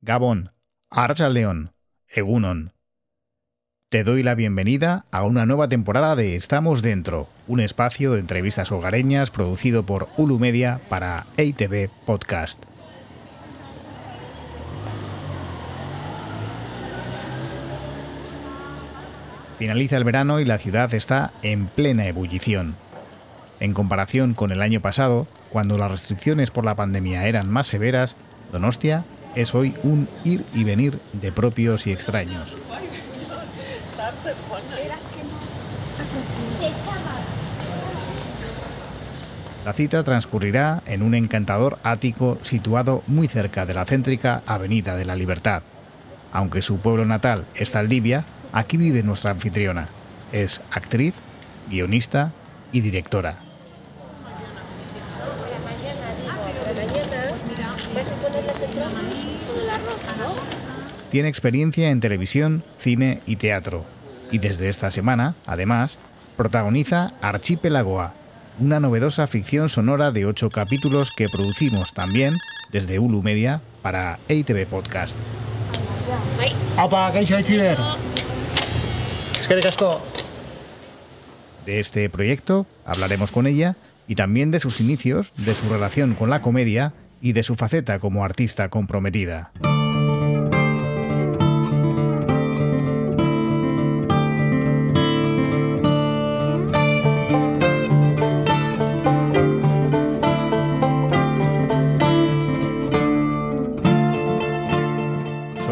Gabón, 0.00 0.52
León, 1.32 1.72
Egunon. 2.06 2.72
Te 3.90 4.04
doy 4.04 4.22
la 4.22 4.36
bienvenida 4.36 5.06
a 5.10 5.24
una 5.24 5.44
nueva 5.44 5.66
temporada 5.66 6.14
de 6.14 6.36
Estamos 6.36 6.82
Dentro, 6.82 7.28
un 7.48 7.58
espacio 7.58 8.12
de 8.12 8.20
entrevistas 8.20 8.70
hogareñas 8.70 9.32
producido 9.32 9.84
por 9.84 10.08
Ulu 10.16 10.38
Media 10.38 10.80
para 10.88 11.26
EITV 11.36 11.90
Podcast. 12.06 12.62
Finaliza 19.58 19.96
el 19.96 20.04
verano 20.04 20.38
y 20.38 20.44
la 20.44 20.58
ciudad 20.58 20.94
está 20.94 21.32
en 21.42 21.66
plena 21.66 22.06
ebullición. 22.06 22.76
En 23.58 23.72
comparación 23.72 24.34
con 24.34 24.52
el 24.52 24.62
año 24.62 24.80
pasado, 24.80 25.26
cuando 25.50 25.76
las 25.76 25.90
restricciones 25.90 26.52
por 26.52 26.64
la 26.64 26.76
pandemia 26.76 27.26
eran 27.26 27.50
más 27.50 27.66
severas, 27.66 28.14
Donostia 28.52 29.04
es 29.38 29.54
hoy 29.54 29.72
un 29.84 30.08
ir 30.24 30.44
y 30.52 30.64
venir 30.64 30.98
de 31.12 31.30
propios 31.30 31.86
y 31.86 31.92
extraños. 31.92 32.56
La 39.64 39.72
cita 39.74 40.02
transcurrirá 40.02 40.82
en 40.86 41.02
un 41.02 41.14
encantador 41.14 41.78
ático 41.84 42.38
situado 42.42 43.04
muy 43.06 43.28
cerca 43.28 43.64
de 43.64 43.74
la 43.74 43.84
céntrica 43.84 44.42
Avenida 44.44 44.96
de 44.96 45.04
la 45.04 45.14
Libertad. 45.14 45.62
Aunque 46.32 46.60
su 46.60 46.78
pueblo 46.78 47.04
natal 47.04 47.44
es 47.54 47.70
Zaldivia, 47.70 48.24
aquí 48.52 48.76
vive 48.76 49.04
nuestra 49.04 49.30
anfitriona. 49.30 49.86
Es 50.32 50.60
actriz, 50.72 51.14
guionista 51.70 52.32
y 52.72 52.80
directora. 52.80 53.47
Tiene 61.10 61.28
experiencia 61.28 61.90
en 61.90 62.00
televisión, 62.00 62.62
cine 62.78 63.20
y 63.24 63.36
teatro. 63.36 63.84
Y 64.30 64.38
desde 64.38 64.68
esta 64.68 64.90
semana, 64.90 65.36
además, 65.46 65.98
protagoniza 66.36 67.14
Archipelagoa, 67.22 68.12
una 68.58 68.78
novedosa 68.78 69.26
ficción 69.26 69.70
sonora 69.70 70.10
de 70.10 70.26
ocho 70.26 70.50
capítulos 70.50 71.10
que 71.16 71.28
producimos 71.30 71.94
también 71.94 72.36
desde 72.70 72.98
Ulu 72.98 73.22
Media 73.22 73.62
para 73.80 74.18
EITV 74.28 74.66
Podcast. 74.66 75.18
De 81.64 81.80
este 81.80 82.10
proyecto 82.10 82.66
hablaremos 82.84 83.32
con 83.32 83.46
ella 83.46 83.76
y 84.06 84.14
también 84.14 84.50
de 84.50 84.60
sus 84.60 84.80
inicios, 84.80 85.32
de 85.36 85.54
su 85.54 85.68
relación 85.70 86.14
con 86.14 86.28
la 86.28 86.42
comedia 86.42 86.92
y 87.22 87.32
de 87.32 87.42
su 87.42 87.54
faceta 87.54 87.98
como 87.98 88.24
artista 88.24 88.68
comprometida. 88.68 89.52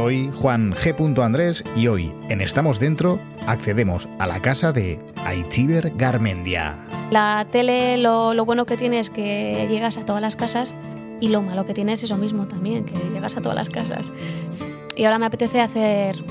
Soy 0.07 0.31
Juan 0.37 0.73
G. 0.73 1.21
Andrés 1.21 1.65
y 1.75 1.89
hoy 1.89 2.15
en 2.29 2.41
Estamos 2.41 2.79
Dentro 2.79 3.21
accedemos 3.49 4.09
a 4.21 4.29
la 4.29 4.41
casa 4.41 4.71
de 4.71 5.01
Aichiber 5.25 5.91
Garmendia. 5.97 6.79
La 7.11 7.45
tele 7.51 7.97
lo, 7.99 8.33
lo 8.33 8.45
bueno 8.45 8.67
que 8.67 8.77
tiene 8.77 9.01
es 9.01 9.11
que 9.11 9.67
llegas 9.69 9.99
a 9.99 10.05
todas 10.05 10.23
las 10.23 10.37
casas 10.37 10.77
y 11.19 11.31
lo 11.31 11.43
malo 11.43 11.67
que 11.67 11.75
tiene 11.75 11.95
es 11.95 12.05
eso 12.05 12.17
mismo 12.19 12.47
también, 12.47 12.85
que 12.85 12.95
llegas 13.13 13.37
a 13.37 13.41
todas 13.41 13.57
las 13.57 13.69
casas. 13.69 14.13
Y 14.95 15.07
ahora 15.07 15.19
me 15.19 15.27
apetece 15.27 15.61
hacer 15.61 16.23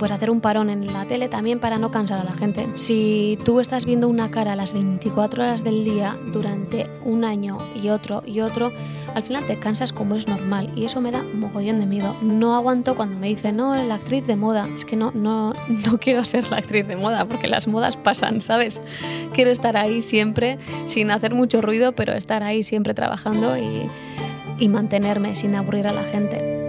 pues 0.00 0.12
hacer 0.12 0.30
un 0.30 0.40
parón 0.40 0.70
en 0.70 0.90
la 0.90 1.04
tele 1.04 1.28
también 1.28 1.60
para 1.60 1.76
no 1.76 1.90
cansar 1.90 2.18
a 2.18 2.24
la 2.24 2.32
gente. 2.32 2.66
Si 2.76 3.38
tú 3.44 3.60
estás 3.60 3.84
viendo 3.84 4.08
una 4.08 4.30
cara 4.30 4.54
a 4.54 4.56
las 4.56 4.72
24 4.72 5.42
horas 5.42 5.62
del 5.62 5.84
día 5.84 6.16
durante 6.32 6.86
un 7.04 7.22
año 7.22 7.58
y 7.74 7.90
otro 7.90 8.22
y 8.24 8.40
otro, 8.40 8.72
al 9.14 9.22
final 9.22 9.44
te 9.46 9.58
cansas 9.58 9.92
como 9.92 10.14
es 10.14 10.26
normal 10.26 10.72
y 10.74 10.86
eso 10.86 11.02
me 11.02 11.10
da 11.10 11.22
mogollón 11.34 11.80
de 11.80 11.86
miedo. 11.86 12.16
No 12.22 12.56
aguanto 12.56 12.96
cuando 12.96 13.18
me 13.18 13.28
dicen, 13.28 13.58
no, 13.58 13.74
la 13.76 13.96
actriz 13.96 14.26
de 14.26 14.36
moda. 14.36 14.66
Es 14.74 14.86
que 14.86 14.96
no, 14.96 15.12
no, 15.14 15.52
no 15.68 15.98
quiero 15.98 16.24
ser 16.24 16.50
la 16.50 16.56
actriz 16.56 16.88
de 16.88 16.96
moda 16.96 17.26
porque 17.26 17.46
las 17.46 17.68
modas 17.68 17.98
pasan, 17.98 18.40
¿sabes? 18.40 18.80
Quiero 19.34 19.50
estar 19.50 19.76
ahí 19.76 20.00
siempre 20.00 20.56
sin 20.86 21.10
hacer 21.10 21.34
mucho 21.34 21.60
ruido, 21.60 21.92
pero 21.92 22.14
estar 22.14 22.42
ahí 22.42 22.62
siempre 22.62 22.94
trabajando 22.94 23.58
y, 23.58 23.86
y 24.58 24.68
mantenerme 24.68 25.36
sin 25.36 25.54
aburrir 25.56 25.88
a 25.88 25.92
la 25.92 26.04
gente. 26.04 26.59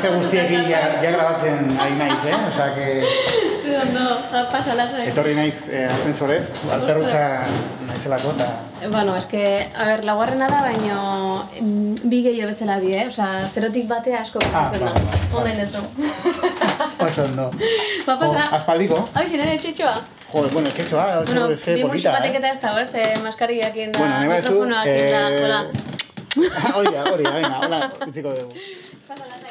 Eh? 0.00 0.02
Traste 0.02 0.16
guztiekin 0.16 0.70
ja, 0.70 0.80
ja 1.02 1.10
grabatzen 1.12 1.76
ari 1.78 1.96
naiz, 1.98 2.24
eh? 2.24 2.36
Osa, 2.48 2.70
que... 2.74 2.86
Zer 3.60 3.80
ondo, 3.82 4.04
pasa 4.50 4.74
lasai. 4.74 5.08
Etorri 5.10 5.34
naiz 5.36 5.56
eh, 5.68 5.86
ascensorez, 5.92 6.46
alperrutxa 6.72 7.24
naizelako, 7.88 8.32
eta... 8.36 8.48
Bueno, 8.88 9.16
es 9.16 9.26
que, 9.26 9.68
a 9.76 9.84
ver, 9.84 10.04
laugarrena 10.04 10.48
da, 10.48 10.62
baino 10.64 11.48
mm, 11.60 12.08
bi 12.08 12.22
gehiago 12.24 12.48
bezala 12.48 12.78
di, 12.80 12.94
eh? 12.96 13.06
Osa, 13.08 13.46
zerotik 13.52 13.88
batea 13.88 14.22
asko 14.22 14.40
Ah, 14.54 14.70
pasatzen 14.72 14.86
ba, 14.86 14.94
da. 14.94 14.94
ba, 14.94 15.00
ba. 15.04 15.42
Onden 15.42 15.60
ez 15.60 15.72
du. 15.72 15.84
Oso 17.06 17.24
ondo. 17.28 17.50
Ba, 18.06 18.16
pasa. 18.16 18.32
Jo, 18.32 18.56
aspaldiko. 18.56 19.04
Hau, 19.14 19.26
nire 19.36 19.56
txitxoa. 19.60 19.94
Joder, 20.30 20.52
bueno, 20.52 20.70
ketxoa, 20.74 21.06
oso 21.20 21.32
Bueno, 21.32 21.56
ze 21.56 21.74
bi 21.74 21.84
polita, 21.84 22.12
batek 22.16 22.34
eh? 22.34 22.40
eta 22.40 22.54
ez 22.54 22.60
dago, 22.62 22.78
ez, 22.80 22.94
eh, 22.94 23.18
maskariak 23.22 23.76
da, 23.76 23.98
Bueno, 23.98 24.20
mikrofonoak 24.32 24.86
da, 24.86 25.24
eh, 25.28 25.44
hola. 25.44 25.64
hori 26.78 26.94
da, 26.94 27.04
hori 27.10 27.24
da, 27.26 27.32
venga, 27.36 27.58
hola, 27.66 27.90
utziko 28.08 28.32
dugu. 28.38 28.68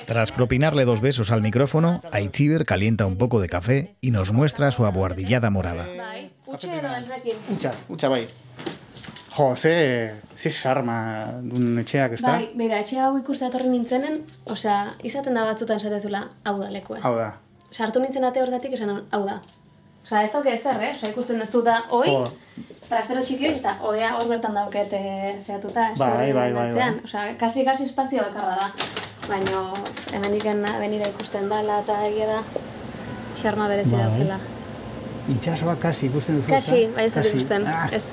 Tras 0.05 0.31
propinarle 0.31 0.85
dos 0.85 1.01
besos 1.01 1.31
al 1.31 1.41
micrófono, 1.41 2.01
Aichiber 2.11 2.65
calienta 2.65 3.05
un 3.05 3.17
poco 3.17 3.39
de 3.39 3.47
café 3.47 3.95
y 4.01 4.11
nos 4.11 4.31
muestra 4.31 4.71
su 4.71 4.85
abuhardillada 4.85 5.49
morada. 5.49 5.85
Bai. 5.95 6.31
Utsa, 6.47 7.73
utsa 7.89 8.09
bai. 8.09 8.27
Jo, 9.35 9.55
ze, 9.55 10.15
ze 10.35 10.51
sarma 10.51 11.29
dun 11.45 11.77
etxeak, 11.79 12.17
ez 12.17 12.21
da? 12.23 12.31
Bai, 12.39 12.49
bera, 12.57 12.79
etxe 12.81 12.97
hau 12.99 13.13
ikuste 13.19 13.45
datorri 13.45 13.69
nintzenen, 13.69 14.23
osea, 14.49 14.95
izaten 15.05 15.37
da 15.37 15.45
batzutan 15.47 15.77
esatezula, 15.79 16.25
hau 16.43 16.57
da 16.59 16.71
lekue. 16.73 16.97
Hau 17.05 17.13
da. 17.15 17.29
Sartu 17.69 18.01
nintzen 18.01 18.25
ate 18.25 18.41
hortatik 18.41 18.73
esan 18.75 18.91
hau 18.97 19.21
da. 19.27 19.37
Osea, 20.03 20.23
ez 20.25 20.33
dauke 20.33 20.51
ezer, 20.57 20.81
eh? 20.81 20.91
Osea, 20.97 21.13
ikusten 21.13 21.39
duzu 21.39 21.61
da, 21.63 21.83
hoi, 21.93 22.09
Jo. 22.09 22.25
Trastero 22.89 23.21
txiki 23.25 23.45
eta 23.53 23.75
oia 23.85 24.15
hor 24.17 24.27
bertan 24.29 24.55
dauket 24.57 24.93
eh, 24.97 25.35
zehatuta. 25.45 25.91
Bai, 25.97 26.31
bai, 26.33 26.53
bai, 26.53 26.71
bai. 26.73 26.89
Osea, 27.03 27.35
kasi, 27.39 27.63
kasi 27.65 27.83
espazio 27.85 28.23
bakarra 28.23 28.55
da. 28.55 28.71
Baina, 29.29 29.59
hemen 30.13 30.35
iken 30.39 30.63
avenida 30.65 31.09
ikusten 31.11 31.49
dala, 31.51 31.81
eta 31.83 31.99
egia 32.07 32.25
da, 32.31 32.39
xarma 33.37 33.67
berezi 33.69 33.93
Bai. 33.93 34.05
daukela. 34.07 34.39
Itxasoa 35.29 35.75
kasi 35.77 36.07
ikusten 36.09 36.39
duzu, 36.39 36.49
Kasi, 36.49 36.87
bai 36.95 37.05
ez 37.05 37.13
dut 37.13 37.25
ikusten, 37.29 37.67
Ah. 37.67 37.87
ez 37.93 38.03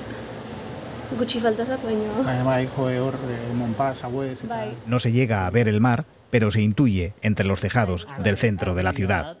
gutxi 1.17 1.39
faltatzat, 1.41 1.81
baina... 1.83 2.11
Bai, 2.27 2.37
bai, 2.45 2.67
jo, 2.75 2.85
hor, 3.05 3.15
eh, 3.31 3.39
Monpaz, 3.55 4.03
Agüez, 4.03 4.43
eta... 4.43 4.47
Bai. 4.53 4.75
No 4.85 4.99
se 4.99 5.11
llega 5.11 5.47
a 5.47 5.49
ver 5.49 5.67
el 5.67 5.81
mar, 5.81 6.05
pero 6.29 6.51
se 6.51 6.61
intuye 6.61 7.13
entre 7.23 7.45
los 7.45 7.61
tejados 7.61 8.07
del 8.19 8.37
centro 8.37 8.75
de 8.75 8.83
la 8.83 8.93
ciudad. 8.93 9.37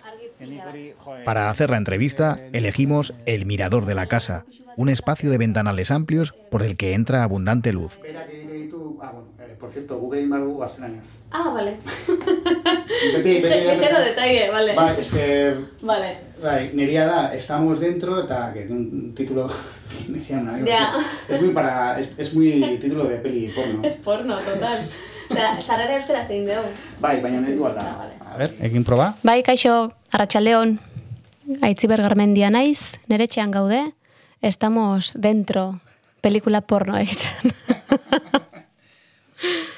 Para 1.25 1.49
hacer 1.49 1.69
la 1.69 1.77
entrevista, 1.77 2.37
elegimos 2.53 3.13
el 3.25 3.45
mirador 3.45 3.85
de 3.85 3.95
la 3.95 4.07
casa, 4.07 4.45
un 4.75 4.89
espacio 4.89 5.29
de 5.29 5.37
ventanales 5.37 5.89
amplios 5.91 6.33
por 6.49 6.61
el 6.63 6.77
que 6.77 6.93
entra 6.93 7.23
abundante 7.23 7.73
luz. 7.73 7.97
Ah, 8.99 9.11
bueno, 9.13 9.27
eh, 9.39 9.55
por 9.59 9.71
cierto, 9.71 9.95
dugu 9.95 10.57
gaztelaniaz. 10.59 11.05
Ah, 11.31 11.51
vale. 11.53 11.77
Beti, 13.15 13.41
detalle, 13.41 14.49
vale. 14.49 14.75
Bai, 14.75 14.95
es 14.99 15.07
que, 15.09 15.55
Vale. 15.81 16.17
bai, 16.41 16.71
nirea 16.73 17.05
da, 17.05 17.35
estamos 17.35 17.79
dentro, 17.79 18.23
eta, 18.23 18.53
que 18.53 18.67
un 18.69 19.13
título, 19.13 19.49
me 20.07 20.19
Ya. 20.65 20.93
es 21.29 21.41
muy 21.41 21.53
para, 21.53 21.99
es, 21.99 22.09
es 22.17 22.33
muy 22.33 22.77
título 22.79 23.05
de 23.05 23.17
peli 23.17 23.49
porno. 23.49 23.83
Es 23.83 23.95
porno, 23.95 24.37
total. 24.39 24.85
Sarrera 25.29 25.95
euskera 25.99 26.25
zein 26.27 26.45
dugu. 26.47 26.69
Bai, 26.99 27.19
baina 27.21 27.41
nahi 27.41 27.53
igual 27.53 27.75
Ah, 27.77 27.95
vale. 27.99 28.13
A 28.33 28.37
ver, 28.37 28.53
egin 28.61 28.83
proba. 28.87 29.13
Bai, 29.23 29.41
kaixo, 29.43 29.91
arratsaldeon. 30.11 30.79
Aitziber 31.63 32.01
Garmendia 32.01 32.49
naiz, 32.51 32.93
nere 33.07 33.23
etxean 33.27 33.51
gaude. 33.51 33.93
Estamos 34.41 35.13
dentro, 35.15 35.79
pelikula 36.21 36.61
porno 36.61 36.97
egiten. 36.97 37.53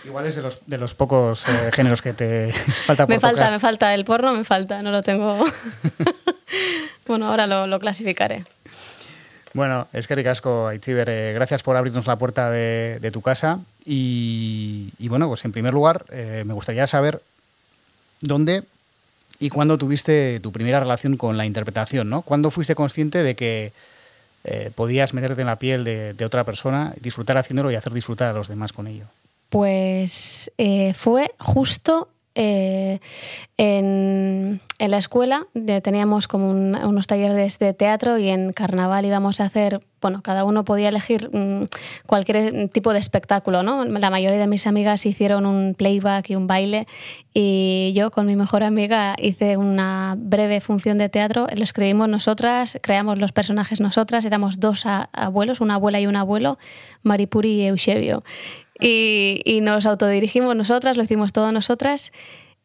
Igual 0.05 0.25
es 0.25 0.35
de 0.35 0.41
los, 0.41 0.59
de 0.65 0.77
los 0.77 0.95
pocos 0.95 1.47
eh, 1.47 1.69
géneros 1.73 2.01
que 2.01 2.13
te 2.13 2.51
falta 2.85 3.05
por 3.05 3.13
me 3.15 3.19
falta, 3.19 3.41
tocar. 3.41 3.51
me 3.51 3.59
falta, 3.59 3.93
el 3.93 4.05
porno 4.05 4.33
me 4.33 4.43
falta, 4.43 4.81
no 4.81 4.89
lo 4.91 5.03
tengo. 5.03 5.37
bueno, 7.07 7.27
ahora 7.29 7.45
lo, 7.45 7.67
lo 7.67 7.77
clasificaré. 7.79 8.45
Bueno, 9.53 9.87
es 9.93 10.07
que 10.07 10.15
ricasco, 10.15 10.67
Aitziber, 10.67 11.09
eh, 11.09 11.33
gracias 11.33 11.63
por 11.63 11.75
abrirnos 11.75 12.05
la 12.05 12.17
puerta 12.17 12.51
de, 12.51 13.09
tu 13.11 13.21
casa. 13.21 13.59
Y, 13.85 14.91
bueno, 15.07 15.27
pues 15.27 15.43
en 15.45 15.51
primer 15.51 15.73
lugar, 15.73 16.05
eh, 16.11 16.43
me 16.45 16.53
gustaría 16.53 16.85
saber 16.85 17.21
dónde 18.21 18.63
y 19.39 19.49
cuándo 19.49 19.77
tuviste 19.77 20.39
tu 20.41 20.51
primera 20.51 20.79
relación 20.79 21.17
con 21.17 21.37
la 21.37 21.45
interpretación, 21.45 22.09
¿no? 22.09 22.21
¿Cuándo 22.21 22.51
fuiste 22.51 22.75
consciente 22.75 23.23
de 23.23 23.35
que 23.35 23.71
eh, 24.43 24.71
podías 24.75 25.13
meterte 25.13 25.41
en 25.41 25.47
la 25.47 25.55
piel 25.55 25.83
de, 25.83 26.25
otra 26.25 26.43
persona, 26.43 26.93
disfrutar 27.01 27.37
haciéndolo 27.37 27.71
y 27.71 27.75
hacer 27.75 27.93
disfrutar 27.93 28.29
a 28.29 28.33
los 28.33 28.47
demás 28.47 28.73
con 28.73 28.87
ello? 28.87 29.05
Pues 29.49 30.51
fue 30.93 31.31
justo 31.39 32.09
eh, 32.35 32.99
en, 33.57 34.59
la 34.79 34.97
escuela. 34.97 35.45
Teníamos 35.83 36.27
como 36.27 36.49
unos 36.49 37.07
talleres 37.07 37.59
de 37.59 37.73
teatro 37.73 38.17
y 38.17 38.29
en 38.29 38.53
carnaval 38.53 39.05
íbamos 39.05 39.41
a 39.41 39.45
hacer, 39.45 39.81
bueno, 40.01 40.21
cada 40.21 40.45
uno 40.45 40.63
podía 40.63 40.89
elegir 40.89 41.29
mm, 41.33 41.65
cualquier 42.05 42.69
tipo 42.69 42.93
de 42.93 42.99
espectáculo, 42.99 43.61
¿no? 43.61 43.83
La 43.83 44.09
mayoría 44.09 44.39
de 44.39 44.47
mis 44.47 44.67
amigas 44.67 45.05
hicieron 45.05 45.45
un 45.45 45.75
playback 45.75 46.29
y 46.29 46.35
un 46.35 46.47
baile 46.47 46.87
y 47.33 47.91
yo 47.93 48.09
con 48.09 48.25
mi 48.25 48.35
mejor 48.35 48.63
amiga 48.63 49.15
hice 49.19 49.57
una 49.57 50.15
breve 50.17 50.61
función 50.61 50.97
de 50.97 51.09
teatro, 51.09 51.47
lo 51.53 51.63
escribimos 51.63 52.07
nosotras, 52.07 52.77
creamos 52.81 53.19
los 53.19 53.33
personajes 53.33 53.81
nosotras, 53.81 54.23
éramos 54.23 54.59
dos 54.59 54.85
abuelos, 54.85 55.59
una 55.59 55.75
abuela 55.75 55.99
y 55.99 56.07
un 56.07 56.15
abuelo, 56.15 56.57
Maripuri 57.03 57.49
y 57.49 57.67
Eusebio 57.67 58.23
y, 58.79 59.59
nos 59.61 59.85
autodirigimos 59.85 60.55
nosotras, 60.55 60.97
lo 60.97 61.03
hicimos 61.03 61.33
todo 61.33 61.51
nosotras. 61.51 62.11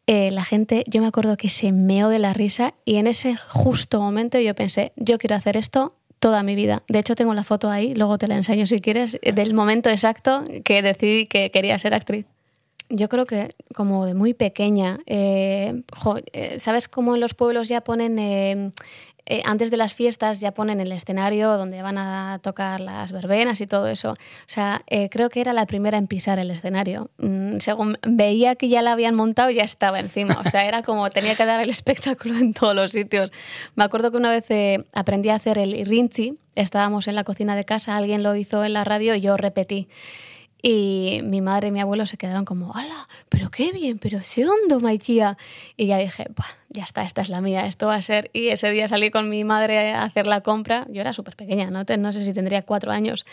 Eh, 0.07 0.31
la 0.31 0.45
gente, 0.45 0.85
yo 0.87 1.01
me 1.01 1.09
acuerdo 1.09 1.37
que 1.37 1.49
se 1.49 1.73
meó 1.73 2.09
de 2.09 2.19
la 2.19 2.33
risa 2.33 2.75
y 2.85 2.97
en 2.97 3.07
ese 3.07 3.37
justo 3.37 4.01
momento 4.01 4.39
yo 4.39 4.55
pensé, 4.55 4.93
yo 4.97 5.19
quiero 5.19 5.35
hacer 5.35 5.57
esto 5.57 5.95
toda 6.19 6.43
mi 6.43 6.55
vida. 6.55 6.83
De 6.89 6.99
hecho, 6.99 7.15
tengo 7.15 7.35
la 7.35 7.43
foto 7.43 7.71
ahí, 7.71 7.95
luego 7.95 8.19
te 8.19 8.29
la 8.29 8.37
enseño 8.37 8.67
si 8.67 8.79
quieres, 8.79 9.19
del 9.23 9.55
momento 9.55 9.91
exacto 9.91 10.45
que 10.65 10.83
decidí 10.83 11.27
que 11.27 11.51
quería 11.51 11.79
ser 11.79 11.95
actriz. 11.95 12.27
Yo 12.91 13.09
creo 13.09 13.25
que 13.25 13.49
como 13.75 14.05
de 14.05 14.15
muy 14.15 14.35
pequeña, 14.35 15.01
eh, 15.07 15.83
eh, 16.33 16.61
¿sabes 16.61 16.87
cómo 16.87 17.15
en 17.15 17.21
los 17.21 17.35
pueblos 17.35 17.69
ya 17.69 17.81
ponen 17.83 18.73
eh, 19.27 19.41
antes 19.45 19.71
de 19.71 19.79
las 19.79 19.95
fiestas 19.95 20.41
ya 20.41 20.53
ponen 20.53 20.81
el 20.81 20.93
escenario 20.93 21.57
donde 21.57 21.81
van 21.81 21.97
a 21.97 22.39
tocar 22.43 22.81
las 22.81 23.11
verbenas 23.11 23.61
y 23.61 23.67
todo 23.67 23.89
eso. 23.89 24.13
O 24.13 24.17
sea, 24.47 24.83
eh, 24.87 25.09
creo 25.11 25.31
que 25.31 25.41
era 25.41 25.53
la 25.53 25.67
primera 25.67 25.97
en 25.97 26.07
pisar 26.07 26.39
el 26.39 26.51
escenario. 26.51 27.11
Mm, 27.19 27.59
según 27.59 27.97
veía 28.07 28.55
que 28.55 28.69
ya 28.69 28.83
la 28.83 28.93
habían 28.93 29.15
montado, 29.15 29.51
ya 29.51 29.65
estaba 29.65 29.99
encima. 29.99 30.37
O 30.45 30.51
sea, 30.51 30.67
era 30.67 30.83
como 30.83 31.09
tenía 31.09 31.35
que 31.35 31.47
dar 31.47 31.61
el 31.61 31.71
espectáculo 31.71 32.37
en 32.39 32.53
todos 32.53 32.75
los 32.75 32.93
sitios. 32.93 33.31
Me 33.77 33.85
acuerdo 33.85 34.11
que 34.11 34.19
una 34.19 34.31
vez 34.31 34.45
eh, 34.51 34.85
aprendí 34.93 35.31
a 35.31 35.37
hacer 35.37 35.59
el 35.59 35.87
rinchi. 35.87 36.39
Estábamos 36.55 37.09
en 37.09 37.15
la 37.15 37.25
cocina 37.25 37.57
de 37.57 37.65
casa, 37.65 37.97
alguien 37.97 38.23
lo 38.23 38.37
hizo 38.37 38.65
en 38.65 38.75
la 38.75 38.85
radio 38.85 39.15
y 39.15 39.21
yo 39.21 39.37
repetí. 39.37 39.89
Y 40.67 41.21
mi 41.25 41.43
madre 41.43 41.69
y 41.69 41.73
mi 41.73 41.83
abuelo 41.83 42.07
se 42.07 42.17
quedaban 42.17 42.47
como, 42.47 42.75
¡hala! 42.75 43.07
¡Pero 43.29 43.51
qué 43.51 43.71
bien! 43.71 43.99
¡Pero 43.99 44.17
ese 44.17 44.47
hondo, 44.49 44.81
tía! 44.99 45.37
Y 45.77 45.89
ya 45.89 45.99
dije, 45.99 46.29
ya 46.71 46.85
está, 46.85 47.03
esta 47.03 47.21
es 47.21 47.29
la 47.29 47.43
mía, 47.43 47.67
esto 47.67 47.89
va 47.89 47.97
a 47.97 48.01
ser. 48.01 48.31
Y 48.33 48.49
ese 48.49 48.71
día 48.71 48.89
salí 48.89 49.11
con 49.11 49.29
mi 49.29 49.45
madre 49.45 49.93
a 49.93 50.05
hacer 50.05 50.27
la 50.27 50.41
compra. 50.41 50.87
Yo 50.89 51.03
era 51.03 51.13
súper 51.13 51.37
pequeña, 51.37 51.71
¿no? 51.71 51.85
no 51.99 52.13
sé 52.15 52.25
si 52.25 52.33
tendría 52.33 52.63
cuatro 52.63 52.93
años. 52.93 53.27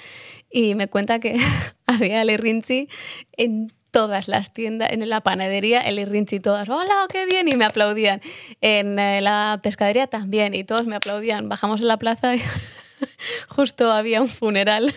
Y 0.52 0.76
me 0.76 0.90
cuenta 0.90 1.20
que 1.20 1.38
había 1.86 2.22
el 2.22 2.32
irrinchi 2.32 2.90
en 3.38 3.72
todas 3.92 4.28
las 4.28 4.52
tiendas, 4.52 4.92
en 4.92 5.08
la 5.08 5.22
panadería, 5.22 5.80
el 5.80 6.00
irrinchi, 6.00 6.42
todas, 6.42 6.68
¡hola, 6.68 7.06
qué 7.10 7.26
bien! 7.26 7.48
Y 7.48 7.56
me 7.56 7.64
aplaudían. 7.64 8.20
En 8.60 9.00
eh, 9.00 9.22
la 9.22 9.58
pescadería 9.64 10.08
también, 10.08 10.54
y 10.54 10.66
todos 10.66 10.86
me 10.86 10.98
aplaudían. 10.98 11.48
Bajamos 11.48 11.80
en 11.80 11.88
la 11.88 11.96
plaza 11.96 12.36
y 12.36 12.42
justo 13.48 13.92
había 13.92 14.22
un 14.22 14.28
funeral. 14.28 14.94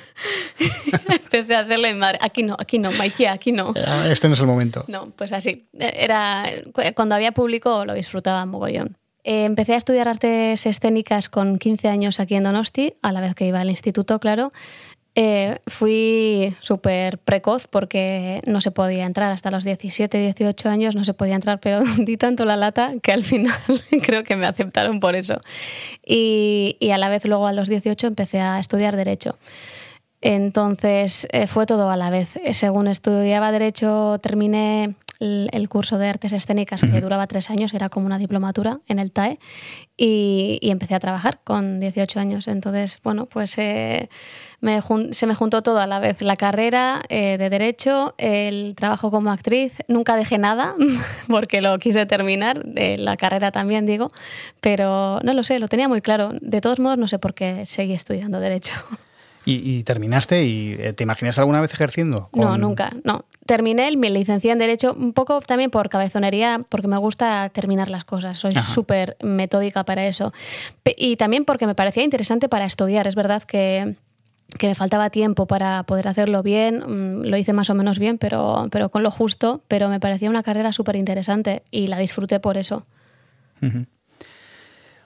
Empecé 1.09 1.55
a 1.55 1.61
hacerle 1.61 1.93
mi 1.93 1.99
madre, 1.99 2.19
aquí 2.21 2.43
no, 2.43 2.57
aquí 2.59 2.79
no, 2.79 2.91
Maikia, 2.93 3.33
aquí 3.33 3.53
no. 3.53 3.73
Este 4.09 4.29
no 4.29 4.35
es 4.35 4.41
el 4.41 4.47
momento. 4.47 4.85
No, 4.89 5.11
pues 5.17 5.33
así. 5.33 5.67
Era, 5.79 6.45
cuando 6.95 7.15
había 7.15 7.33
público 7.33 7.85
lo 7.85 7.95
disfrutaba 7.95 8.45
mogollón. 8.47 8.97
Eh, 9.25 9.45
empecé 9.45 9.73
a 9.73 9.79
estudiar 9.79 10.07
artes 10.07 10.67
escénicas 10.67 11.31
con 11.31 11.59
15 11.59 11.89
años 11.89 12.21
aquí 12.21 12.35
en 12.35 12.45
Donosti, 12.45 12.93
a 13.01 13.11
la 13.11 13.23
vez 13.23 13.35
que 13.35 13.47
iba 13.47 13.59
al 13.59 13.71
instituto, 13.71 14.19
claro. 14.19 14.53
Eh, 15.17 15.61
fui 15.69 16.57
súper 16.61 17.19
precoz 17.19 17.69
porque 17.69 18.43
no 18.47 18.61
se 18.61 18.73
podía 18.73 19.05
entrar 19.05 19.31
hasta 19.31 19.53
los 19.53 19.63
17, 19.63 20.19
18 20.19 20.69
años, 20.69 20.97
no 20.97 21.05
se 21.05 21.15
podía 21.15 21.37
entrar, 21.37 21.61
pero 21.61 21.83
di 21.99 22.17
tanto 22.17 22.45
la 22.45 22.57
lata 22.57 22.95
que 23.01 23.13
al 23.13 23.23
final 23.23 23.55
creo 24.05 24.25
que 24.25 24.35
me 24.35 24.47
aceptaron 24.47 24.99
por 24.99 25.15
eso. 25.15 25.41
Y, 26.05 26.77
y, 26.81 26.91
a 26.91 26.99
la 26.99 27.09
vez 27.09 27.25
luego 27.27 27.47
a 27.47 27.53
los 27.53 27.69
18 27.69 28.09
empecé 28.09 28.41
a 28.41 28.59
estudiar 28.59 28.97
derecho. 28.97 29.39
Entonces 30.21 31.29
eh, 31.33 31.47
fue 31.47 31.67
todo 31.67 31.91
a 31.91 31.97
la 31.97 32.11
vez. 32.11 32.41
Según 32.53 32.89
estudiaba 32.89 33.53
derecho 33.53 34.19
terminé 34.21 34.95
el, 35.21 35.69
curso 35.69 35.99
de 35.99 36.09
artes 36.09 36.33
escénicas 36.33 36.83
que 36.83 37.01
duraba 37.01 37.27
tres 37.27 37.51
años, 37.51 37.75
era 37.75 37.89
como 37.89 38.07
una 38.07 38.19
diplomatura 38.19 38.81
en 38.87 38.99
el 38.99 39.13
TAE, 39.13 39.39
y, 39.97 40.59
empecé 40.63 40.95
a 40.95 41.01
trabajar 41.01 41.41
con 41.45 41.81
18 41.81 42.21
años. 42.21 42.49
Entonces, 42.49 42.99
bueno, 43.03 43.27
pues 43.27 43.57
eh, 43.59 44.09
se 45.11 45.27
me 45.27 45.35
juntó 45.35 45.63
todo 45.63 45.79
a 45.79 45.87
la 45.87 46.01
vez, 46.01 46.23
la 46.23 46.37
carrera 46.37 47.03
eh, 47.09 47.37
de 47.39 47.51
derecho, 47.51 48.15
el 48.19 48.75
trabajo 48.77 49.11
como 49.11 49.31
actriz, 49.31 49.73
nunca 49.89 50.17
dejé 50.17 50.39
nada 50.39 50.75
porque 51.29 51.61
lo 51.61 51.79
quise 51.79 52.07
terminar, 52.07 52.65
la 52.75 53.17
carrera 53.17 53.53
también 53.53 53.87
digo, 53.87 54.11
pero 54.61 55.21
no 55.23 55.33
lo 55.33 55.45
sé, 55.45 55.59
lo 55.59 55.69
tenía 55.69 55.89
muy 55.89 56.01
claro. 56.01 56.31
De 56.41 56.61
todos 56.61 56.81
modos, 56.81 56.99
no 56.99 57.09
sé 57.09 57.19
por 57.19 57.35
qué 57.35 57.67
seguí 57.67 57.93
estudiando 57.93 58.41
derecho. 58.41 58.75
¿Y, 59.47 59.83
terminaste 59.83 60.45
y 60.45 60.73
eh, 60.79 60.93
te 60.95 61.05
imaginas 61.05 61.39
alguna 61.39 61.61
vez 61.61 61.73
ejerciendo? 61.75 62.31
No, 62.33 62.57
nunca, 62.57 62.91
no. 63.05 63.27
Terminé, 63.45 63.95
mi 63.97 64.09
licencia 64.09 64.53
en 64.53 64.59
Derecho 64.59 64.95
un 64.95 65.13
poco 65.13 65.41
también 65.43 65.71
por 65.71 65.91
cabezonería, 65.91 66.63
porque 66.69 66.89
me 66.89 66.97
gusta 66.97 67.51
terminar 67.51 67.91
las 67.91 68.05
cosas, 68.05 68.39
soy 68.39 68.53
súper 68.53 69.19
metódica 69.23 69.85
para 69.85 70.07
eso. 70.07 70.33
Y 70.97 71.17
también 71.17 71.45
porque 71.45 71.67
me 71.67 71.75
parecía 71.75 72.05
interesante 72.05 72.49
para 72.49 72.65
estudiar, 72.65 73.07
es 73.07 73.15
verdad 73.15 73.43
que 73.43 73.97
que 74.59 74.69
me 74.69 74.75
faltaba 74.75 75.11
tiempo 75.11 75.47
para 75.47 75.83
poder 75.83 76.09
hacerlo 76.09 76.43
bien, 76.43 76.79
mm, 76.79 77.25
lo 77.25 77.37
hice 77.37 77.53
más 77.53 77.71
o 77.71 77.75
menos 77.75 77.99
bien, 77.99 78.19
pero, 78.19 78.69
pero 78.71 78.89
con 78.89 79.03
lo 79.03 79.11
justo, 79.11 79.63
pero 79.69 79.89
me 79.89 80.01
parecía 80.01 80.31
una 80.31 80.43
carrera 80.43 80.73
súper 80.73 80.97
interesante 80.97 81.63
y 81.71 81.89
la 81.89 81.99
disfruté 81.99 82.41
por 82.41 82.57
eso. 82.57 82.85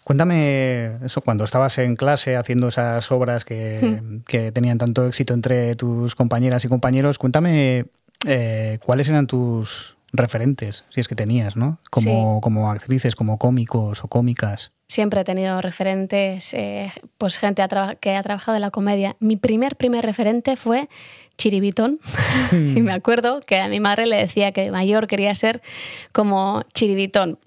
Cuéntame 0.09 0.97
eso, 1.05 1.21
cuando 1.21 1.45
estabas 1.45 1.77
en 1.77 1.95
clase 1.95 2.37
haciendo 2.37 2.69
esas 2.69 3.13
obras 3.13 3.45
que, 3.45 4.01
hmm. 4.01 4.53
tenían 4.55 4.79
tanto 4.79 5.07
éxito 5.07 5.35
entre 5.35 5.75
tus 5.75 6.15
compañeras 6.15 6.65
y 6.65 6.69
compañeros, 6.69 7.19
cuéntame 7.19 7.85
eh, 8.27 8.79
cuáles 8.83 9.11
eran 9.11 9.27
tus 9.27 9.99
referentes, 10.11 10.85
si 10.89 11.03
es 11.03 11.09
que 11.09 11.15
tenías, 11.15 11.57
¿no? 11.57 11.79
Como, 11.91 12.41
como 12.41 12.71
actrices, 12.71 13.17
como 13.17 13.37
cómicos 13.37 14.03
o 14.03 14.09
cómicas. 14.09 14.73
Siempre 14.89 15.21
he 15.21 15.25
tenido 15.25 15.61
referentes, 15.61 16.55
eh, 16.55 16.91
pues 17.19 17.37
gente 17.37 17.63
que 18.01 18.17
ha 18.17 18.23
trabajado 18.23 18.57
en 18.57 18.63
la 18.63 18.71
comedia. 18.71 19.15
Mi 19.21 19.37
primer, 19.37 19.77
primer 19.77 20.07
referente 20.07 20.57
fue 20.57 20.89
Chiribitón. 21.37 22.01
y 22.53 22.81
me 22.81 22.93
acuerdo 22.93 23.41
que 23.47 23.61
a 23.61 23.69
mi 23.69 23.79
madre 23.79 24.07
le 24.07 24.17
decía 24.17 24.53
que 24.53 24.63
de 24.63 24.71
mayor 24.71 25.07
quería 25.07 25.35
ser 25.35 25.61
como 26.13 26.63
Chiribitón. 26.73 27.39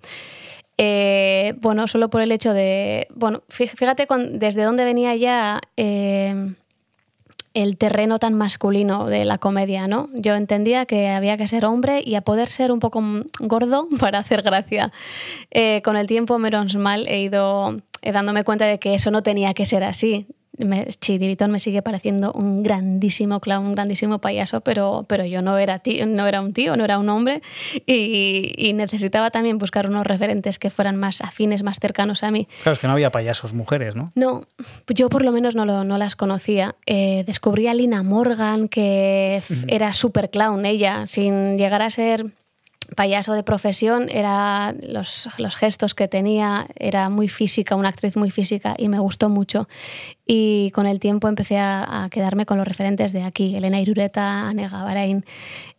Eh, 0.77 1.53
bueno, 1.61 1.87
solo 1.87 2.09
por 2.09 2.21
el 2.21 2.31
hecho 2.31 2.53
de. 2.53 3.07
Bueno, 3.13 3.43
fíjate 3.49 4.07
desde 4.31 4.63
dónde 4.63 4.83
venía 4.83 5.15
ya 5.15 5.59
eh, 5.77 6.53
el 7.53 7.77
terreno 7.77 8.19
tan 8.19 8.33
masculino 8.33 9.05
de 9.05 9.25
la 9.25 9.37
comedia, 9.37 9.87
¿no? 9.87 10.09
Yo 10.13 10.35
entendía 10.35 10.85
que 10.85 11.09
había 11.09 11.37
que 11.37 11.47
ser 11.47 11.65
hombre 11.65 12.01
y 12.03 12.15
a 12.15 12.21
poder 12.21 12.49
ser 12.49 12.71
un 12.71 12.79
poco 12.79 13.03
gordo 13.39 13.87
para 13.99 14.19
hacer 14.19 14.41
gracia. 14.41 14.91
Eh, 15.51 15.81
con 15.83 15.97
el 15.97 16.07
tiempo, 16.07 16.39
menos 16.39 16.75
mal, 16.75 17.07
he 17.07 17.21
ido 17.21 17.77
dándome 18.01 18.43
cuenta 18.43 18.65
de 18.65 18.79
que 18.79 18.95
eso 18.95 19.11
no 19.11 19.21
tenía 19.21 19.53
que 19.53 19.65
ser 19.65 19.83
así 19.83 20.27
me, 20.65 20.87
me 21.47 21.59
sigue 21.59 21.81
pareciendo 21.81 22.31
un 22.33 22.63
grandísimo 22.63 23.39
clown, 23.39 23.65
un 23.65 23.71
grandísimo 23.73 24.19
payaso, 24.19 24.61
pero, 24.61 25.05
pero 25.07 25.25
yo 25.25 25.41
no 25.41 25.57
era, 25.57 25.79
tío, 25.79 26.05
no 26.05 26.27
era 26.27 26.41
un 26.41 26.53
tío, 26.53 26.75
no 26.75 26.85
era 26.85 26.97
un 26.97 27.09
hombre 27.09 27.41
y, 27.85 28.71
necesitaba 28.71 29.31
también 29.31 29.57
buscar 29.57 29.87
unos 29.87 30.07
referentes 30.07 30.57
que 30.57 30.69
fueran 30.69 30.95
más 30.95 31.21
afines, 31.21 31.61
más 31.61 31.79
cercanos 31.79 32.23
a 32.23 32.31
mí. 32.31 32.47
Claro, 32.63 32.73
es 32.73 32.79
que 32.79 32.87
no 32.87 32.93
había 32.93 33.11
payasos 33.11 33.53
mujeres, 33.53 33.95
¿no? 33.95 34.11
No, 34.15 34.45
yo 34.87 35.09
por 35.09 35.23
lo 35.23 35.31
menos 35.31 35.55
no, 35.55 35.65
no 35.65 35.97
las 35.97 36.15
conocía. 36.15 36.75
Eh, 36.85 37.23
descubrí 37.27 37.67
a 37.67 37.73
Lina 37.73 38.01
Morgan, 38.01 38.69
que 38.69 39.43
era 39.67 39.93
super 39.93 40.29
clown 40.29 40.65
ella, 40.65 41.05
sin 41.07 41.57
llegar 41.57 41.81
a 41.81 41.91
ser 41.91 42.31
payaso 42.95 43.33
de 43.33 43.43
profesión, 43.43 44.07
era 44.09 44.75
los, 44.81 45.27
gestos 45.55 45.93
que 45.93 46.07
tenía, 46.07 46.67
era 46.75 47.09
muy 47.09 47.29
física, 47.29 47.75
una 47.75 47.89
actriz 47.89 48.17
muy 48.17 48.31
física 48.31 48.75
y 48.77 48.89
me 48.89 48.99
gustó 48.99 49.29
mucho. 49.29 49.67
Y 50.25 50.71
con 50.71 50.85
el 50.85 50.99
tiempo 50.99 51.27
empecé 51.27 51.57
a, 51.57 52.07
quedarme 52.11 52.45
con 52.45 52.57
los 52.57 52.67
referentes 52.67 53.11
de 53.11 53.23
aquí, 53.23 53.55
Elena 53.55 53.79
Irureta, 53.79 54.47
Anega 54.47 54.83
Barain. 54.83 55.25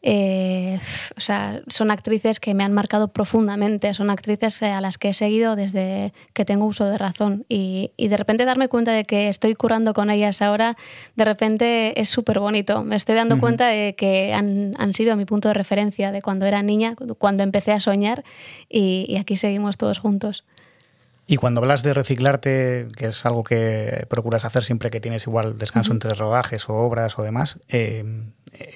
Eh, 0.03 0.79
o 1.17 1.21
sea, 1.21 1.63
son 1.69 1.93
actrices 1.93 2.41
que 2.41 2.55
me 2.55 2.65
han 2.65 2.73
marcado 2.73 3.09
profundamente, 3.09 3.95
son 3.95 4.11
actrices 4.11 4.63
a 4.65 4.81
las 4.81 4.99
que 4.99 5.11
he 5.11 5.15
seguido 5.15 5.55
desde 5.55 6.13
que 6.35 6.45
tengo 6.45 6.67
uso 6.67 6.85
de 6.87 6.99
razón 6.99 7.47
y, 7.49 7.93
de 7.97 8.17
repente 8.17 8.45
darme 8.45 8.69
cuenta 8.69 8.93
de 8.93 9.05
que 9.05 9.29
estoy 9.29 9.55
curando 9.55 9.95
con 9.95 10.11
ellas 10.11 10.43
ahora, 10.43 10.77
de 11.15 11.25
repente 11.25 12.01
es 12.01 12.09
súper 12.09 12.41
bonito. 12.41 12.83
Me 12.85 12.97
estoy 12.97 13.15
dando 13.15 13.39
cuenta 13.39 13.69
de 13.69 13.95
que 13.95 14.35
han, 14.35 14.75
han, 14.79 14.93
sido 14.93 15.17
mi 15.17 15.25
punto 15.25 15.49
de 15.49 15.55
referencia 15.55 16.13
de 16.13 16.21
cuando 16.21 16.47
era 16.47 16.63
niña, 16.63 16.95
cuando 17.19 17.43
empecé 17.43 17.73
a 17.73 17.81
soñar 17.81 18.25
y, 18.69 19.07
y 19.09 19.17
aquí 19.17 19.37
seguimos 19.37 19.79
todos 19.79 19.99
juntos. 19.99 20.45
Y 21.33 21.39
cuando 21.39 21.63
hablas 21.63 21.83
de 21.83 21.95
reciclarte, 21.95 22.89
que 22.95 23.07
es 23.07 23.25
algo 23.25 23.43
que 23.43 24.05
procuras 24.11 24.45
hacer 24.45 24.65
siempre 24.65 24.91
que 24.91 25.01
tienes 25.01 25.27
igual 25.27 25.57
descanso 25.57 25.91
entre 25.91 26.11
rodajes 26.11 26.69
o 26.69 26.75
obras 26.75 27.19
o 27.19 27.23
demás, 27.23 27.59
eh, 27.71 28.05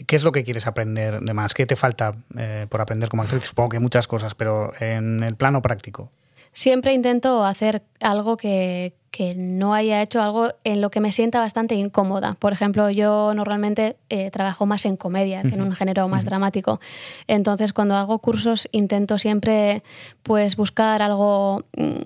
¿qué 0.06 0.16
es 0.16 0.24
lo 0.24 0.32
que 0.32 0.42
quieres 0.42 0.66
aprender 0.66 1.20
de 1.20 1.34
más? 1.34 1.52
¿Qué 1.52 1.66
te 1.66 1.76
falta 1.76 2.16
eh, 2.34 2.66
por 2.70 2.80
aprender 2.80 3.10
como 3.10 3.24
actriz? 3.24 3.44
Supongo 3.44 3.68
que 3.68 3.78
muchas 3.78 4.08
cosas, 4.08 4.34
pero 4.34 4.72
en 4.80 5.22
el 5.22 5.36
plano 5.36 5.60
práctico. 5.60 6.10
Siempre 6.54 6.94
intento 6.94 7.44
hacer 7.44 7.82
algo 8.00 8.38
que, 8.38 8.94
no 9.36 9.74
haya 9.74 10.00
hecho, 10.00 10.22
algo 10.22 10.48
en 10.64 10.80
lo 10.80 10.90
que 10.90 11.00
me 11.00 11.12
sienta 11.12 11.40
bastante 11.40 11.74
incómoda. 11.74 12.36
Por 12.38 12.54
ejemplo, 12.54 12.88
yo 12.88 13.34
normalmente 13.34 13.98
eh, 14.08 14.30
trabajo 14.30 14.64
más 14.64 14.86
en 14.86 14.96
comedia 14.96 15.42
que 15.42 15.48
en 15.48 15.60
un 15.60 15.72
género 15.72 16.08
más 16.08 16.24
dramático. 16.24 16.80
Entonces, 17.26 17.74
cuando 17.74 17.96
hago 17.96 18.18
cursos, 18.20 18.66
intento 18.72 19.18
siempre 19.18 19.82
pues, 20.22 20.56
buscar 20.56 21.02
algo 21.02 21.62
mm, 21.76 21.96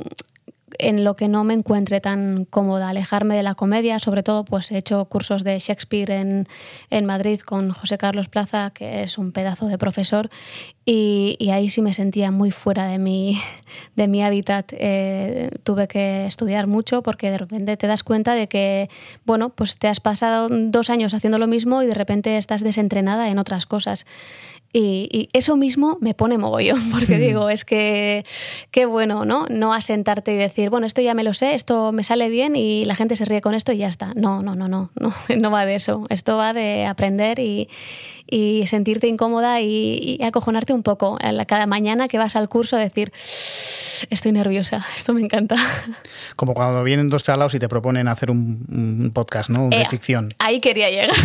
en 0.78 1.04
lo 1.04 1.16
que 1.16 1.28
no 1.28 1.44
me 1.44 1.54
encuentre 1.54 2.00
tan 2.00 2.44
cómoda, 2.44 2.88
alejarme 2.88 3.36
de 3.36 3.42
la 3.42 3.54
comedia, 3.54 3.98
sobre 3.98 4.22
todo 4.22 4.44
pues 4.44 4.70
he 4.70 4.78
hecho 4.78 5.04
cursos 5.06 5.44
de 5.44 5.58
Shakespeare 5.58 6.10
en, 6.10 6.48
en 6.90 7.06
Madrid 7.06 7.40
con 7.40 7.70
José 7.70 7.98
Carlos 7.98 8.28
Plaza, 8.28 8.70
que 8.70 9.02
es 9.02 9.18
un 9.18 9.32
pedazo 9.32 9.66
de 9.66 9.78
profesor, 9.78 10.30
y, 10.84 11.36
y 11.38 11.50
ahí 11.50 11.68
sí 11.68 11.82
me 11.82 11.94
sentía 11.94 12.30
muy 12.30 12.50
fuera 12.50 12.86
de 12.86 12.98
mi, 12.98 13.38
de 13.96 14.08
mi 14.08 14.22
hábitat. 14.22 14.72
Eh, 14.72 15.50
tuve 15.62 15.88
que 15.88 16.26
estudiar 16.26 16.66
mucho 16.66 17.02
porque 17.02 17.30
de 17.30 17.38
repente 17.38 17.76
te 17.76 17.86
das 17.86 18.02
cuenta 18.02 18.34
de 18.34 18.48
que, 18.48 18.88
bueno, 19.24 19.50
pues 19.50 19.78
te 19.78 19.88
has 19.88 20.00
pasado 20.00 20.48
dos 20.50 20.90
años 20.90 21.14
haciendo 21.14 21.38
lo 21.38 21.46
mismo 21.46 21.82
y 21.82 21.86
de 21.86 21.94
repente 21.94 22.36
estás 22.36 22.62
desentrenada 22.62 23.28
en 23.28 23.38
otras 23.38 23.66
cosas. 23.66 24.06
Y, 24.72 25.28
eso 25.32 25.56
mismo 25.56 25.98
me 26.00 26.14
pone 26.14 26.38
mogollón, 26.38 26.78
porque 26.90 27.18
digo, 27.18 27.50
es 27.50 27.64
que 27.64 28.24
qué 28.70 28.86
bueno, 28.86 29.24
¿no? 29.24 29.46
No 29.50 29.72
asentarte 29.72 30.32
y 30.32 30.36
decir, 30.36 30.70
bueno, 30.70 30.86
esto 30.86 31.00
ya 31.00 31.14
me 31.14 31.24
lo 31.24 31.34
sé, 31.34 31.54
esto 31.54 31.92
me 31.92 32.04
sale 32.04 32.28
bien 32.28 32.54
y 32.54 32.84
la 32.84 32.94
gente 32.94 33.16
se 33.16 33.24
ríe 33.24 33.40
con 33.40 33.54
esto 33.54 33.72
y 33.72 33.78
ya 33.78 33.88
está. 33.88 34.12
No, 34.14 34.42
no, 34.42 34.54
no, 34.54 34.68
no, 34.68 34.90
no, 34.94 35.12
no 35.36 35.50
va 35.50 35.66
de 35.66 35.74
eso. 35.74 36.04
Esto 36.08 36.36
va 36.36 36.52
de 36.52 36.86
aprender 36.86 37.38
y, 37.38 37.68
sentirte 38.66 39.08
incómoda 39.08 39.60
y, 39.60 40.18
acojonarte 40.22 40.72
un 40.72 40.84
poco. 40.84 41.18
Cada 41.48 41.66
mañana 41.66 42.06
que 42.06 42.18
vas 42.18 42.36
al 42.36 42.48
curso 42.48 42.76
decir, 42.76 43.12
estoy 44.08 44.30
nerviosa, 44.30 44.86
esto 44.94 45.12
me 45.12 45.20
encanta. 45.20 45.56
Como 46.36 46.54
cuando 46.54 46.84
vienen 46.84 47.08
dos 47.08 47.24
chalaos 47.24 47.54
y 47.54 47.58
te 47.58 47.68
proponen 47.68 48.06
hacer 48.06 48.30
un, 48.30 49.10
podcast, 49.12 49.50
¿no? 49.50 49.68
de 49.68 49.84
ficción. 49.86 50.28
Ahí 50.38 50.60
quería 50.60 50.90
llegar. 50.90 51.16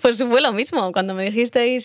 pues 0.00 0.22
fue 0.22 0.40
lo 0.40 0.52
mismo. 0.52 0.92
Cuando 0.92 1.14
me 1.14 1.30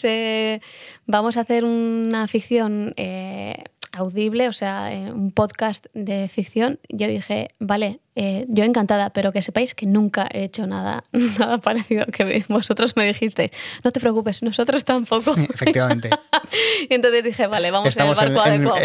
eh, 0.03 0.61
vamos 1.05 1.37
a 1.37 1.41
hacer 1.41 1.63
una 1.63 2.27
ficción 2.27 2.93
eh, 2.97 3.63
audible, 3.97 4.47
o 4.47 4.53
sea, 4.53 4.93
eh, 4.93 5.11
un 5.11 5.31
podcast 5.31 5.85
de 5.93 6.27
ficción, 6.27 6.79
yo 6.89 7.07
dije, 7.07 7.49
vale, 7.59 7.99
eh, 8.19 8.47
yo 8.49 8.63
encantada, 8.63 9.11
pero 9.11 9.31
que 9.31 9.43
sepáis 9.43 9.75
que 9.75 9.85
nunca 9.85 10.27
he 10.33 10.45
hecho 10.45 10.65
nada, 10.65 11.03
nada 11.39 11.59
parecido 11.59 12.03
que 12.07 12.43
vosotros 12.49 12.95
me 12.95 13.05
dijisteis. 13.05 13.51
No 13.83 13.91
te 13.91 13.99
preocupes, 13.99 14.41
nosotros 14.41 14.85
tampoco. 14.85 15.35
Efectivamente. 15.37 16.09
y 16.89 16.95
entonces 16.95 17.23
dije, 17.23 17.45
vale, 17.45 17.69
vamos 17.69 17.95
en 17.95 18.07
el 18.07 18.15
barco 18.15 18.41
adecuado. 18.41 18.79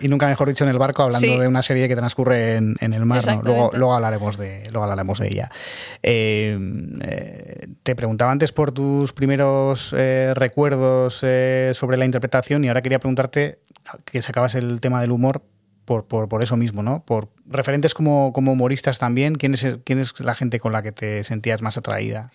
y, 0.00 0.08
nunca 0.08 0.26
mejor 0.26 0.48
dicho 0.48 0.64
en 0.64 0.70
el 0.70 0.78
barco, 0.78 1.02
hablando 1.02 1.38
de 1.38 1.48
una 1.48 1.62
serie 1.62 1.86
que 1.86 1.96
transcurre 1.96 2.56
en, 2.56 2.76
el 2.80 3.04
mar. 3.04 3.22
Luego, 3.42 3.72
luego, 3.74 3.92
hablaremos 3.92 4.38
de, 4.38 4.62
luego 4.70 4.84
hablaremos 4.84 5.18
de 5.18 5.28
ella. 5.28 5.50
Eh, 6.02 6.58
te 7.82 7.94
preguntaba 7.94 8.32
antes 8.32 8.52
por 8.52 8.72
tus 8.72 9.12
primeros 9.12 9.90
recuerdos 9.92 11.16
sobre 11.16 11.98
la 11.98 12.06
interpretación 12.06 12.64
y 12.64 12.68
ahora 12.68 12.80
quería 12.80 12.98
preguntarte 12.98 13.58
que 14.04 14.22
sacabas 14.22 14.54
el 14.54 14.80
tema 14.80 15.00
del 15.00 15.10
humor 15.10 15.42
por, 15.84 16.06
por, 16.06 16.42
eso 16.42 16.56
mismo, 16.56 16.82
¿no? 16.82 17.04
Por 17.04 17.28
referentes 17.46 17.94
como, 17.94 18.32
como 18.32 18.52
humoristas 18.52 18.98
también, 18.98 19.34
¿quién 19.34 19.54
es, 19.54 19.78
¿quién 19.84 19.98
es 19.98 20.18
la 20.20 20.34
gente 20.34 20.60
con 20.60 20.72
la 20.72 20.82
que 20.82 20.92
te 20.92 21.24
sentías 21.24 21.60
más 21.60 21.76
atraída? 21.76 22.30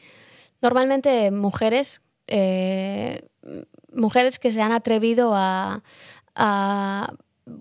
Normalmente 0.61 1.31
mujeres, 1.31 2.01
eh, 2.27 3.27
mujeres 3.93 4.37
que 4.37 4.51
se 4.51 4.61
han 4.61 4.71
atrevido 4.71 5.33
a, 5.35 5.81
a 6.35 7.13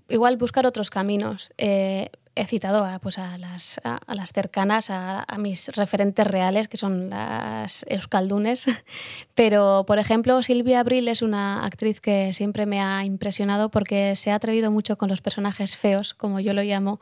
igual 0.09 0.37
buscar 0.37 0.65
otros 0.65 0.89
caminos. 0.89 1.51
Eh, 1.57 2.09
he 2.37 2.45
citado 2.45 2.85
a, 2.85 2.99
pues 2.99 3.17
a, 3.17 3.37
las, 3.37 3.79
a, 3.83 3.99
las 4.13 4.31
cercanas, 4.31 4.89
a, 4.89 5.25
mis 5.37 5.69
referentes 5.69 6.25
reales, 6.25 6.67
que 6.67 6.77
son 6.77 7.09
las 7.09 7.85
euskaldunes. 7.89 8.65
Pero, 9.35 9.85
por 9.87 9.99
ejemplo, 9.99 10.41
Silvia 10.43 10.79
Abril 10.79 11.07
es 11.07 11.21
una 11.21 11.65
actriz 11.65 11.99
que 11.99 12.33
siempre 12.33 12.65
me 12.65 12.81
ha 12.81 13.03
impresionado 13.03 13.69
porque 13.69 14.15
se 14.15 14.31
ha 14.31 14.35
atrevido 14.35 14.71
mucho 14.71 14.97
con 14.97 15.09
los 15.09 15.21
personajes 15.21 15.77
feos, 15.77 16.13
como 16.13 16.39
yo 16.39 16.53
lo 16.53 16.63
llamo. 16.63 16.99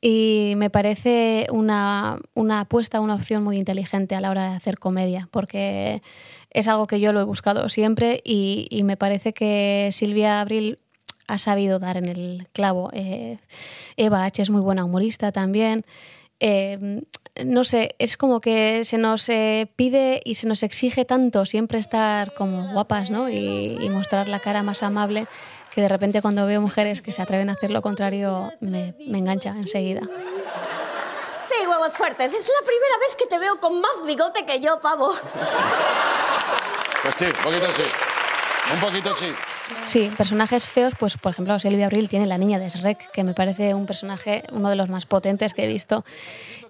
Y 0.00 0.54
me 0.56 0.68
parece 0.68 1.46
una, 1.52 2.18
una 2.34 2.60
apuesta, 2.60 3.00
una 3.00 3.14
opción 3.14 3.44
muy 3.44 3.56
inteligente 3.56 4.16
a 4.16 4.20
la 4.20 4.30
hora 4.30 4.50
de 4.50 4.56
hacer 4.56 4.78
comedia, 4.78 5.28
porque 5.30 6.02
es 6.50 6.66
algo 6.66 6.86
que 6.86 6.98
yo 6.98 7.12
lo 7.12 7.20
he 7.20 7.24
buscado 7.24 7.68
siempre 7.68 8.20
y, 8.24 8.66
y 8.68 8.82
me 8.82 8.96
parece 8.96 9.32
que 9.32 9.90
Silvia 9.92 10.40
Abril 10.40 10.80
ha 11.32 11.38
sabido 11.38 11.78
dar 11.78 11.96
en 11.96 12.06
el 12.06 12.46
clavo. 12.52 12.90
Eh, 12.92 13.38
Eva 13.96 14.24
H. 14.24 14.42
es 14.42 14.50
muy 14.50 14.60
buena 14.60 14.84
humorista 14.84 15.32
también. 15.32 15.86
Eh, 16.40 17.00
no 17.42 17.64
sé, 17.64 17.94
es 17.98 18.18
como 18.18 18.40
que 18.40 18.84
se 18.84 18.98
nos 18.98 19.28
eh, 19.30 19.72
pide 19.74 20.20
y 20.24 20.34
se 20.34 20.46
nos 20.46 20.62
exige 20.62 21.06
tanto 21.06 21.46
siempre 21.46 21.78
estar 21.78 22.34
como 22.34 22.70
guapas 22.72 23.10
¿no? 23.10 23.30
y, 23.30 23.88
mostrar 23.88 24.28
la 24.28 24.40
cara 24.40 24.62
más 24.62 24.82
amable 24.82 25.26
que 25.74 25.80
de 25.80 25.88
repente 25.88 26.20
cuando 26.20 26.44
veo 26.44 26.60
mujeres 26.60 27.00
que 27.00 27.12
se 27.12 27.22
atreven 27.22 27.48
a 27.48 27.52
hacer 27.52 27.70
lo 27.70 27.80
contrario 27.80 28.52
me, 28.60 28.94
me 29.06 29.18
engancha 29.18 29.50
enseguida. 29.56 30.02
Sí, 30.02 31.66
huevos 31.66 31.94
fuertes. 31.94 32.32
Es 32.32 32.40
la 32.40 32.66
primera 32.66 32.98
vez 32.98 33.16
que 33.16 33.26
te 33.26 33.38
veo 33.38 33.58
con 33.58 33.80
más 33.80 34.04
bigote 34.06 34.44
que 34.44 34.60
yo, 34.60 34.80
pavo. 34.80 35.12
Pues 37.02 37.14
sí, 37.16 37.24
un 37.24 37.32
poquito 37.32 37.66
sí. 37.72 37.82
Un 38.74 38.80
poquito 38.80 39.14
sí. 39.16 39.32
Sí, 39.86 40.10
personajes 40.16 40.66
feos, 40.66 40.94
pues 40.98 41.16
por 41.16 41.32
ejemplo 41.32 41.58
Silvia 41.58 41.86
Abril 41.86 42.08
tiene 42.08 42.26
la 42.26 42.38
niña 42.38 42.58
de 42.58 42.68
Shrek, 42.68 43.10
que 43.10 43.24
me 43.24 43.34
parece 43.34 43.74
un 43.74 43.86
personaje, 43.86 44.44
uno 44.52 44.70
de 44.70 44.76
los 44.76 44.88
más 44.88 45.06
potentes 45.06 45.54
que 45.54 45.64
he 45.64 45.66
visto. 45.66 46.04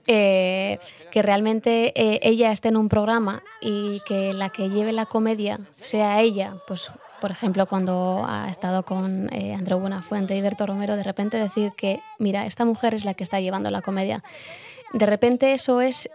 Eh, 0.09 0.81
que 1.13 1.23
realmente 1.23 1.93
eh, 1.95 2.19
ella 2.23 2.51
esté 2.51 2.69
en 2.69 2.77
un 2.77 2.89
programa 2.89 3.45
y 3.61 4.01
que 4.01 4.33
la 4.33 4.49
que 4.49 4.69
lleve 4.69 4.93
la 4.93 5.07
comedia 5.07 5.61
sea 5.79 6.21
ella, 6.21 6.57
pues 6.67 6.91
por 7.21 7.31
ejemplo 7.31 7.67
cuando 7.67 8.25
ha 8.27 8.51
estado 8.51 8.83
con 8.83 9.33
eh, 9.33 9.55
Andreu 9.55 9.79
Buenafuente 9.79 10.35
y 10.35 10.41
Berto 10.41 10.67
Romero, 10.67 10.97
de 10.97 11.05
repente 11.05 11.37
decir 11.37 11.71
que, 11.77 12.01
mira, 12.19 12.47
esta 12.47 12.65
mujer 12.65 12.95
es 12.95 13.05
la 13.05 13.15
que 13.15 13.23
está 13.23 13.41
llevando 13.41 13.71
la 13.71 13.83
comedia. 13.83 14.25
De 14.93 15.07
repente 15.07 15.53
eso 15.53 15.81
es 15.81 16.11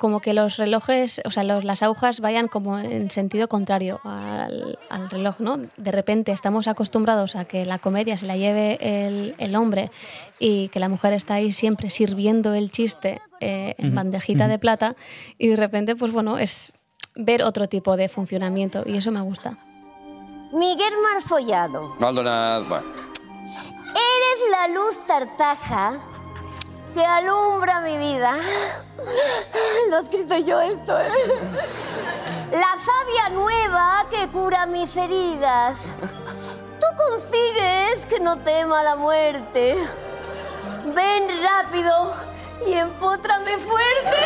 como 0.00 0.20
que 0.20 0.32
los 0.32 0.56
relojes, 0.56 1.20
o 1.26 1.30
sea, 1.30 1.44
las 1.44 1.82
agujas 1.82 2.20
vayan 2.20 2.48
como 2.48 2.78
en 2.78 3.10
sentido 3.10 3.48
contrario 3.48 4.00
al, 4.02 4.78
reloj, 5.10 5.40
¿no? 5.40 5.58
De 5.76 5.92
repente 5.92 6.32
estamos 6.32 6.68
acostumbrados 6.68 7.36
a 7.36 7.44
que 7.44 7.66
la 7.66 7.78
comedia 7.78 8.16
se 8.16 8.24
la 8.24 8.38
lleve 8.38 8.78
el, 8.80 9.54
hombre 9.54 9.90
y 10.38 10.68
que 10.68 10.80
la 10.80 10.88
mujer 10.88 11.12
está 11.12 11.34
ahí 11.34 11.52
siempre 11.52 11.90
sirviendo 11.90 12.54
el 12.54 12.70
chiste 12.70 13.20
eh, 13.40 13.74
en 13.76 13.94
bandejita 13.94 14.48
de 14.48 14.58
plata 14.58 14.96
y 15.36 15.48
de 15.48 15.56
repente, 15.56 15.94
pues 15.94 16.12
bueno, 16.12 16.38
es 16.38 16.72
ver 17.14 17.42
otro 17.42 17.68
tipo 17.68 17.98
de 17.98 18.08
funcionamiento 18.08 18.84
y 18.86 18.96
eso 18.96 19.12
me 19.12 19.20
gusta. 19.20 19.58
Miguel 20.54 20.94
Marfollado. 21.02 21.94
Maldonado, 21.98 22.64
bueno. 22.64 22.86
Eres 23.90 24.50
la 24.50 24.68
luz 24.74 25.06
tartaja 25.06 26.00
que 26.94 27.04
alumbra 27.04 27.80
mi 27.80 27.96
vida. 27.98 28.36
Lo 29.90 29.98
he 29.98 30.02
escrito 30.02 30.36
yo 30.38 30.60
esto, 30.60 31.00
¿eh? 31.00 31.10
La 32.52 32.74
savia 32.82 33.28
nueva 33.30 34.06
que 34.10 34.28
cura 34.28 34.66
mis 34.66 34.96
heridas. 34.96 35.80
Tú 36.80 36.86
consigues 36.96 38.06
que 38.08 38.20
no 38.20 38.38
tema 38.38 38.82
la 38.82 38.96
muerte. 38.96 39.76
Ven 40.94 41.28
rápido 41.42 42.12
y 42.66 42.72
empótrame 42.74 43.56
fuerte. 43.58 44.18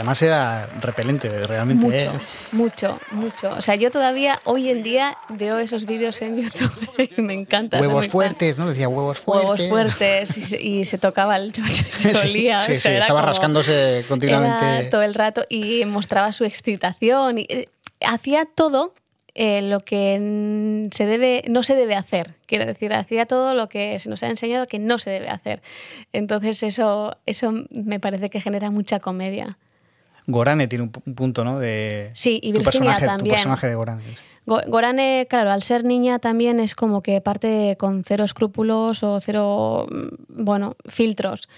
Además 0.00 0.22
era 0.22 0.66
repelente, 0.80 1.28
realmente. 1.46 1.84
Mucho, 1.84 1.96
¿eh? 1.96 2.20
mucho, 2.52 3.00
mucho. 3.10 3.50
O 3.50 3.60
sea, 3.62 3.74
yo 3.74 3.90
todavía 3.90 4.40
hoy 4.44 4.70
en 4.70 4.82
día 4.82 5.18
veo 5.28 5.58
esos 5.58 5.84
vídeos 5.84 6.20
en 6.22 6.42
YouTube 6.42 6.72
y 7.16 7.20
me 7.20 7.34
encanta. 7.34 7.78
Huevos 7.80 8.08
fuertes, 8.08 8.56
¿no? 8.56 8.68
Decía 8.70 8.88
huevos 8.88 9.18
fuertes. 9.18 9.44
Huevos 9.44 9.68
fuertes 9.68 10.36
y 10.38 10.42
se, 10.42 10.60
y 10.60 10.84
se 10.86 10.96
tocaba 10.98 11.36
el 11.36 11.52
chocho 11.52 11.84
se 11.90 12.16
olía. 12.16 12.60
sí, 12.60 12.72
o 12.72 12.74
sea, 12.76 12.82
sí, 12.82 12.88
era 12.88 13.00
estaba 13.00 13.20
como- 13.20 13.32
rascándose 13.32 14.04
continuamente. 14.08 14.78
Era 14.78 14.90
todo 14.90 15.02
el 15.02 15.14
rato 15.14 15.44
y 15.48 15.84
mostraba 15.84 16.32
su 16.32 16.44
excitación. 16.44 17.38
Y, 17.38 17.46
eh, 17.50 17.68
hacía 18.06 18.46
todo 18.46 18.94
eh, 19.34 19.60
lo 19.62 19.80
que 19.80 20.88
se 20.92 21.06
debe, 21.06 21.44
no 21.48 21.62
se 21.62 21.76
debe 21.76 21.94
hacer. 21.94 22.34
Quiero 22.46 22.64
decir, 22.66 22.92
hacía 22.94 23.26
todo 23.26 23.54
lo 23.54 23.68
que 23.68 23.98
se 23.98 24.08
nos 24.08 24.22
ha 24.22 24.28
enseñado 24.28 24.66
que 24.66 24.78
no 24.78 24.98
se 24.98 25.10
debe 25.10 25.28
hacer. 25.28 25.62
Entonces 26.12 26.62
eso, 26.62 27.16
eso 27.26 27.52
me 27.70 28.00
parece 28.00 28.30
que 28.30 28.40
genera 28.40 28.70
mucha 28.70 28.98
comedia. 28.98 29.58
Gorane 30.30 30.66
tiene 30.68 30.84
un, 30.84 30.92
pu- 30.92 31.02
un 31.06 31.14
punto, 31.14 31.44
¿no? 31.44 31.58
De 31.58 32.10
Sí, 32.14 32.40
y 32.42 32.52
tu 32.52 32.58
Virginia 32.60 32.64
personaje, 32.94 33.06
también. 33.06 33.34
Tu 33.34 33.36
personaje 33.36 33.66
de 33.68 33.74
Gorane. 33.74 34.02
Go- 34.46 34.62
Gorane, 34.68 35.26
claro, 35.28 35.50
al 35.50 35.62
ser 35.62 35.84
niña 35.84 36.18
también 36.18 36.60
es 36.60 36.74
como 36.74 37.02
que 37.02 37.20
parte 37.20 37.76
con 37.78 38.04
cero 38.04 38.24
escrúpulos 38.24 39.02
o 39.02 39.20
cero, 39.20 39.86
mm, 39.90 40.44
bueno, 40.44 40.76
filtros. 40.88 41.48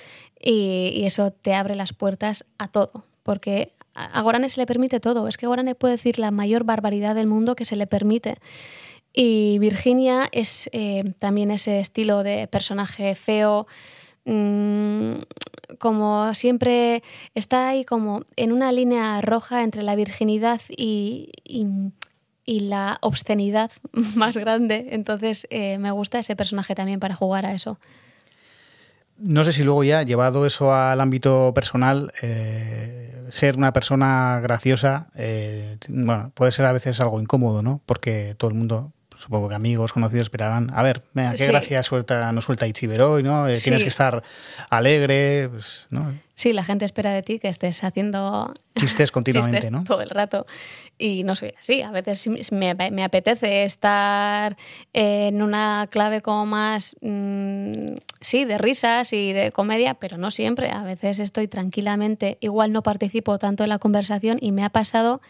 Y, 0.41 0.93
y 0.95 1.05
eso 1.07 1.31
te 1.31 1.55
abre 1.55 1.77
las 1.77 1.93
puertas 1.93 2.45
a 2.59 2.69
todo. 2.69 3.05
Porque 3.23 3.73
a 3.95 4.19
a 4.19 4.23
Gorane 4.23 4.49
se 4.51 4.59
le 4.61 4.67
permite 4.67 4.99
todo. 5.01 5.29
Es 5.29 5.37
que 5.37 5.47
Gorane 5.47 5.75
puede 5.75 5.93
decir 5.95 6.19
la 6.19 6.31
mayor 6.31 6.65
barbaridad 6.65 7.15
del 7.15 7.27
mundo 7.29 7.55
que 7.55 7.65
se 7.65 7.77
le 7.77 7.87
permite. 7.87 8.37
Y 9.15 9.59
Virginia 9.59 10.29
es 10.33 10.71
eh, 10.73 11.03
también 11.19 11.51
ese 11.51 11.79
estilo 11.81 12.23
de 12.23 12.47
personaje 12.49 13.15
feo, 13.15 13.67
mm, 14.25 15.13
como 15.79 16.35
siempre 16.35 17.03
está 17.35 17.69
ahí 17.69 17.85
como 17.85 18.23
en 18.37 18.53
una 18.53 18.73
línea 18.73 19.21
roja 19.21 19.63
entre 19.65 19.83
la 19.83 19.95
virginidad 19.97 20.61
y, 20.69 21.31
y- 21.45 21.67
la 22.61 22.99
obscenidad 23.01 23.71
más 24.17 24.37
grande. 24.37 24.89
Entonces 24.91 25.47
eh, 25.51 25.79
me 25.79 25.91
gusta 25.91 26.19
ese 26.19 26.37
personaje 26.37 26.75
también 26.75 27.01
para 27.01 27.15
jugar 27.15 27.47
a 27.47 27.55
eso. 27.55 27.79
No 29.19 29.45
sé 29.45 29.53
si 29.53 29.63
luego 29.63 29.85
ya, 29.85 30.03
llevado 30.03 30.45
eso 30.47 30.75
al 30.75 31.01
ámbito 31.01 31.53
personal, 31.55 32.13
eh, 32.23 33.15
ser 33.31 33.57
una 33.57 33.73
persona 33.73 34.41
graciosa, 34.43 35.09
eh, 35.15 35.77
bueno, 35.89 36.33
puede 36.35 36.51
ser 36.53 36.65
a 36.67 36.73
veces 36.73 37.01
algo 37.01 37.21
incómodo, 37.21 37.63
¿no? 37.63 37.81
Porque 37.87 38.35
todo 38.37 38.51
el 38.51 38.57
mundo, 38.57 38.93
supongo 39.23 39.49
que 39.49 39.55
amigos, 39.55 39.93
conocidos 39.93 40.27
esperarán, 40.27 40.71
a 40.75 40.83
ver, 40.83 41.03
venga, 41.15 41.33
qué 41.33 41.39
Sí. 41.39 41.47
gracia 41.47 41.83
suelta, 41.83 42.33
nos 42.33 42.45
suelta 42.45 42.67
Ichiber 42.67 43.01
hoy, 43.03 43.23
¿no? 43.23 43.47
Eh, 43.49 43.57
Tienes 43.63 43.83
que 43.83 43.89
estar 43.89 44.23
alegre, 44.69 45.49
pues, 45.49 45.87
¿no? 45.91 46.13
Sí, 46.35 46.53
la 46.53 46.65
gente 46.65 46.85
espera 46.85 47.13
de 47.13 47.23
ti 47.23 47.39
que 47.39 47.49
estés 47.49 47.85
haciendo 47.85 48.53
Chistes 48.75 49.13
continuamente, 49.13 49.59
chistes 49.59 49.71
¿no? 49.71 49.85
todo 49.85 50.01
el 50.03 50.11
rato. 50.11 50.45
Y 50.99 51.23
no 51.25 51.37
soy 51.37 51.53
así. 51.59 51.83
A 51.83 51.91
veces 51.91 52.29
me 52.53 53.05
apetece 53.05 53.65
estar 53.65 54.57
en 54.93 55.41
una 55.43 55.87
clave 55.91 56.21
como 56.21 56.47
más, 56.47 56.97
mm, 57.01 57.95
sí, 58.21 58.45
de 58.45 58.59
risas 58.59 59.13
y 59.13 59.33
de 59.33 59.53
comedia, 59.53 59.95
pero 59.95 60.17
no 60.19 60.31
siempre. 60.31 60.71
A 60.71 60.83
veces 60.83 61.19
estoy 61.21 61.49
tranquilamente, 61.49 62.39
igual 62.41 62.73
no 62.73 62.83
participo 62.83 63.39
tanto 63.39 63.63
en 63.63 63.69
la 63.69 63.79
conversación 63.79 64.39
y 64.41 64.53
me 64.53 64.65
ha 64.65 64.71
pasado, 64.71 65.21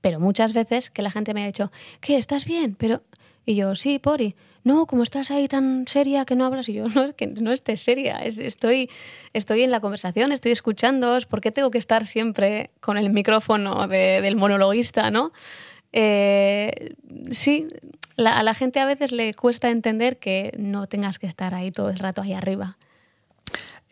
pero 0.00 0.20
muchas 0.20 0.52
veces 0.52 0.88
que 0.90 1.02
la 1.02 1.10
gente 1.10 1.34
me 1.34 1.42
ha 1.42 1.46
dicho, 1.46 1.72
¿qué? 2.00 2.16
¿Estás 2.16 2.44
bien? 2.46 2.74
Pero... 2.78 3.02
Y 3.46 3.56
yo, 3.56 3.74
sí, 3.74 3.98
Pori. 3.98 4.34
No, 4.62 4.86
como 4.86 5.02
estás 5.02 5.30
ahí 5.30 5.46
tan 5.48 5.86
seria 5.86 6.24
que 6.24 6.34
no 6.34 6.46
hablas. 6.46 6.68
Y 6.68 6.72
yo, 6.74 6.86
no, 6.94 7.04
es 7.04 7.14
que 7.14 7.26
no 7.26 7.52
estés 7.52 7.82
seria. 7.82 8.18
es- 8.18 8.38
estoy, 8.38 8.88
estoy 9.32 9.62
en 9.62 9.70
la 9.70 9.80
conversación, 9.80 10.32
estoy 10.32 10.52
escuchándoos. 10.52 11.26
¿Por 11.26 11.40
qué 11.40 11.52
tengo 11.52 11.70
que 11.70 11.78
estar 11.78 12.06
siempre 12.06 12.70
con 12.80 12.96
el 12.96 13.10
micrófono 13.10 13.86
de- 13.86 14.20
del 14.22 14.36
monologuista, 14.36 15.10
no? 15.10 15.32
Eh, 15.92 16.94
sí, 17.30 17.68
a 18.16 18.42
la 18.42 18.54
gente 18.54 18.80
a 18.80 18.86
veces 18.86 19.12
le 19.12 19.32
cuesta 19.34 19.70
entender 19.70 20.18
que 20.18 20.52
no 20.58 20.86
tengas 20.88 21.18
que 21.18 21.26
estar 21.26 21.54
ahí 21.54 21.68
todo 21.70 21.88
el 21.90 21.98
rato 21.98 22.22
ahí 22.22 22.32
arriba. 22.32 22.78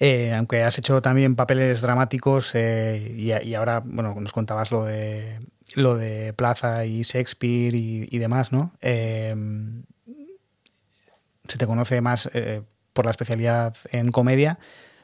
Eh, 0.01 0.33
aunque 0.35 0.63
has 0.65 0.77
hecho 0.79 1.01
también 1.01 1.37
papeles 1.37 1.81
dramáticos 1.81 2.53
eh, 2.55 3.15
y, 3.17 3.31
y 3.49 3.55
ahora, 3.55 3.83
bueno, 3.85 4.17
nos 4.19 4.33
contabas 4.33 4.73
lo 4.73 4.85
de 4.85 5.39
lo 5.77 5.97
de 5.97 6.33
Plaza 6.33 6.85
y 6.85 7.03
Shakespeare 7.03 7.75
y, 7.75 8.19
demás, 8.19 8.53
¿no? 8.53 8.73
Eh, 8.81 9.35
se 11.49 11.59
te 11.59 11.67
conoce 11.67 12.01
más 12.01 12.29
eh, 12.33 12.63
por 12.93 13.05
la 13.05 13.11
especialidad 13.11 13.77
en 13.91 14.13
comedia. 14.13 14.59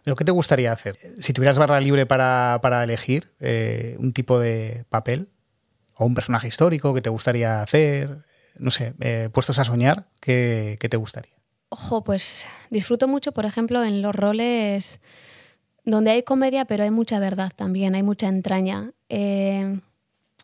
¿Pero 0.04 0.16
qué 0.16 0.25
te 0.25 0.32
gustaría 0.32 0.72
hacer? 0.72 0.96
Si 1.20 1.32
tuvieras 1.32 1.58
barra 1.58 1.80
libre 1.80 2.06
para, 2.06 2.60
para 2.62 2.82
elegir 2.82 3.34
eh, 3.40 3.96
un 3.98 4.12
tipo 4.12 4.38
de 4.38 4.84
papel 4.88 5.30
o 5.94 6.06
un 6.06 6.14
personaje 6.14 6.48
histórico 6.48 6.94
que 6.94 7.02
te 7.02 7.10
gustaría 7.10 7.60
hacer, 7.60 8.24
no 8.59 8.70
sé, 8.70 8.94
puestos 9.33 9.59
a 9.59 9.64
soñar, 9.64 10.07
¿qué, 10.20 10.78
qué 10.81 10.88
te 10.88 10.96
gustaría? 10.96 11.35
Ojo, 11.68 12.02
pues 12.02 12.46
disfruto 12.70 13.09
mucho, 13.09 13.33
por 13.33 13.44
ejemplo, 13.44 13.85
en 13.85 14.00
los 14.00 14.14
roles 14.14 15.00
donde 15.85 16.11
hay 16.12 16.22
comedia, 16.22 16.64
pero 16.64 16.85
hay 16.85 16.90
mucha 16.90 17.18
verdad 17.18 17.52
también, 17.54 17.94
hay 17.94 18.02
mucha 18.02 18.28
entraña. 18.28 18.92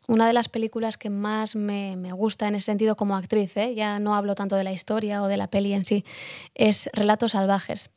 Una 0.08 0.26
de 0.26 0.32
las 0.32 0.48
películas 0.48 0.96
que 0.96 1.10
más 1.10 1.56
me, 1.56 1.96
me 1.96 2.12
gusta 2.12 2.48
en 2.48 2.54
ese 2.54 2.66
sentido 2.66 2.96
como 2.96 3.16
actriz, 3.16 3.56
¿eh? 3.56 3.74
ya 3.74 3.98
no 3.98 4.14
hablo 4.14 4.34
tanto 4.34 4.56
de 4.56 4.64
la 4.64 4.72
historia 4.72 5.22
o 5.22 5.28
de 5.28 5.36
la 5.36 5.46
peli 5.46 5.72
en 5.72 5.84
sí, 5.84 6.04
es 6.54 6.90
Relatos 6.92 7.32
Salvajes, 7.32 7.90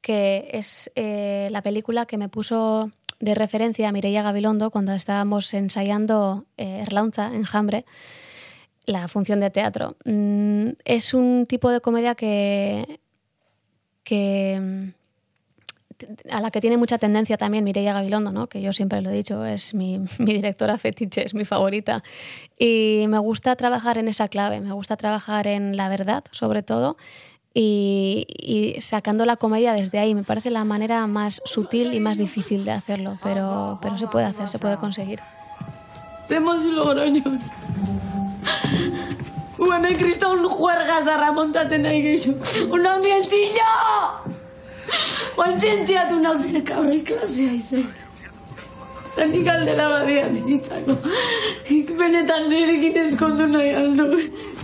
que 0.00 0.48
es 0.52 0.90
eh, 0.94 1.48
la 1.50 1.62
película 1.62 2.06
que 2.06 2.18
me 2.18 2.28
puso 2.28 2.90
de 3.20 3.34
referencia 3.34 3.88
a 3.88 3.92
Mireia 3.92 4.22
Gabilondo 4.22 4.70
cuando 4.70 4.92
estábamos 4.92 5.52
ensayando 5.54 6.46
eh, 6.56 6.80
Erlaunza 6.82 7.26
en 7.34 7.44
Jambre 7.44 7.84
la 8.84 9.06
función 9.06 9.38
de 9.38 9.50
teatro. 9.50 9.96
Mm, 10.04 10.70
es 10.84 11.14
un 11.14 11.46
tipo 11.46 11.70
de 11.70 11.80
comedia 11.80 12.16
que, 12.16 12.98
que 14.02 14.92
a 16.30 16.40
la 16.40 16.50
que 16.50 16.60
tiene 16.60 16.76
mucha 16.76 16.98
tendencia 16.98 17.36
también 17.36 17.64
Mireia 17.64 17.92
Gabilondo, 17.92 18.32
¿no? 18.32 18.48
que 18.48 18.60
yo 18.60 18.72
siempre 18.72 19.00
lo 19.00 19.10
he 19.10 19.14
dicho, 19.14 19.44
es 19.44 19.74
mi, 19.74 20.00
directora 20.18 20.78
fetiche, 20.78 21.24
es 21.24 21.34
mi 21.34 21.44
favorita. 21.44 22.02
Y 22.58 23.04
me 23.08 23.18
gusta 23.18 23.56
trabajar 23.56 23.98
en 23.98 24.08
esa 24.08 24.28
clave, 24.28 24.60
me 24.60 24.72
gusta 24.72 24.96
trabajar 24.96 25.46
en 25.46 25.76
la 25.76 25.88
verdad, 25.88 26.24
sobre 26.30 26.62
todo, 26.62 26.96
y, 27.54 28.76
sacando 28.80 29.26
la 29.26 29.36
comedia 29.36 29.74
desde 29.74 29.98
ahí. 29.98 30.14
Me 30.14 30.24
parece 30.24 30.50
la 30.50 30.64
manera 30.64 31.06
más 31.06 31.42
sutil 31.44 31.92
y 31.92 32.00
más 32.00 32.16
difícil 32.16 32.64
de 32.64 32.70
hacerlo, 32.70 33.18
pero, 33.22 33.78
pero 33.82 33.98
se 33.98 34.06
puede 34.06 34.26
hacer, 34.26 34.48
se 34.48 34.58
puede 34.58 34.76
conseguir. 34.78 35.20
Hacemos 36.24 36.64
Logroño. 36.64 37.22
Hemen 39.58 39.96
kriston 39.96 40.48
juerga 40.48 41.04
zarra 41.04 41.32
montatzen 41.32 41.82
nahi 41.82 42.02
gehiago. 42.02 42.74
Un 42.74 42.86
ambientillo! 42.86 44.41
Oantzientziatu 45.36 46.22
nauzek 46.22 46.70
aurre 46.76 47.02
klasea 47.04 47.52
izan. 47.58 47.86
Eta 49.12 49.26
nik 49.28 49.48
aldera 49.54 49.88
badia 49.92 50.28
ditzako. 50.34 50.96
Ik 51.76 51.90
benetan 51.98 52.48
nirekin 52.50 52.96
ezkondu 53.04 53.46
nahi 53.52 53.72
aldu. 53.80 54.06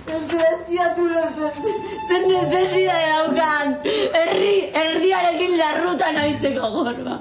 Desgraziatu 0.08 1.08
lortzen. 1.14 1.80
Zer 2.08 2.22
necesidade 2.28 3.10
daukan. 3.16 3.74
Herri, 4.20 4.54
erdiarekin 4.84 5.58
larrutan 5.62 6.22
aitzeko 6.26 6.70
gorba. 6.76 7.18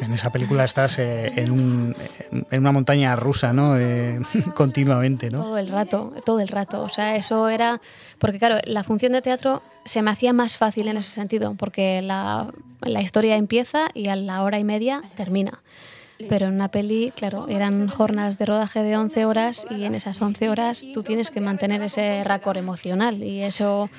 En 0.00 0.12
esa 0.12 0.30
película 0.30 0.64
estás 0.64 0.98
eh, 0.98 1.32
en, 1.36 1.50
un, 1.50 1.96
en 2.30 2.60
una 2.60 2.72
montaña 2.72 3.16
rusa, 3.16 3.52
¿no? 3.52 3.76
Eh, 3.76 4.20
continuamente, 4.54 5.30
¿no? 5.30 5.42
Todo 5.42 5.58
el 5.58 5.68
rato, 5.68 6.12
todo 6.24 6.40
el 6.40 6.48
rato. 6.48 6.82
O 6.82 6.88
sea, 6.88 7.16
eso 7.16 7.48
era. 7.48 7.80
Porque, 8.18 8.38
claro, 8.38 8.58
la 8.66 8.84
función 8.84 9.12
de 9.12 9.22
teatro 9.22 9.62
se 9.84 10.02
me 10.02 10.10
hacía 10.10 10.32
más 10.32 10.56
fácil 10.56 10.88
en 10.88 10.96
ese 10.96 11.10
sentido, 11.10 11.54
porque 11.54 12.02
la, 12.02 12.52
la 12.82 13.02
historia 13.02 13.36
empieza 13.36 13.88
y 13.94 14.08
a 14.08 14.16
la 14.16 14.42
hora 14.42 14.58
y 14.58 14.64
media 14.64 15.02
termina. 15.16 15.62
Pero 16.28 16.46
en 16.46 16.54
una 16.54 16.68
peli, 16.68 17.12
claro, 17.14 17.48
eran 17.48 17.88
jornadas 17.88 18.38
de 18.38 18.46
rodaje 18.46 18.82
de 18.82 18.96
11 18.96 19.24
horas 19.24 19.66
y 19.68 19.84
en 19.84 19.94
esas 19.94 20.20
11 20.22 20.48
horas 20.48 20.86
tú 20.94 21.02
tienes 21.02 21.30
que 21.30 21.40
mantener 21.40 21.82
ese 21.82 22.22
racor 22.24 22.56
emocional 22.56 23.22
y 23.22 23.42
eso 23.42 23.90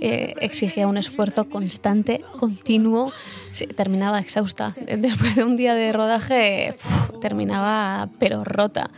eh, 0.00 0.34
exigía 0.40 0.88
un 0.88 0.98
esfuerzo 0.98 1.48
constante, 1.48 2.24
continuo. 2.38 3.12
Sí, 3.52 3.66
terminaba 3.66 4.18
exhausta. 4.18 4.72
Después 4.98 5.36
de 5.36 5.44
un 5.44 5.56
día 5.56 5.74
de 5.74 5.92
rodaje, 5.92 6.76
uf, 6.84 7.20
terminaba 7.20 8.08
pero 8.18 8.44
rota. 8.44 8.90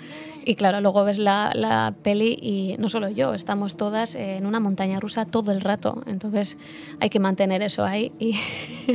Y 0.47 0.57
claro, 0.57 0.81
luego 0.81 1.05
ves 1.05 1.19
la, 1.19 1.51
la 1.55 1.95
peli 2.03 2.39
y 2.41 2.77
no 2.79 2.89
solo 2.89 3.09
yo, 3.09 3.35
estamos 3.35 3.77
todas 3.77 4.15
en 4.15 4.45
una 4.45 4.61
montaña 4.61 5.01
rusa 5.01 5.25
todo 5.25 5.53
el 5.53 5.61
rato. 5.61 6.03
Entonces 6.07 6.59
hay 7.01 7.11
que 7.11 7.19
mantener 7.19 7.63
eso 7.63 7.85
ahí 7.85 8.13
y, 8.19 8.39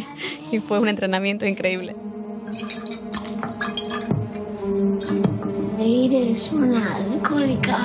y 0.52 0.60
fue 0.60 0.80
un 0.80 0.88
entrenamiento 0.88 1.46
increíble. 1.46 1.96
Leire 5.78 6.32
es 6.32 6.52
una 6.52 6.96
alcohólica. 6.96 7.78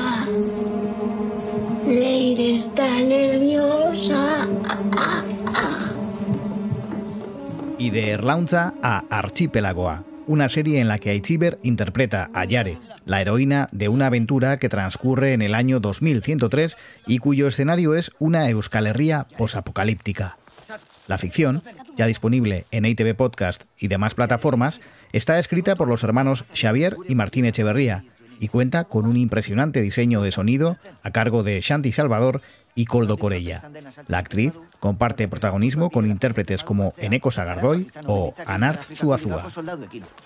Leire 1.87 2.55
está 2.55 3.01
nerviosa. 3.01 4.49
Y 7.79 7.91
de 7.91 8.11
Erlaunza 8.11 8.75
a 8.83 9.05
Archipelagoa, 9.11 10.05
una 10.27 10.49
serie 10.49 10.81
en 10.81 10.89
la 10.89 10.99
que 10.99 11.11
Aitziber 11.11 11.59
interpreta 11.63 12.31
a 12.33 12.45
Yare, 12.45 12.79
la 13.05 13.21
heroína 13.21 13.69
de 13.73 13.89
una 13.89 14.07
aventura 14.07 14.57
que 14.57 14.69
transcurre 14.69 15.35
en 15.35 15.43
el 15.43 15.55
año 15.55 15.81
2103 15.81 16.77
y 17.07 17.19
cuyo 17.19 17.47
escenario 17.47 17.95
es 17.95 18.11
una 18.19 18.49
Euskal 18.49 18.87
Herria 18.87 19.27
posapocalíptica. 19.37 20.37
La 21.07 21.19
ficción, 21.19 21.63
ya 21.97 22.07
disponible 22.07 22.65
en 22.71 22.87
ITV 22.87 23.15
Podcast 23.15 23.65
y 23.79 23.89
demás 23.89 24.15
plataformas, 24.15 24.81
está 25.15 25.39
escrita 25.39 25.77
por 25.77 25.89
los 25.89 26.03
hermanos 26.03 26.45
Xavier 26.55 26.97
y 27.09 27.15
Martín 27.15 27.45
Echeverría 27.45 28.05
y 28.41 28.49
cuenta 28.49 28.85
con 28.85 29.07
un 29.07 29.17
impresionante 29.17 29.81
diseño 29.81 30.21
de 30.21 30.33
sonido 30.33 30.77
a 31.03 31.11
cargo 31.13 31.45
de 31.45 31.61
Shanti 31.61 31.93
Salvador 31.93 32.43
y 32.75 32.87
Coldo 32.87 33.17
Corella. 33.17 33.63
La 34.09 34.19
actriz 34.19 34.53
comparte 34.81 35.29
protagonismo 35.29 35.91
con 35.91 36.11
intérpretes 36.11 36.65
como 36.65 36.93
Eneko 36.99 37.31
Sagardoy 37.31 37.89
o 38.07 38.35
Anart 38.45 38.83
Zuazua. 38.97 39.49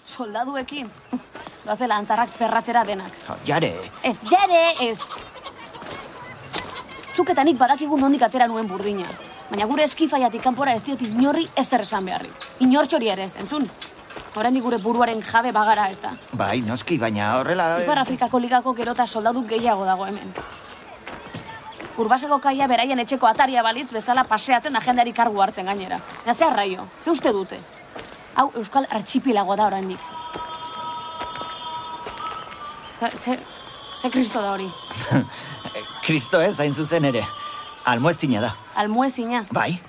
Soldaduekin? 0.05 0.89
Doazela 1.67 1.97
antzarrak 1.97 2.31
perratzera 2.39 2.85
denak. 2.85 3.13
Jare, 3.47 3.75
Ez, 4.03 4.17
jare, 4.25 4.73
ez! 4.81 4.99
Zuk 7.15 7.29
eta 7.35 7.45
nik 7.45 7.59
badakigu 7.59 7.99
nondik 7.99 8.23
atera 8.23 8.49
nuen 8.49 8.69
burdina. 8.71 9.05
Baina 9.51 9.67
gure 9.69 9.85
eskifaiatik 9.85 10.43
kanpora 10.43 10.73
ez 10.73 10.83
diot 10.87 11.03
inorri 11.03 11.49
ez 11.57 11.69
esan 11.73 12.07
beharri. 12.07 12.31
Inortxori 12.65 13.11
ere 13.13 13.25
ez, 13.25 13.35
entzun? 13.37 13.69
Oraindik 14.39 14.63
gure 14.63 14.79
buruaren 14.79 15.21
jabe 15.23 15.51
bagara 15.53 15.89
ez 15.91 15.99
da. 15.99 16.13
bai, 16.33 16.61
noski, 16.63 16.99
baina 16.99 17.39
horrela... 17.41 17.81
Ipar 17.83 17.99
Afrikako 18.05 18.39
ligako 18.39 18.75
gerota 18.75 19.07
soldadu 19.07 19.43
gehiago 19.51 19.85
dago 19.85 20.07
hemen. 20.07 20.31
Urbaseko 21.99 22.39
kaia 22.39 22.69
beraien 22.71 23.03
etxeko 23.03 23.27
ataria 23.27 23.63
balitz 23.67 23.89
bezala 23.91 24.25
paseatzen 24.25 24.73
da 24.73 24.81
kargu 25.17 25.43
hartzen 25.43 25.67
gainera. 25.67 26.01
Ja, 26.27 26.35
ze 26.35 26.45
arraio, 26.45 26.87
ze 27.05 27.11
uste 27.11 27.33
dute? 27.33 27.59
Hau 28.37 28.53
Euskal 28.55 28.87
Archipilagoa 28.91 29.57
da 29.57 29.67
oraindik. 29.67 29.99
Ze, 33.01 33.11
ze, 33.17 33.39
ze 34.01 34.11
kristo 34.11 34.41
da 34.41 34.53
hori? 34.53 34.71
Kristo 36.07 36.41
ez, 36.41 36.57
hain 36.59 36.75
zuzen 36.75 37.05
ere. 37.05 37.27
Almoezina 37.85 38.41
da. 38.41 38.55
Almuezina. 38.77 39.45
Bai, 39.51 39.81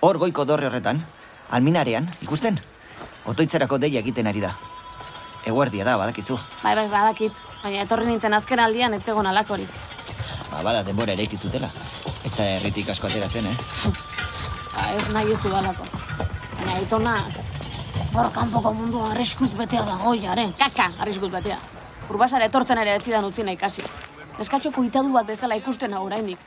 hor 0.00 0.18
goiko 0.18 0.44
dorre 0.44 0.66
horretan, 0.66 1.04
alminarean, 1.50 2.08
ikusten? 2.22 2.58
Otoitzerako 3.28 3.78
deia 3.78 4.00
egiten 4.00 4.26
ari 4.30 4.40
da. 4.40 4.54
Eguerdia 5.48 5.84
da, 5.84 5.96
badakizu. 6.00 6.38
Bai, 6.62 6.74
bai, 6.74 6.88
badakit. 6.88 7.36
Baina 7.62 7.82
etorri 7.84 8.06
nintzen 8.08 8.34
azken 8.34 8.60
aldian 8.62 8.94
ez 8.94 9.02
zegoen 9.04 9.26
alakori. 9.26 9.66
Ba, 10.50 10.62
bada 10.62 10.82
denbora 10.86 11.12
ere 11.12 11.26
zutela. 11.36 11.68
Etza 12.24 12.44
herritik 12.56 12.88
asko 12.88 13.06
ateratzen, 13.06 13.46
eh? 13.46 13.56
Ba, 14.74 14.86
ez 14.96 15.06
nahi 15.12 15.32
ez 15.32 15.40
du 15.42 15.54
alako. 15.54 15.86
Baina 16.56 16.76
aitonak, 16.78 17.40
hor 18.14 18.30
kanpoko 18.32 18.72
mundu 18.74 19.02
arriskuz 19.04 19.50
betea 19.56 19.84
dago 19.84 20.14
jare. 20.14 20.52
Kaka, 20.58 20.92
arriskuz 20.98 21.30
betea. 21.32 21.58
Urbasara 22.08 22.48
etortzen 22.48 22.78
ere 22.78 22.96
ez 22.96 23.02
zidan 23.04 23.24
utzi 23.24 23.44
nahi 23.44 23.56
kasi. 23.56 23.84
Eskatxoko 24.38 24.84
itadu 24.86 25.12
bat 25.12 25.26
bezala 25.26 25.58
ikusten 25.60 25.92
hau 25.92 26.06
oraindik. 26.06 26.38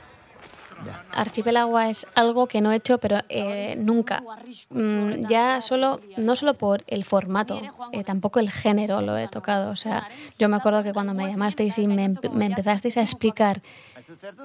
Archipelagoa 1.15 1.89
es 1.89 2.05
algo 2.15 2.47
que 2.47 2.61
no 2.61 2.71
he 2.71 2.75
hecho, 2.77 2.97
pero 2.97 3.17
eh, 3.29 3.75
nunca. 3.77 4.23
Mm, 4.69 5.27
ya 5.27 5.59
solo, 5.61 5.99
no 6.17 6.35
solo 6.35 6.53
por 6.53 6.83
el 6.87 7.03
formato, 7.03 7.61
eh, 7.91 8.03
tampoco 8.03 8.39
el 8.39 8.49
género 8.49 9.01
lo 9.01 9.17
he 9.17 9.27
tocado. 9.27 9.71
O 9.71 9.75
sea, 9.75 10.07
yo 10.39 10.47
me 10.47 10.55
acuerdo 10.57 10.83
que 10.83 10.93
cuando 10.93 11.13
me 11.13 11.27
llamasteis 11.27 11.77
y 11.77 11.87
me, 11.87 12.05
empe- 12.09 12.29
me 12.31 12.45
empezasteis 12.45 12.95
a 12.97 13.01
explicar 13.01 13.61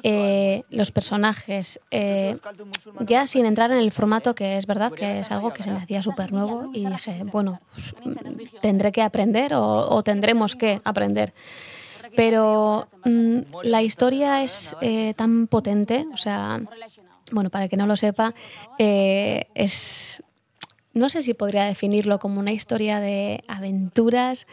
eh, 0.02 0.62
los 0.70 0.90
personajes, 0.90 1.80
eh, 1.90 2.36
ya 3.00 3.26
sin 3.26 3.46
entrar 3.46 3.70
en 3.70 3.78
el 3.78 3.92
formato, 3.92 4.34
que 4.34 4.58
es 4.58 4.66
verdad 4.66 4.92
que 4.92 5.20
es 5.20 5.30
algo 5.30 5.52
que 5.52 5.62
se 5.62 5.70
me 5.70 5.78
hacía 5.78 6.02
súper 6.02 6.32
nuevo, 6.32 6.70
y 6.72 6.84
dije, 6.86 7.22
bueno, 7.32 7.60
pues, 7.74 7.94
mm, 8.04 8.60
tendré 8.60 8.90
que 8.92 9.02
aprender 9.02 9.52
o 9.54 10.02
tendremos 10.02 10.56
que 10.56 10.80
aprender. 10.84 11.32
Pero 12.16 12.88
mm, 13.04 13.38
la 13.62 13.82
historia 13.82 14.42
es 14.42 14.74
eh, 14.80 15.14
tan 15.16 15.46
potente, 15.46 16.06
o 16.12 16.16
sea, 16.16 16.60
bueno, 17.30 17.50
para 17.50 17.68
que 17.68 17.76
no 17.76 17.86
lo 17.86 17.96
sepa, 17.96 18.34
eh, 18.78 19.46
es, 19.54 20.22
no 20.94 21.08
sé 21.10 21.22
si 21.22 21.34
podría 21.34 21.64
definirlo 21.66 22.18
como 22.18 22.40
una 22.40 22.52
historia 22.52 22.98
de 23.00 23.44
aventuras, 23.48 24.46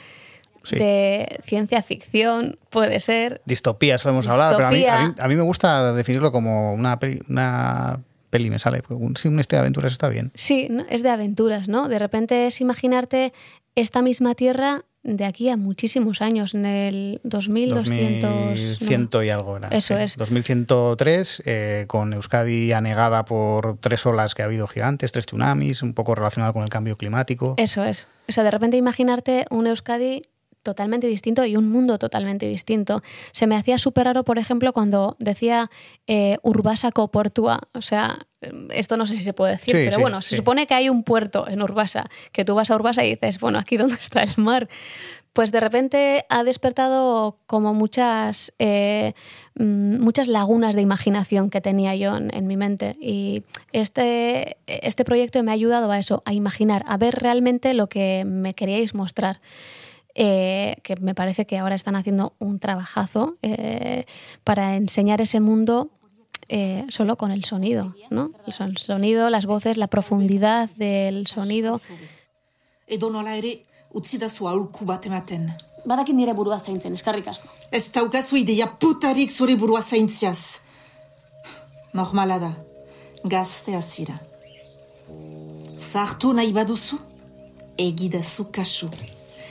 Sí. 0.66 0.78
de 0.78 1.42
ciencia 1.44 1.82
ficción, 1.82 2.58
puede 2.70 3.02
ser. 3.02 3.42
Distopía, 3.44 3.96
eso 3.96 4.08
hemos 4.08 4.26
hablado, 4.28 4.56
pero 4.56 4.70
a 4.70 4.72
mí, 4.72 4.78
Distopía. 4.78 5.02
a, 5.02 5.08
mí, 5.10 5.16
a 5.20 5.28
mí 5.28 5.36
me 5.36 5.42
gusta 5.42 5.92
definirlo 5.92 6.32
como 6.32 6.74
una 6.74 7.00
peli, 7.00 7.22
una 7.28 8.00
peli 8.30 8.50
me 8.50 8.60
sale. 8.60 8.82
Sí, 9.18 9.28
un 9.28 9.40
este 9.42 9.58
de 9.58 9.60
aventuras 9.60 9.92
está 9.92 10.08
bien. 10.08 10.32
Sí, 10.36 10.68
¿no? 10.70 10.86
es 10.90 11.04
de 11.04 11.10
aventuras, 11.10 11.68
¿no? 11.68 11.90
De 11.90 12.00
repente 12.00 12.48
es 12.48 12.62
imaginarte 12.62 13.34
esta 13.76 14.02
misma 14.02 14.36
tierra 14.36 14.86
de 15.04 15.26
aquí 15.26 15.50
a 15.50 15.58
muchísimos 15.58 16.22
años, 16.22 16.54
en 16.56 16.66
el 16.66 17.22
2200... 17.24 18.22
no. 18.22 18.48
2100 18.48 19.10
y 19.26 19.30
algo 19.30 19.58
era. 19.58 19.68
Eso 19.70 19.98
sí. 19.98 20.04
es. 20.04 20.18
2103, 20.18 21.44
eh, 21.46 21.86
con 21.88 22.14
Euskadi 22.14 22.72
anegada 22.72 23.26
por 23.26 23.78
tres 23.80 24.06
olas 24.06 24.34
que 24.34 24.42
ha 24.42 24.46
habido 24.46 24.68
gigantes, 24.68 25.12
tres 25.12 25.26
tsunamis, 25.26 25.84
un 25.84 25.94
poco 25.94 26.16
relacionado 26.16 26.54
con 26.54 26.64
el 26.64 26.70
cambio 26.70 26.96
climático. 26.96 27.56
Eso 27.58 27.84
es. 27.84 28.08
O 28.30 28.32
sea, 28.32 28.44
de 28.44 28.52
repente 28.52 28.78
imaginarte 28.78 29.46
un 29.50 29.68
Euskadi 29.68 30.24
totalmente 30.64 31.08
distinto 31.08 31.46
y 31.46 31.56
un 31.58 31.70
mundo 31.70 32.00
totalmente 32.00 32.48
distinto. 32.48 33.04
Se 33.32 33.46
me 33.48 33.56
hacía 33.56 33.78
súper 33.78 34.06
raro, 34.06 34.24
por 34.24 34.40
ejemplo, 34.40 34.74
cuando 34.74 35.16
decía 35.20 35.70
eh, 36.08 36.38
Urbasa 36.42 36.90
Portua. 36.92 37.60
O 37.74 37.82
sea, 37.82 38.20
esto 38.72 38.98
no 38.98 39.06
sé 39.06 39.16
si 39.16 39.22
se 39.22 39.34
puede 39.34 39.54
decir, 39.54 39.76
Sí, 39.76 39.82
pero 39.86 39.98
sí, 39.98 40.02
bueno, 40.02 40.22
se 40.22 40.30
sí. 40.30 40.36
supone 40.38 40.66
que 40.66 40.74
hay 40.74 40.90
un 40.90 41.04
puerto 41.04 41.48
en 41.48 41.62
Urbasa, 41.62 42.06
que 42.32 42.44
tú 42.44 42.56
vas 42.56 42.72
a 42.72 42.76
Urbasa 42.76 43.06
y 43.06 43.12
dices, 43.12 43.40
bueno, 43.40 43.60
aquí 43.60 43.78
dónde 43.78 43.96
está 43.96 44.24
el 44.24 44.34
mar. 44.38 44.68
Pues 45.34 45.52
de 45.52 45.60
repente 45.60 46.26
ha 46.30 46.44
despertado 46.44 47.40
como 47.48 47.74
muchas, 47.74 48.54
eh, 48.60 49.14
mm, 49.56 50.00
muchas 50.00 50.28
lagunas 50.28 50.76
de 50.76 50.82
imaginación 50.84 51.50
que 51.50 51.60
tenía 51.60 51.96
yo 51.96 52.16
en, 52.16 52.30
en 52.36 52.46
mi 52.46 52.56
mente. 52.56 52.96
Y 53.02 53.44
este, 53.72 54.58
este 54.68 55.04
proyecto 55.06 55.42
me 55.42 55.50
ha 55.50 55.56
ayudado 55.56 55.90
a 55.92 55.98
eso, 55.98 56.22
a 56.26 56.34
imaginar, 56.34 56.86
a 56.88 56.98
ver 56.98 57.16
realmente 57.16 57.74
lo 57.74 57.88
que 57.90 58.26
me 58.28 58.54
queríais 58.54 58.94
mostrar. 58.94 59.42
Eh, 60.16 60.76
que 60.84 60.96
me 60.98 61.16
parece 61.16 61.46
que 61.46 61.58
ahora 61.58 61.74
están 61.74 61.96
haciendo 61.96 62.34
un 62.38 62.60
trabajazo 62.60 63.36
eh, 63.42 64.06
para 64.44 64.76
enseñar 64.76 65.22
ese 65.22 65.40
mundo 65.40 65.90
eh, 66.50 66.86
solo 66.90 67.16
con 67.18 67.32
el 67.32 67.46
sonido, 67.46 67.96
¿no? 68.12 68.30
El 68.46 68.54
son- 68.54 68.70
el 68.72 68.78
sonido, 68.78 69.30
las 69.32 69.48
voces, 69.48 69.76
la 69.78 69.88
profundidad 69.88 70.70
del 70.76 71.26
sonido. 71.26 71.80
Badakit 75.86 76.16
nire 76.16 76.34
burua 76.34 76.60
zaintzen, 76.60 76.94
eskarrik 76.94 77.28
asko. 77.28 77.48
Ez 77.72 77.92
daukazu 77.92 78.38
ideia 78.38 78.68
putarik 78.80 79.32
zure 79.32 79.56
burua 79.56 79.82
zaintziaz. 79.82 80.62
Normala 81.94 82.38
da, 82.40 82.52
gaztea 83.24 83.82
zira. 83.82 84.20
Zartu 85.82 86.34
nahi 86.34 86.54
baduzu, 86.54 86.98
egidazu 87.78 88.52
kasu. 88.52 88.90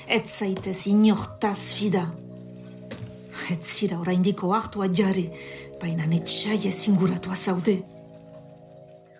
Ez 0.08 0.24
zaitez 0.26 0.86
inortaz 0.86 1.72
fida. 1.76 2.06
Ez 3.50 3.62
zira 3.64 3.98
oraindiko 4.00 4.52
hartua 4.54 4.88
jare, 4.92 5.30
baina 5.80 6.06
netxai 6.06 6.60
ezinguratua 6.68 7.36
zaude. 7.36 7.82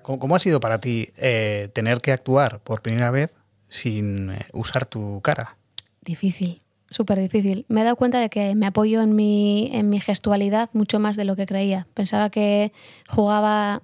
¿Cómo, 0.03 0.19
cómo 0.19 0.37
ha 0.37 0.41
sido 0.41 0.61
para 0.61 0.79
ti 0.79 1.09
eh, 1.17 1.71
tener 1.73 2.01
que 2.01 2.13
actuar 2.13 2.61
por 2.61 2.83
primera 2.83 3.11
vez 3.11 3.31
sin 3.69 4.31
eh, 4.31 4.47
usar 4.53 4.85
tu 4.85 5.21
cara? 5.23 5.57
Difícil, 6.03 6.61
súper 6.91 7.21
difícil. 7.21 7.65
Me 7.69 7.81
he 7.81 7.85
dado 7.85 7.97
cuenta 7.97 8.19
de 8.21 8.29
que 8.29 8.55
me 8.55 8.67
apoyo 8.67 9.01
en 9.01 9.15
mi, 9.15 9.71
en 9.73 9.89
mi 9.89 10.01
gestualidad 10.01 10.71
mucho 10.73 10.99
más 10.99 11.17
de 11.17 11.25
lo 11.25 11.37
que 11.37 11.47
creía. 11.47 11.87
Pensaba 11.95 12.31
que 12.31 12.73
jugaba, 13.09 13.83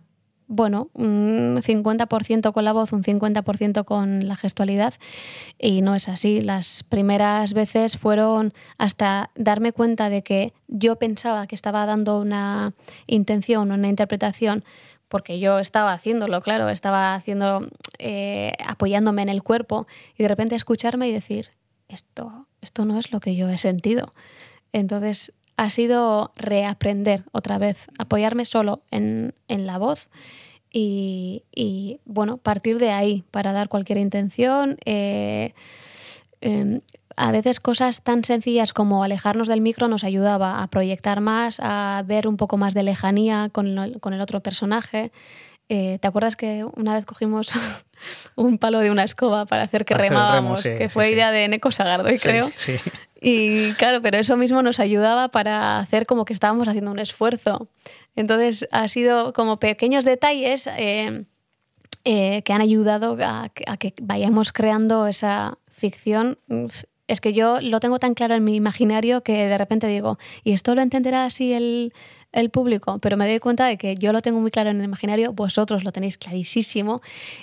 bueno, 0.49 0.89
un 0.95 1.61
50% 1.63 2.53
con 2.53 2.65
la 2.65 2.73
voz, 2.73 2.93
un 2.95 3.05
50% 3.05 3.85
con 3.85 4.27
la 4.27 4.35
gestualidad 4.35 4.95
y 5.59 5.83
no 5.83 5.95
es 5.95 6.09
así. 6.09 6.41
Las 6.41 6.83
primeras 6.83 7.53
veces 7.53 7.99
fueron 7.99 8.55
hasta 8.79 9.31
darme 9.37 9.73
cuenta 9.73 10.09
de 10.09 10.23
que 10.23 10.55
yo 10.67 10.97
pensaba 10.97 11.47
que 11.47 11.55
estaba 11.55 11.85
dando 11.85 12.19
una 12.19 12.73
intención, 13.07 13.71
una 13.71 13.89
interpretación, 13.89 14.65
porque 15.09 15.39
yo 15.39 15.59
estaba 15.59 15.93
haciéndolo, 15.93 16.41
claro, 16.41 16.71
estaba 16.71 17.15
haciendo, 17.15 17.69
eh, 17.99 18.55
apoyándome 18.67 19.23
en 19.23 19.29
el 19.29 19.43
cuerpo 19.43 19.87
y 20.17 20.23
de 20.23 20.29
repente 20.29 20.57
escucharme 20.57 21.09
y 21.09 21.13
decir, 21.13 21.51
esto, 21.89 22.47
esto 22.63 22.87
no 22.87 22.99
es 22.99 23.13
lo 23.13 23.21
que 23.21 23.37
yo 23.37 23.51
he 23.51 23.59
sentido. 23.59 24.15
Entonces 24.73 25.33
ha 25.59 25.71
sido 25.71 26.31
reaprender 26.37 27.25
otra 27.33 27.59
vez, 27.59 27.89
apoyarme 27.99 28.45
solo 28.45 28.81
en, 28.93 29.35
en 29.49 29.67
la 29.67 29.77
voz 29.77 30.09
y, 30.73 31.43
y, 31.55 31.99
bueno, 32.05 32.37
partir 32.37 32.79
de 32.79 32.91
ahí 32.91 33.25
para 33.33 33.53
dar 33.53 33.69
cualquier 33.69 33.99
intención. 33.99 34.79
eh, 34.85 35.53
eh, 36.41 36.81
a 37.17 37.33
veces 37.33 37.59
cosas 37.59 38.03
tan 38.03 38.23
sencillas 38.23 38.73
como 38.73 39.03
alejarnos 39.03 39.49
del 39.49 39.61
micro 39.61 39.89
nos 39.89 40.05
ayudaba 40.05 40.63
a 40.63 40.69
proyectar 40.69 41.21
más, 41.21 41.59
a 41.61 42.05
ver 42.07 42.29
un 42.29 42.37
poco 42.37 42.57
más 42.57 42.75
de 42.75 42.85
lejanía 42.85 43.49
con, 43.51 43.95
con 43.99 44.13
el 44.15 44.21
otro 44.21 44.41
personaje. 44.41 45.11
Eh, 45.69 45.99
¿te 46.01 46.09
acuerdas 46.09 46.37
que 46.37 46.65
una 46.77 46.95
vez 46.95 47.05
cogimos 47.05 47.49
un 48.37 48.59
palo 48.59 48.79
de 48.81 48.91
una 48.91 49.05
escoba 49.05 49.47
para 49.47 49.63
hacer 49.63 49.85
que 49.85 49.95
Para 49.95 50.05
hacer 50.07 50.13
el 50.17 50.19
remo, 50.23 50.33
remábamos? 50.33 50.61
sí, 50.61 50.71
que 50.77 50.89
fue 50.89 51.07
sí. 51.07 51.13
idea 51.13 51.31
de 51.31 51.49
Neko 51.49 51.71
Sagardoy, 51.71 52.19
creo. 52.19 52.51
Sí. 52.57 52.77
Y 53.21 53.73
claro, 53.75 54.01
pero 54.01 54.17
eso 54.17 54.37
mismo 54.37 54.63
nos 54.63 54.79
ayudaba 54.81 55.29
para 55.29 55.79
hacer 55.79 56.07
como 56.07 56.25
que 56.25 56.33
estábamos 56.33 56.69
haciendo 56.69 56.91
un 56.93 57.01
esfuerzo. 57.01 57.69
Entonces, 58.15 58.69
ha 58.71 58.87
sido 58.89 59.33
como 59.33 59.59
pequeños 59.59 60.05
detalles 60.05 60.69
eh, 60.77 61.25
eh, 62.05 62.43
que 62.45 62.53
han 62.53 62.61
ayudado 62.61 63.17
a, 63.21 63.49
que- 63.49 63.65
a 63.67 63.77
que 63.77 63.93
vayamos 64.01 64.53
creando 64.53 65.07
esa 65.09 65.59
ficción. 65.69 66.39
Es 67.09 67.21
que 67.21 67.33
yo 67.33 67.61
lo 67.61 67.81
tengo 67.81 67.99
tan 67.99 68.15
claro 68.15 68.35
en 68.35 68.45
mi 68.45 68.55
imaginario 68.55 69.23
que 69.23 69.47
de 69.47 69.59
repente 69.59 69.87
digo, 69.89 70.19
¿y 70.45 70.53
esto 70.53 70.75
lo 70.75 70.83
entenderá 70.83 71.25
así 71.25 71.53
el, 71.55 71.93
el 72.33 72.51
público? 72.51 72.99
Pero 72.99 73.17
me 73.17 73.29
doy 73.29 73.39
cuenta 73.41 73.67
de 73.67 73.77
que 73.77 73.95
yo 73.97 74.13
lo 74.13 74.21
tengo 74.21 74.41
muy 74.41 74.51
claro 74.51 74.71
en 74.71 74.79
el 74.79 74.85
imaginario, 74.85 75.33
vosotros 75.33 75.85
lo 75.85 75.93
tenéis 75.93 76.19
clarísimo, 76.19 77.01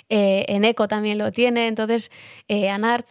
eh, 0.08 0.44
en 0.48 0.64
Eco 0.64 0.88
también 0.88 1.18
lo 1.18 1.32
tiene, 1.32 1.68
entonces 1.68 2.10
eh, 2.48 2.70
Anart 2.70 3.06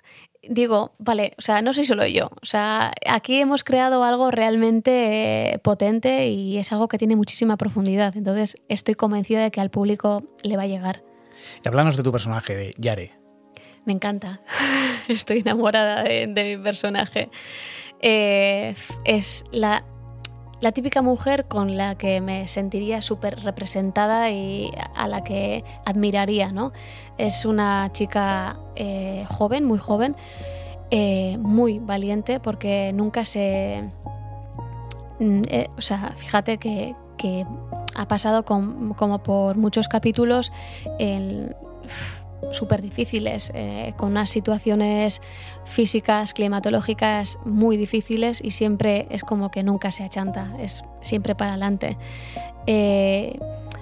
digo, 0.47 0.93
vale, 0.97 1.31
o 1.37 1.41
sea, 1.41 1.61
no 1.61 1.73
soy 1.73 1.85
solo 1.85 2.05
yo. 2.05 2.29
O 2.41 2.45
sea, 2.45 2.91
aquí 3.07 3.39
hemos 3.39 3.63
creado 3.63 4.03
algo 4.03 4.31
realmente 4.31 5.53
eh, 5.53 5.59
potente 5.59 6.27
y 6.27 6.57
es 6.57 6.71
algo 6.71 6.87
que 6.87 6.97
tiene 6.97 7.15
muchísima 7.15 7.57
profundidad. 7.57 8.15
Entonces, 8.15 8.57
estoy 8.69 8.95
convencida 8.95 9.41
de 9.43 9.51
que 9.51 9.61
al 9.61 9.69
público 9.69 10.23
le 10.43 10.57
va 10.57 10.63
a 10.63 10.67
llegar. 10.67 11.03
Y 11.63 11.67
háblanos 11.67 11.97
de 11.97 12.03
tu 12.03 12.11
personaje, 12.11 12.55
de 12.55 12.73
Yare. 12.77 13.13
Me 13.85 13.93
encanta. 13.93 14.41
Estoy 15.07 15.39
enamorada 15.39 16.03
de, 16.03 16.27
de 16.27 16.57
mi 16.57 16.63
personaje. 16.63 17.29
Eh, 18.01 18.75
es 19.05 19.45
la, 19.51 19.85
la 20.61 20.71
típica 20.71 21.01
mujer 21.01 21.45
con 21.47 21.75
la 21.77 21.95
que 21.95 22.21
me 22.21 22.47
sentiría 22.47 23.01
súper 23.01 23.41
representada 23.43 24.31
y 24.31 24.71
a 24.95 25.07
la 25.07 25.23
que 25.23 25.63
admiraría, 25.85 26.51
¿no? 26.51 26.71
Es 27.17 27.45
una 27.45 27.89
chica 27.91 28.57
eh, 28.75 29.25
joven, 29.27 29.65
muy 29.65 29.77
joven, 29.79 30.15
eh, 30.91 31.37
muy 31.39 31.79
valiente 31.79 32.39
porque 32.39 32.91
nunca 32.93 33.25
se... 33.25 33.89
Mm, 35.19 35.41
eh, 35.49 35.67
o 35.77 35.81
sea, 35.81 36.13
fíjate 36.15 36.57
que, 36.57 36.95
que 37.17 37.45
ha 37.95 38.07
pasado 38.07 38.43
como 38.43 39.23
por 39.23 39.57
muchos 39.57 39.87
capítulos 39.87 40.51
en- 40.99 41.55
súper 42.51 42.81
difíciles, 42.81 43.51
eh, 43.53 43.93
con 43.97 44.11
unas 44.11 44.29
situaciones 44.29 45.21
físicas, 45.65 46.33
climatológicas 46.33 47.37
muy 47.45 47.77
difíciles 47.77 48.41
y 48.43 48.51
siempre 48.51 49.07
es 49.09 49.23
como 49.23 49.51
que 49.51 49.63
nunca 49.63 49.91
se 49.91 50.03
achanta, 50.03 50.51
es 50.59 50.83
siempre 51.01 51.35
para 51.35 51.51
adelante. 51.51 51.97
Eh, 52.67 53.39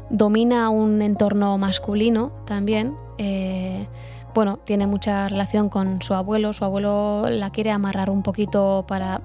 domina 0.09 0.69
un 0.69 1.01
entorno 1.01 1.57
masculino 1.57 2.31
también. 2.45 2.95
eh, 3.17 3.87
bueno, 4.33 4.57
tiene 4.57 4.87
mucha 4.87 5.29
relación 5.29 5.69
con 5.69 6.01
su 6.01 6.15
abuelo. 6.15 6.53
Su 6.53 6.65
abuelo 6.65 7.29
la 7.29 7.51
quiere 7.51 7.69
amarrar 7.69 8.09
un 8.09 8.23
poquito 8.23 8.83
para 8.87 9.21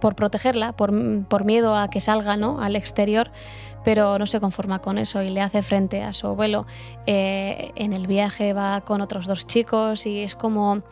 por 0.00 0.16
protegerla, 0.16 0.72
por, 0.72 0.92
por 1.26 1.44
miedo 1.44 1.76
a 1.76 1.88
que 1.88 2.00
salga 2.00 2.36
¿no? 2.36 2.60
al 2.60 2.74
exterior, 2.74 3.30
pero 3.84 4.18
no 4.18 4.26
se 4.26 4.40
conforma 4.40 4.80
con 4.80 4.98
eso 4.98 5.22
y 5.22 5.28
le 5.28 5.40
hace 5.40 5.62
frente 5.62 6.02
a 6.02 6.12
su 6.12 6.26
abuelo. 6.26 6.66
Eh, 7.06 7.72
en 7.76 7.92
el 7.92 8.06
viaje 8.06 8.52
va 8.52 8.80
con 8.82 9.00
otros 9.00 9.26
dos 9.26 9.46
chicos 9.46 10.06
y 10.06 10.20
es 10.20 10.34
como... 10.34 10.82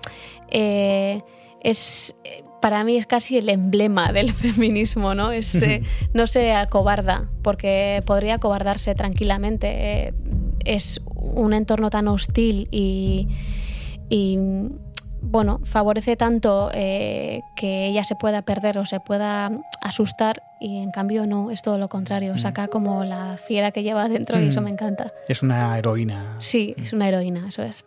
eh, 0.51 1.23
es, 1.61 2.15
para 2.61 2.85
mí 2.85 2.97
es 2.97 3.07
casi 3.07 3.39
el 3.39 3.49
emblema 3.49 4.13
del 4.13 4.33
feminismo, 4.33 5.15
¿no? 5.15 5.31
Es, 5.31 5.55
eh, 5.57 5.83
no 6.15 6.27
se 6.27 6.53
acobarda, 6.53 7.29
porque 7.43 8.03
podría 8.07 8.35
acobardarse 8.35 8.95
tranquilamente. 8.95 9.69
Eh, 9.69 10.15
es 10.65 11.01
un 11.15 11.55
entorno 11.55 11.89
tan 11.89 12.09
hostil 12.09 12.69
y, 12.71 13.29
y, 14.11 14.39
bueno, 15.21 15.61
favorece 15.65 16.17
tanto 16.17 16.71
eh, 16.73 17.41
que 17.57 17.87
ella 17.87 18.05
se 18.05 18.15
pueda 18.15 18.43
perder 18.43 18.79
o 18.79 18.87
se 18.87 19.01
pueda 19.01 19.51
asustar 19.81 20.43
y 20.61 20.79
en 20.79 20.91
cambio 20.91 21.27
no, 21.27 21.51
es 21.51 21.63
todo 21.63 21.79
lo 21.79 21.89
contrario. 21.89 22.37
Saca 22.39 22.69
como 22.69 23.05
la 23.05 23.37
fiera 23.39 23.71
que 23.71 23.83
lleva 23.83 24.09
dentro 24.09 24.41
y 24.41 24.49
eso 24.49 24.61
Mm. 24.61 24.65
me 24.65 24.71
encanta. 24.71 25.13
Es 25.29 25.43
una 25.43 25.77
heroína. 25.79 26.37
Sí, 26.39 26.75
es 26.79 26.93
una 26.93 27.09
heroína, 27.09 27.47
eso 27.49 27.63
es. 27.63 27.85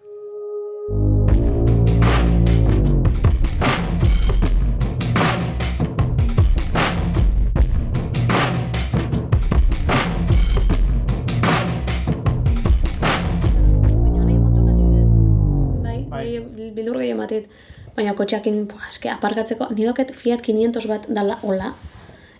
Baina 18.11 18.19
kotxeakin, 18.19 18.65
eske 18.89 19.07
aparkatzeko, 19.07 19.69
nidoket 19.71 20.09
Fiat 20.11 20.41
500 20.43 20.87
bat 20.89 21.05
dala 21.07 21.37
hola, 21.47 21.69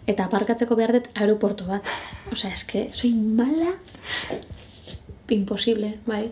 eta 0.03 0.25
aparkatzeko 0.27 0.75
behar 0.75 0.91
dut 0.97 1.07
aeroportu 1.15 1.63
bat. 1.69 1.87
Osea, 2.33 2.51
eske, 2.51 2.89
soy 2.91 3.13
mala, 3.15 3.71
imposible, 5.31 5.93
bai. 6.05 6.25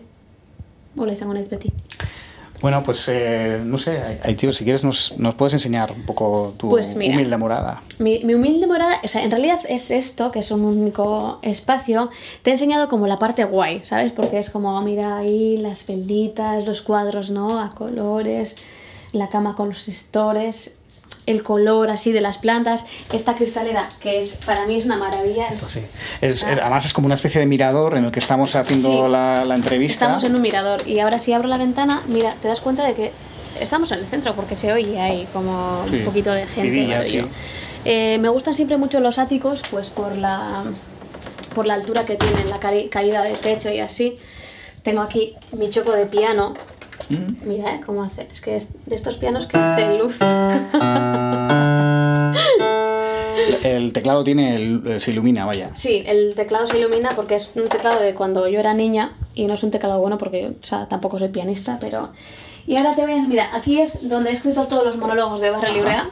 Hola 0.98 1.14
izango 1.16 1.32
naiz 1.32 1.48
beti. 1.48 1.72
Bueno, 2.60 2.82
pues 2.84 3.06
eh, 3.08 3.62
no 3.64 3.78
sé, 3.78 3.94
Aitio, 4.22 4.52
si 4.52 4.64
quieres 4.64 4.84
nos, 4.84 5.16
nos 5.16 5.34
puedes 5.34 5.54
enseñar 5.54 5.92
un 5.92 6.02
poco 6.04 6.52
tu 6.58 6.68
Pues 6.68 6.94
mira. 6.96 7.14
humilde 7.14 7.38
morada. 7.38 7.82
Mi, 7.98 8.20
mi 8.22 8.34
humilde 8.34 8.66
morada, 8.66 9.00
o 9.02 9.08
sea, 9.08 9.22
en 9.24 9.30
realidad 9.30 9.60
es 9.70 9.90
esto, 9.90 10.30
que 10.30 10.40
es 10.40 10.50
un 10.50 10.66
único 10.66 11.38
espacio. 11.40 12.10
Te 12.42 12.50
he 12.50 12.52
enseñado 12.52 12.90
como 12.90 13.06
la 13.06 13.18
parte 13.18 13.44
guay, 13.44 13.82
¿sabes? 13.84 14.12
Porque 14.12 14.38
es 14.38 14.50
como, 14.50 14.78
mira 14.82 15.16
ahí 15.16 15.56
las 15.56 15.86
velditas, 15.86 16.66
los 16.66 16.82
cuadros, 16.82 17.30
¿no? 17.30 17.58
A 17.58 17.70
colores, 17.70 18.56
la 19.12 19.28
cama 19.28 19.56
con 19.56 19.68
los 19.70 19.88
estores, 19.88 20.76
el 21.26 21.42
color 21.42 21.90
así 21.90 22.12
de 22.12 22.20
las 22.20 22.38
plantas. 22.38 22.84
Esta 23.12 23.34
cristalera, 23.34 23.88
que 24.00 24.18
es 24.18 24.34
para 24.46 24.66
mí 24.66 24.76
es 24.76 24.84
una 24.84 24.96
maravilla. 24.96 25.48
es- 25.48 25.60
Sí. 25.60 25.82
Es, 26.20 26.42
Ah. 26.44 26.56
Además 26.62 26.86
es 26.86 26.92
como 26.92 27.06
una 27.06 27.14
especie 27.14 27.40
de 27.40 27.46
mirador 27.46 27.96
en 27.96 28.04
el 28.04 28.12
que 28.12 28.20
estamos 28.20 28.54
haciendo 28.54 28.88
Sí. 28.88 29.10
la, 29.10 29.44
la 29.44 29.54
entrevista. 29.54 30.04
Estamos 30.04 30.24
en 30.24 30.34
un 30.34 30.42
mirador 30.42 30.80
y 30.86 31.00
ahora 31.00 31.18
si 31.18 31.32
abro 31.32 31.48
la 31.48 31.58
ventana, 31.58 32.02
mira, 32.06 32.34
te 32.40 32.48
das 32.48 32.60
cuenta 32.60 32.84
de 32.84 32.94
que 32.94 33.12
estamos 33.60 33.90
en 33.92 33.98
el 34.00 34.06
centro 34.08 34.34
porque 34.34 34.56
se 34.56 34.72
oye 34.72 34.98
ahí 35.00 35.28
como 35.32 35.84
Sí, 35.90 35.96
un 35.96 36.04
poquito 36.04 36.32
de 36.32 36.46
gente. 36.46 36.70
vidilla. 36.70 37.02
Eh, 37.84 38.18
me 38.18 38.28
gustan 38.28 38.54
siempre 38.54 38.76
mucho 38.76 39.00
los 39.00 39.18
áticos, 39.18 39.62
pues 39.70 39.90
por 39.90 40.16
la, 40.16 40.64
por 41.54 41.66
la 41.66 41.74
altura 41.74 42.04
que 42.04 42.16
tienen, 42.16 42.48
la 42.50 42.58
caída 42.58 43.22
de 43.22 43.30
techo 43.32 43.70
y 43.70 43.80
así. 43.80 44.18
Tengo 44.82 45.00
aquí 45.02 45.34
mi 45.52 45.68
choco 45.70 45.92
de 45.92 46.06
piano. 46.06 46.54
Mm. 47.10 47.36
Mira, 47.48 47.74
¿eh? 47.74 47.80
¿Cómo 47.84 48.02
hace? 48.02 48.26
Es 48.30 48.40
que 48.40 48.56
es 48.56 48.68
de 48.86 48.94
estos 48.94 49.16
pianos 49.18 49.46
que 49.46 49.58
hacen 49.58 49.98
luz. 49.98 50.16
El 53.62 53.92
teclado 53.92 54.24
tiene, 54.24 54.56
el- 54.56 54.82
eh, 54.86 55.00
se 55.00 55.10
ilumina, 55.10 55.44
vaya. 55.44 55.70
Sí, 55.74 56.02
el 56.06 56.34
teclado 56.34 56.66
se 56.66 56.78
ilumina 56.78 57.10
porque 57.14 57.34
es 57.34 57.50
un 57.54 57.68
teclado 57.68 58.00
de 58.00 58.14
cuando 58.14 58.48
yo 58.48 58.58
era 58.60 58.72
niña 58.74 59.16
y 59.34 59.46
no 59.46 59.54
es 59.54 59.62
un 59.62 59.70
teclado 59.70 59.98
bueno 60.00 60.16
porque 60.18 60.48
o 60.60 60.64
sea, 60.64 60.86
tampoco 60.88 61.18
soy 61.18 61.28
pianista, 61.28 61.78
pero... 61.80 62.10
Y 62.66 62.76
ahora 62.76 62.94
te 62.94 63.02
voy 63.02 63.12
a... 63.12 63.22
Mira, 63.22 63.48
aquí 63.54 63.80
es 63.80 64.08
donde 64.08 64.30
he 64.30 64.32
escrito 64.32 64.64
todos 64.66 64.84
los 64.86 64.96
monólogos 64.96 65.40
de 65.40 65.50
Barra 65.50 65.70
Librea. 65.70 66.08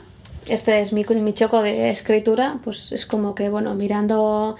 Este 0.48 0.80
es 0.80 0.92
mi, 0.92 1.04
mi 1.04 1.32
choco 1.34 1.62
de 1.62 1.90
escritura, 1.90 2.58
pues 2.64 2.92
es 2.92 3.06
como 3.06 3.34
que, 3.34 3.48
bueno, 3.50 3.74
mirando 3.74 4.56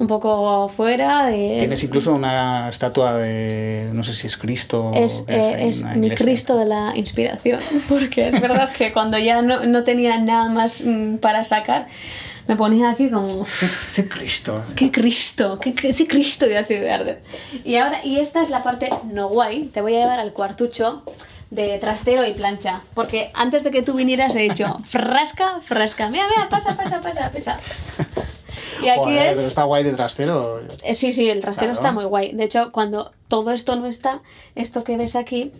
un 0.00 0.06
poco 0.06 0.66
fuera 0.68 1.26
de... 1.26 1.56
Tienes 1.58 1.84
incluso 1.84 2.14
una 2.14 2.70
estatua 2.70 3.18
de, 3.18 3.90
no 3.92 4.02
sé 4.02 4.14
si 4.14 4.26
es 4.26 4.38
Cristo. 4.38 4.92
Es, 4.94 5.24
eh, 5.28 5.68
es 5.68 5.82
la 5.82 5.90
mi 5.94 6.06
iglesia. 6.06 6.24
Cristo 6.24 6.56
de 6.56 6.64
la 6.64 6.92
inspiración, 6.96 7.60
porque 7.88 8.28
es 8.28 8.40
verdad 8.40 8.72
que 8.72 8.92
cuando 8.94 9.18
ya 9.18 9.42
no, 9.42 9.62
no 9.66 9.84
tenía 9.84 10.16
nada 10.18 10.48
más 10.48 10.82
mm, 10.82 11.16
para 11.16 11.44
sacar, 11.44 11.86
me 12.48 12.56
ponía 12.56 12.88
aquí 12.90 13.10
como... 13.10 13.44
Ese 13.90 14.08
Cristo. 14.08 14.64
¡Qué 14.74 14.90
Cristo! 14.90 15.58
¡Qué, 15.60 15.74
qué- 15.74 15.90
ese 15.90 16.06
Cristo 16.08 16.46
ya 16.46 16.64
te 16.64 16.80
verde! 16.80 17.20
Y 17.62 17.76
ahora, 17.76 18.00
y 18.02 18.20
esta 18.20 18.42
es 18.42 18.48
la 18.48 18.62
parte 18.62 18.88
no 19.12 19.28
guay. 19.28 19.66
Te 19.66 19.82
voy 19.82 19.94
a 19.96 20.00
llevar 20.00 20.18
al 20.18 20.32
cuartucho 20.32 21.02
de 21.50 21.76
trastero 21.78 22.24
y 22.26 22.32
plancha. 22.32 22.80
Porque 22.94 23.30
antes 23.34 23.64
de 23.64 23.70
que 23.70 23.82
tú 23.82 23.92
vinieras 23.92 24.34
he 24.34 24.38
dicho, 24.40 24.80
frasca, 24.84 25.60
frasca. 25.60 26.08
Mira, 26.08 26.24
mira, 26.34 26.48
pasa, 26.48 26.74
pasa, 26.74 27.02
pasa, 27.02 27.30
pasa. 27.30 27.60
Y 28.82 28.88
aquí 28.88 28.98
Joder, 29.00 29.28
pero 29.28 29.40
es... 29.40 29.46
está 29.48 29.62
guay 29.64 29.84
de 29.84 29.92
trastero. 29.92 30.60
eh, 30.84 30.94
Sí, 30.94 31.12
sí, 31.12 31.28
el 31.28 31.40
trastero 31.40 31.72
Claro. 31.72 31.80
está 31.86 31.92
muy 31.92 32.04
guay. 32.04 32.32
De 32.32 32.44
hecho, 32.44 32.72
cuando 32.72 33.12
todo 33.28 33.50
esto 33.52 33.76
no 33.76 33.86
está, 33.86 34.22
esto 34.54 34.84
que 34.84 34.96
ves 34.96 35.16
aquí 35.16 35.52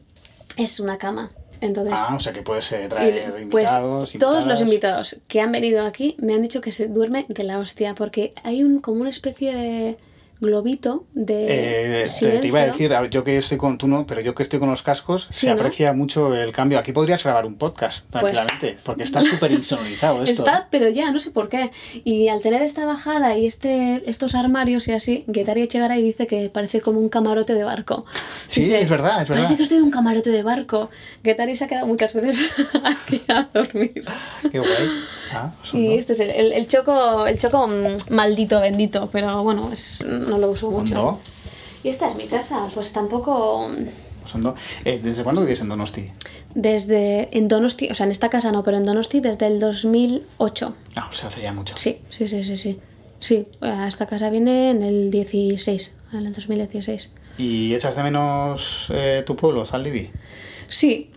es 0.56 0.80
una 0.80 0.98
cama. 0.98 1.30
Entonces, 1.60 1.94
Ah, 1.96 2.14
o 2.16 2.20
sea 2.20 2.32
que 2.32 2.40
puedes 2.42 2.72
eh, 2.72 2.84
y, 2.86 2.88
traer 2.88 3.32
pues 3.50 3.64
invitados. 3.70 4.12
todos 4.18 4.46
los 4.46 4.60
invitados 4.62 5.16
que 5.28 5.42
han 5.42 5.52
venido 5.52 5.84
aquí 5.84 6.16
me 6.18 6.32
han 6.32 6.40
dicho 6.40 6.62
que 6.62 6.72
se 6.72 6.88
duerme 6.88 7.26
de 7.28 7.44
la 7.44 7.58
hostia 7.58 7.94
porque 7.94 8.32
hay 8.44 8.64
un 8.64 8.80
como 8.80 9.02
una 9.02 9.10
especie 9.10 9.54
de 9.54 9.98
globito 10.40 11.04
de 11.14 11.44
Eh, 11.44 12.02
te- 12.02 12.08
silencio. 12.08 12.40
te 12.40 12.46
iba 12.48 12.60
a 12.60 12.66
decir, 12.66 12.92
yo 13.10 13.24
que 13.24 13.38
estoy 13.38 13.58
con 13.58 13.76
tú 13.78 13.86
no, 13.88 14.06
pero 14.06 14.20
yo 14.20 14.34
que 14.34 14.42
estoy 14.42 14.58
con 14.58 14.70
los 14.70 14.82
cascos, 14.82 15.26
Sí, 15.30 15.46
se 15.46 15.46
¿no? 15.48 15.52
aprecia 15.60 15.92
mucho 15.92 16.34
el 16.34 16.52
cambio. 16.52 16.78
Aquí 16.78 16.92
podrías 16.92 17.22
grabar 17.22 17.46
un 17.46 17.56
podcast 17.56 18.06
Pues- 18.10 18.32
tranquilamente, 18.32 18.78
porque 18.84 19.02
está 19.04 19.22
súper 19.24 19.52
insonorizado 19.52 20.24
esto. 20.24 20.44
Está, 20.44 20.68
pero 20.70 20.88
ya, 20.88 21.10
no 21.10 21.18
sé 21.20 21.30
por 21.30 21.48
qué. 21.48 21.70
Y 22.04 22.28
al 22.28 22.40
tener 22.42 22.62
esta 22.62 22.84
bajada 22.86 23.36
y 23.36 23.46
este, 23.46 24.02
estos 24.08 24.34
armarios 24.34 24.88
y 24.88 24.92
así, 24.92 25.24
Guetari 25.26 25.62
Echegaray 25.62 26.02
dice 26.02 26.26
que 26.26 26.48
parece 26.48 26.80
como 26.80 27.00
un 27.00 27.08
camarote 27.08 27.54
de 27.54 27.64
barco. 27.64 28.04
Sí, 28.48 28.64
Dice, 28.64 28.80
es 28.80 28.88
verdad, 28.90 29.22
es 29.22 29.28
verdad. 29.28 29.42
Parece 29.44 29.56
que 29.56 29.62
estoy 29.64 29.78
en 29.78 29.84
un 29.84 29.90
camarote 29.90 30.30
de 30.30 30.42
barco. 30.42 30.90
Guetari 31.22 31.54
se 31.56 31.64
ha 31.64 31.68
quedado 31.68 31.86
muchas 31.86 32.14
veces 32.14 32.50
aquí 32.84 33.22
a 33.28 33.48
dormir. 33.52 34.02
Qué 34.50 34.58
guay. 34.58 34.70
Ah, 35.32 35.52
son 35.62 35.78
Y 35.80 35.94
este 35.94 36.12
es 36.14 36.20
el, 36.20 36.30
el- 36.30 36.52
el 36.52 36.66
choco, 36.66 37.24
el 37.26 37.38
choco 37.38 37.68
mm, 37.68 38.12
maldito, 38.12 38.60
bendito, 38.60 39.08
pero 39.12 39.42
bueno, 39.44 39.70
es, 39.72 40.04
no 40.30 40.38
lo 40.38 40.50
uso 40.50 40.70
mucho. 40.70 41.18
Y 41.82 41.88
esta 41.88 42.08
es 42.08 42.16
mi 42.16 42.26
casa, 42.26 42.66
pues 42.74 42.92
tampoco 42.92 43.68
dos. 44.38 44.54
Eh, 44.84 45.00
¿Desde 45.02 45.22
cuándo 45.24 45.42
vives 45.42 45.60
en 45.60 45.68
Donosti? 45.68 46.10
desde 46.54 47.36
en 47.36 47.48
Donosti, 47.48 47.88
o 47.90 47.94
sea, 47.94 48.06
en 48.06 48.12
esta 48.12 48.28
casa 48.28 48.50
no, 48.52 48.62
pero 48.62 48.76
en 48.76 48.84
Donosti 48.84 49.20
desde 49.20 49.46
el 49.46 49.60
2008. 49.60 50.74
Ah, 50.96 51.08
o 51.10 51.14
sea, 51.14 51.28
hace 51.28 51.42
ya 51.42 51.52
mucho. 51.52 51.76
Sí, 51.76 52.00
sí, 52.10 52.26
sí, 52.26 52.42
sí, 52.44 52.56
sí. 52.56 52.80
Sí, 53.20 53.46
a 53.60 53.86
esta 53.86 54.06
casa 54.06 54.30
viene 54.30 54.70
en 54.70 54.82
el 54.82 55.10
16, 55.10 55.96
en 56.12 56.26
el 56.26 56.32
2016. 56.32 57.10
¿Y 57.38 57.74
echas 57.74 57.94
de 57.96 58.02
menos 58.02 58.86
eh, 58.90 59.22
tu 59.26 59.36
pueblo, 59.36 59.66
Zaldivi? 59.66 60.10
Sí, 60.68 61.10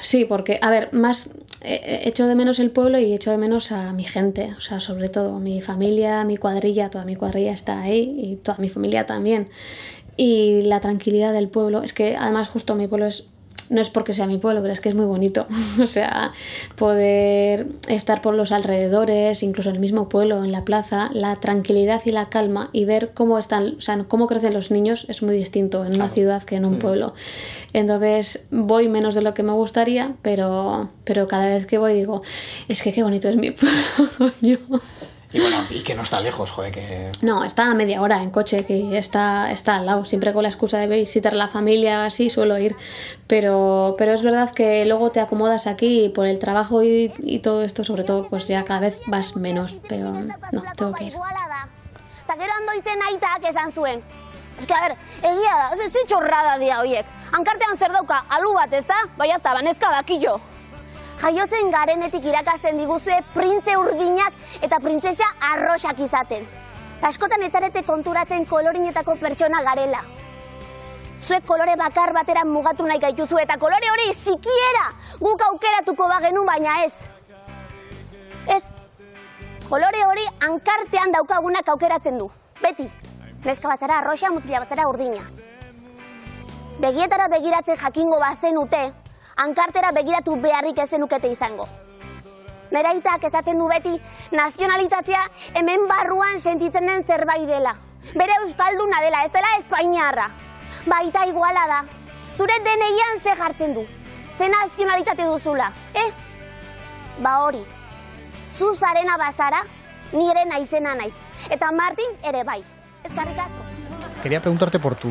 sí, 0.00 0.24
porque, 0.24 0.58
a 0.62 0.70
ver, 0.70 0.92
más 0.92 1.30
echo 1.60 2.26
de 2.26 2.34
menos 2.34 2.58
el 2.58 2.70
pueblo 2.70 2.98
y 2.98 3.12
echo 3.12 3.30
de 3.30 3.38
menos 3.38 3.72
a 3.72 3.92
mi 3.92 4.04
gente, 4.04 4.52
o 4.56 4.60
sea, 4.60 4.80
sobre 4.80 5.08
todo 5.08 5.38
mi 5.40 5.60
familia, 5.60 6.24
mi 6.24 6.36
cuadrilla, 6.36 6.90
toda 6.90 7.04
mi 7.04 7.16
cuadrilla 7.16 7.52
está 7.52 7.80
ahí 7.80 8.14
y 8.22 8.36
toda 8.36 8.58
mi 8.58 8.68
familia 8.68 9.06
también. 9.06 9.46
Y 10.16 10.62
la 10.62 10.80
tranquilidad 10.80 11.32
del 11.32 11.48
pueblo, 11.48 11.82
es 11.82 11.92
que 11.92 12.16
además 12.16 12.48
justo 12.48 12.74
mi 12.74 12.88
pueblo 12.88 13.06
es, 13.06 13.28
no 13.70 13.80
es 13.80 13.90
porque 13.90 14.12
sea 14.12 14.26
mi 14.26 14.38
pueblo, 14.38 14.60
pero 14.62 14.72
es 14.72 14.80
que 14.80 14.88
es 14.88 14.94
muy 14.94 15.06
bonito, 15.06 15.46
o 15.82 15.86
sea, 15.86 16.32
poder 16.76 17.66
estar 17.88 18.22
por 18.22 18.34
los 18.34 18.52
alrededores, 18.52 19.42
incluso 19.42 19.70
en 19.70 19.76
el 19.76 19.80
mismo 19.80 20.08
pueblo, 20.08 20.44
en 20.44 20.52
la 20.52 20.64
plaza, 20.64 21.10
la 21.12 21.36
tranquilidad 21.36 22.02
y 22.04 22.12
la 22.12 22.26
calma 22.26 22.70
y 22.72 22.84
ver 22.84 23.12
cómo 23.14 23.38
están, 23.38 23.76
o 23.78 23.80
sea, 23.80 24.04
cómo 24.08 24.26
crecen 24.26 24.54
los 24.54 24.70
niños 24.70 25.06
es 25.08 25.22
muy 25.22 25.36
distinto 25.36 25.84
en 25.84 25.94
una 25.94 26.08
ciudad 26.08 26.42
que 26.42 26.56
en 26.56 26.64
un 26.64 26.78
pueblo. 26.78 27.14
Entonces 27.72 28.46
voy 28.50 28.88
menos 28.88 29.14
de 29.14 29.22
lo 29.22 29.34
que 29.34 29.42
me 29.42 29.52
gustaría, 29.52 30.14
pero, 30.22 30.88
pero 31.04 31.28
cada 31.28 31.46
vez 31.46 31.66
que 31.66 31.78
voy 31.78 31.94
digo, 31.94 32.22
es 32.68 32.82
que 32.82 32.92
qué 32.92 33.02
bonito 33.02 33.28
es 33.28 33.36
mi 33.36 33.50
pueblo. 33.50 34.80
Coño". 35.30 35.38
Y 35.38 35.40
bueno, 35.40 35.64
y 35.70 35.82
que 35.82 35.94
no 35.94 36.02
está 36.02 36.20
lejos, 36.20 36.50
joder, 36.50 36.72
que... 36.72 37.12
No, 37.22 37.44
está 37.44 37.70
a 37.70 37.74
media 37.74 38.00
hora 38.00 38.16
en 38.16 38.30
coche, 38.30 38.64
que 38.64 38.98
está, 38.98 39.50
está 39.50 39.76
al 39.76 39.86
lado. 39.86 40.04
Siempre 40.04 40.32
con 40.32 40.42
la 40.42 40.48
excusa 40.48 40.78
de 40.78 40.86
visitar 40.86 41.34
la 41.34 41.48
familia, 41.48 42.04
así 42.04 42.30
suelo 42.30 42.58
ir. 42.58 42.76
Pero, 43.26 43.94
pero 43.98 44.12
es 44.12 44.22
verdad 44.22 44.50
que 44.50 44.84
luego 44.86 45.10
te 45.10 45.20
acomodas 45.20 45.66
aquí 45.66 46.04
y 46.04 46.08
por 46.08 46.26
el 46.26 46.38
trabajo 46.38 46.82
y, 46.82 47.12
y 47.18 47.40
todo 47.40 47.62
esto, 47.62 47.84
sobre 47.84 48.04
todo, 48.04 48.26
pues 48.28 48.48
ya 48.48 48.64
cada 48.64 48.80
vez 48.80 48.98
vas 49.06 49.36
menos. 49.36 49.76
Pero 49.88 50.12
no, 50.12 50.62
tengo 50.76 50.92
que 50.92 51.04
ir. 51.04 51.14
Zuen. 53.70 54.02
Eske, 54.58 54.74
a 54.74 54.80
ber, 54.88 54.96
egia 55.22 55.54
da, 55.54 55.76
ze, 55.78 55.88
ze 55.88 56.04
txorrada 56.10 56.58
dia 56.58 56.80
hoiek. 56.82 57.06
Hankartean 57.32 57.78
zer 57.78 57.92
dauka, 57.94 58.24
alu 58.36 58.54
bat, 58.56 58.72
ez 58.74 58.84
da? 58.86 58.96
Bai, 59.16 59.30
ez 59.30 59.40
da, 59.42 59.54
banezka 59.54 59.90
dakillo. 59.94 60.40
Jaiozen 61.18 61.72
garenetik 61.74 62.24
irakasten 62.30 62.78
diguzue 62.78 63.16
printze 63.34 63.74
urdinak 63.76 64.34
eta 64.62 64.78
printzesa 64.78 65.26
arrosak 65.50 65.98
izaten. 66.04 66.44
Ta 67.00 67.10
askotan 67.10 67.42
etzarete 67.42 67.82
konturatzen 67.86 68.46
kolorinetako 68.46 69.16
pertsona 69.18 69.62
garela. 69.66 70.02
Zuek 71.22 71.42
kolore 71.46 71.74
bakar 71.76 72.12
batera 72.14 72.44
mugatu 72.46 72.86
nahi 72.86 73.02
gaituzu 73.02 73.40
eta 73.42 73.56
kolore 73.58 73.90
hori 73.90 74.12
sikiera 74.14 74.84
guk 75.18 75.42
aukeratuko 75.48 76.06
bagenu 76.12 76.44
baina 76.46 76.76
ez. 76.84 76.94
Ez, 78.54 78.62
kolore 79.68 80.04
hori 80.06 80.24
hankartean 80.46 81.12
daukagunak 81.12 81.68
aukeratzen 81.74 82.18
du. 82.18 82.30
Beti. 82.62 82.86
Neska 83.44 83.68
bazara 83.68 83.98
arroxa, 83.98 84.30
mutila 84.30 84.62
bazara 84.62 84.88
urdina. 84.90 85.22
Begietara 86.78 87.28
begiratzen 87.28 87.76
jakingo 87.78 88.18
bazenute, 88.22 88.80
hankartera 89.38 89.92
begiratu 89.94 90.36
beharrik 90.42 90.78
ez 90.82 90.90
zenukete 90.90 91.30
izango. 91.32 91.68
Nera 92.70 92.90
aitak 92.92 93.22
esaten 93.24 93.58
du 93.58 93.68
beti 93.70 93.94
nazionalitatea 94.32 95.22
hemen 95.54 95.86
barruan 95.88 96.40
sentitzen 96.40 96.86
den 96.86 97.04
zerbait 97.04 97.46
dela. 97.48 97.74
Bere 98.14 98.34
euskalduna 98.42 99.00
dela, 99.04 99.24
ez 99.24 99.32
dela 99.32 99.54
espainiarra. 99.58 100.26
Baita 100.86 101.24
iguala 101.26 101.66
da. 101.70 101.78
Zure 102.36 102.58
deneian 102.64 103.22
ze 103.22 103.34
jartzen 103.36 103.74
du. 103.74 103.86
Ze 104.38 104.48
nazionalitate 104.48 105.24
duzula, 105.24 105.72
eh? 105.94 106.10
Ba 107.18 107.38
hori. 107.44 107.64
Zu 108.54 108.74
zarena 108.74 109.16
bazara, 109.18 109.62
nire 110.12 110.44
naizena 110.44 110.94
naiz. 110.94 111.14
Eta 111.50 111.72
Martin 111.72 112.16
ere 112.22 112.44
bai. 112.44 112.62
Ezkarrik 113.04 113.38
asko. 113.38 113.64
Quería 114.22 114.40
preguntarte 114.40 114.78
por 114.78 114.94
tu... 114.94 115.08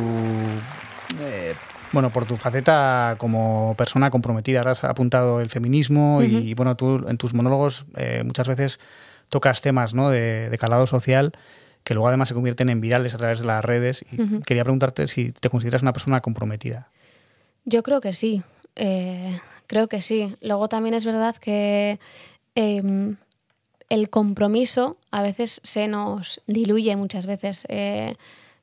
eh, 1.19 1.55
bueno, 1.91 2.11
por 2.11 2.25
tu 2.25 2.35
faceta 2.35 3.15
como 3.17 3.75
persona 3.77 4.09
comprometida. 4.09 4.59
Ahora 4.59 4.71
has 4.71 4.83
apuntado 4.83 5.41
el 5.41 5.49
feminismo 5.49 6.21
y, 6.21 6.53
bueno, 6.53 6.75
tú 6.75 7.05
en 7.07 7.17
tus 7.17 7.33
monólogos 7.33 7.85
eh, 7.95 8.23
muchas 8.25 8.47
veces 8.47 8.79
tocas 9.29 9.61
temas 9.61 9.93
¿no? 9.93 10.09
de, 10.09 10.49
de 10.49 10.57
calado 10.57 10.87
social 10.87 11.33
que 11.87 11.93
luego 11.93 12.09
además 12.09 12.27
se 12.27 12.33
convierten 12.33 12.67
en 12.67 12.81
virales 12.81 13.13
a 13.13 13.17
través 13.17 13.39
de 13.39 13.45
las 13.45 13.63
redes. 13.63 14.03
Y 14.11 14.41
quería 14.41 14.65
preguntarte 14.65 15.07
si 15.07 15.31
te 15.31 15.49
consideras 15.49 15.83
una 15.83 15.93
persona 15.93 16.19
comprometida. 16.19 16.89
Yo 17.63 17.81
creo 17.81 18.01
que 18.01 18.11
sí, 18.11 18.43
eh, 18.75 19.39
creo 19.67 19.87
que 19.87 20.01
sí. 20.01 20.35
Luego 20.41 20.67
también 20.67 20.95
es 20.95 21.05
verdad 21.05 21.37
que 21.37 21.97
em, 22.55 23.15
el 23.87 24.09
compromiso 24.09 24.97
a 25.11 25.21
veces 25.21 25.61
se 25.63 25.87
nos 25.87 26.41
diluye 26.45 26.93
muchas 26.97 27.25
veces. 27.25 27.63
Eh, 27.69 28.15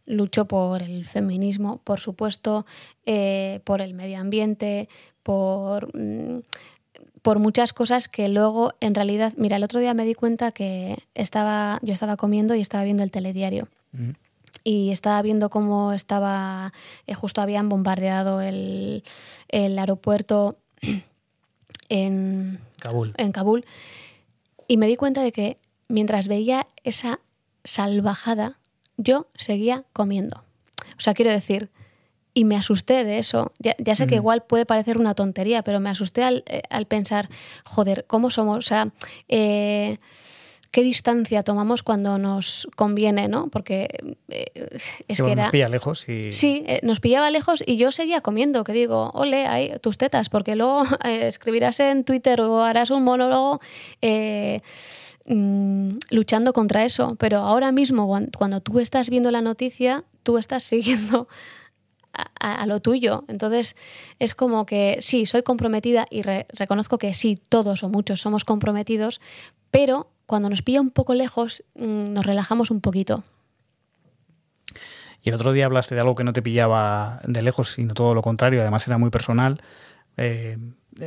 lucho 0.06 0.46
por 0.46 0.82
el 0.82 1.06
feminismo, 1.06 1.80
por 1.84 2.00
supuesto, 2.00 2.66
eh, 3.06 3.60
por 3.64 3.80
el 3.80 3.94
medio 3.94 4.18
ambiente, 4.18 4.88
por, 5.22 5.96
mm, 5.96 6.40
por 7.22 7.38
muchas 7.38 7.72
cosas 7.72 8.08
que 8.08 8.28
luego 8.28 8.74
en 8.80 8.94
realidad, 8.94 9.32
mira, 9.36 9.56
el 9.56 9.64
otro 9.64 9.80
día 9.80 9.94
me 9.94 10.04
di 10.04 10.14
cuenta 10.14 10.52
que 10.52 10.98
estaba, 11.14 11.80
yo 11.82 11.92
estaba 11.94 12.16
comiendo 12.16 12.54
y 12.54 12.60
estaba 12.60 12.84
viendo 12.84 13.02
el 13.02 13.10
telediario. 13.10 13.68
Y 14.62 14.90
estaba 14.90 15.20
viendo 15.22 15.50
cómo 15.50 15.92
estaba, 15.92 16.72
eh, 17.06 17.14
justo 17.14 17.40
habían 17.40 17.68
bombardeado 17.68 18.40
el, 18.40 19.04
el 19.48 19.78
aeropuerto 19.78 20.56
en, 21.88 22.58
Kabul. 22.78 23.14
en 23.16 23.32
Kabul. 23.32 23.64
Y 24.68 24.76
me 24.76 24.86
di 24.86 24.96
cuenta 24.96 25.22
de 25.22 25.32
que 25.32 25.56
mientras 25.88 26.28
veía 26.28 26.66
esa 26.82 27.20
salvajada, 27.64 28.58
yo 28.96 29.28
seguía 29.34 29.84
comiendo. 29.92 30.44
O 30.96 31.00
sea, 31.00 31.14
quiero 31.14 31.30
decir, 31.30 31.70
y 32.32 32.44
me 32.44 32.56
asusté 32.56 33.04
de 33.04 33.18
eso. 33.18 33.52
Ya, 33.58 33.74
ya 33.78 33.94
sé 33.96 34.06
que 34.06 34.16
Mm. 34.16 34.18
igual 34.18 34.42
puede 34.42 34.66
parecer 34.66 34.98
una 34.98 35.14
tontería, 35.14 35.62
pero 35.62 35.80
me 35.80 35.90
asusté 35.90 36.22
al, 36.24 36.42
eh, 36.46 36.62
al 36.70 36.86
pensar, 36.86 37.28
joder, 37.64 38.04
¿cómo 38.08 38.30
somos? 38.30 38.58
O 38.58 38.62
sea, 38.62 38.88
eh, 39.28 39.98
¿qué 40.72 40.82
distancia 40.82 41.44
tomamos 41.44 41.84
cuando 41.84 42.18
nos 42.18 42.66
conviene, 42.74 43.28
no? 43.28 43.48
Porque 43.50 43.88
eh, 44.28 44.46
es 45.06 45.18
Que, 45.18 45.26
que 45.26 45.32
era... 45.32 45.42
nos 45.44 45.50
pilla 45.52 45.68
lejos 45.68 46.08
y... 46.08 46.32
Sí, 46.32 46.64
eh, 46.66 46.80
nos 46.82 46.98
pillaba 46.98 47.30
lejos 47.30 47.62
y 47.64 47.76
yo 47.76 47.92
seguía 47.92 48.20
comiendo, 48.20 48.64
que 48.64 48.72
digo, 48.72 49.10
ole, 49.14 49.46
ahí 49.46 49.72
tus 49.80 49.96
tetas, 49.98 50.28
porque 50.28 50.56
luego 50.56 50.82
eh, 51.04 51.28
escribirás 51.28 51.78
en 51.78 52.02
Twitter 52.02 52.40
o 52.40 52.62
harás 52.64 52.90
un 52.90 53.04
monólogo 53.04 53.60
mm, 55.26 55.90
luchando 56.10 56.52
contra 56.52 56.84
eso. 56.84 57.16
Pero 57.18 57.38
ahora 57.38 57.72
mismo, 57.72 58.06
cuan- 58.06 58.30
cuando 58.36 58.60
tú 58.60 58.80
estás 58.80 59.10
viendo 59.10 59.30
la 59.30 59.40
noticia, 59.42 60.04
tú 60.22 60.38
estás 60.38 60.62
siguiendo 60.64 61.28
a, 62.40 62.64
lo 62.66 62.80
tuyo. 62.80 63.24
Entonces, 63.28 63.74
es 64.18 64.34
como 64.34 64.66
que 64.66 64.98
sí, 65.00 65.26
soy 65.26 65.42
comprometida 65.42 66.06
y 66.10 66.22
re- 66.22 66.46
reconozco 66.52 66.98
que 66.98 67.12
sí, 67.14 67.38
todos 67.48 67.82
o 67.82 67.88
muchos 67.88 68.20
somos 68.20 68.44
comprometidos, 68.44 69.20
pero 69.70 70.10
cuando 70.26 70.48
nos 70.48 70.62
pilla 70.62 70.80
un 70.80 70.90
poco 70.90 71.14
lejos, 71.14 71.64
mm, 71.74 72.12
nos 72.12 72.24
relajamos 72.24 72.70
un 72.70 72.80
poquito. 72.80 73.24
Y 75.22 75.30
el 75.30 75.34
otro 75.36 75.52
día 75.52 75.64
hablaste 75.66 75.94
de 75.94 76.02
algo 76.02 76.14
que 76.14 76.24
no 76.24 76.32
te 76.34 76.42
pillaba 76.42 77.20
de 77.24 77.42
lejos, 77.42 77.72
sino 77.72 77.94
todo 77.94 78.14
lo 78.14 78.22
contrario, 78.22 78.60
además 78.60 78.86
era 78.86 78.98
muy 78.98 79.10
personal. 79.10 79.60
Eh, 80.16 80.58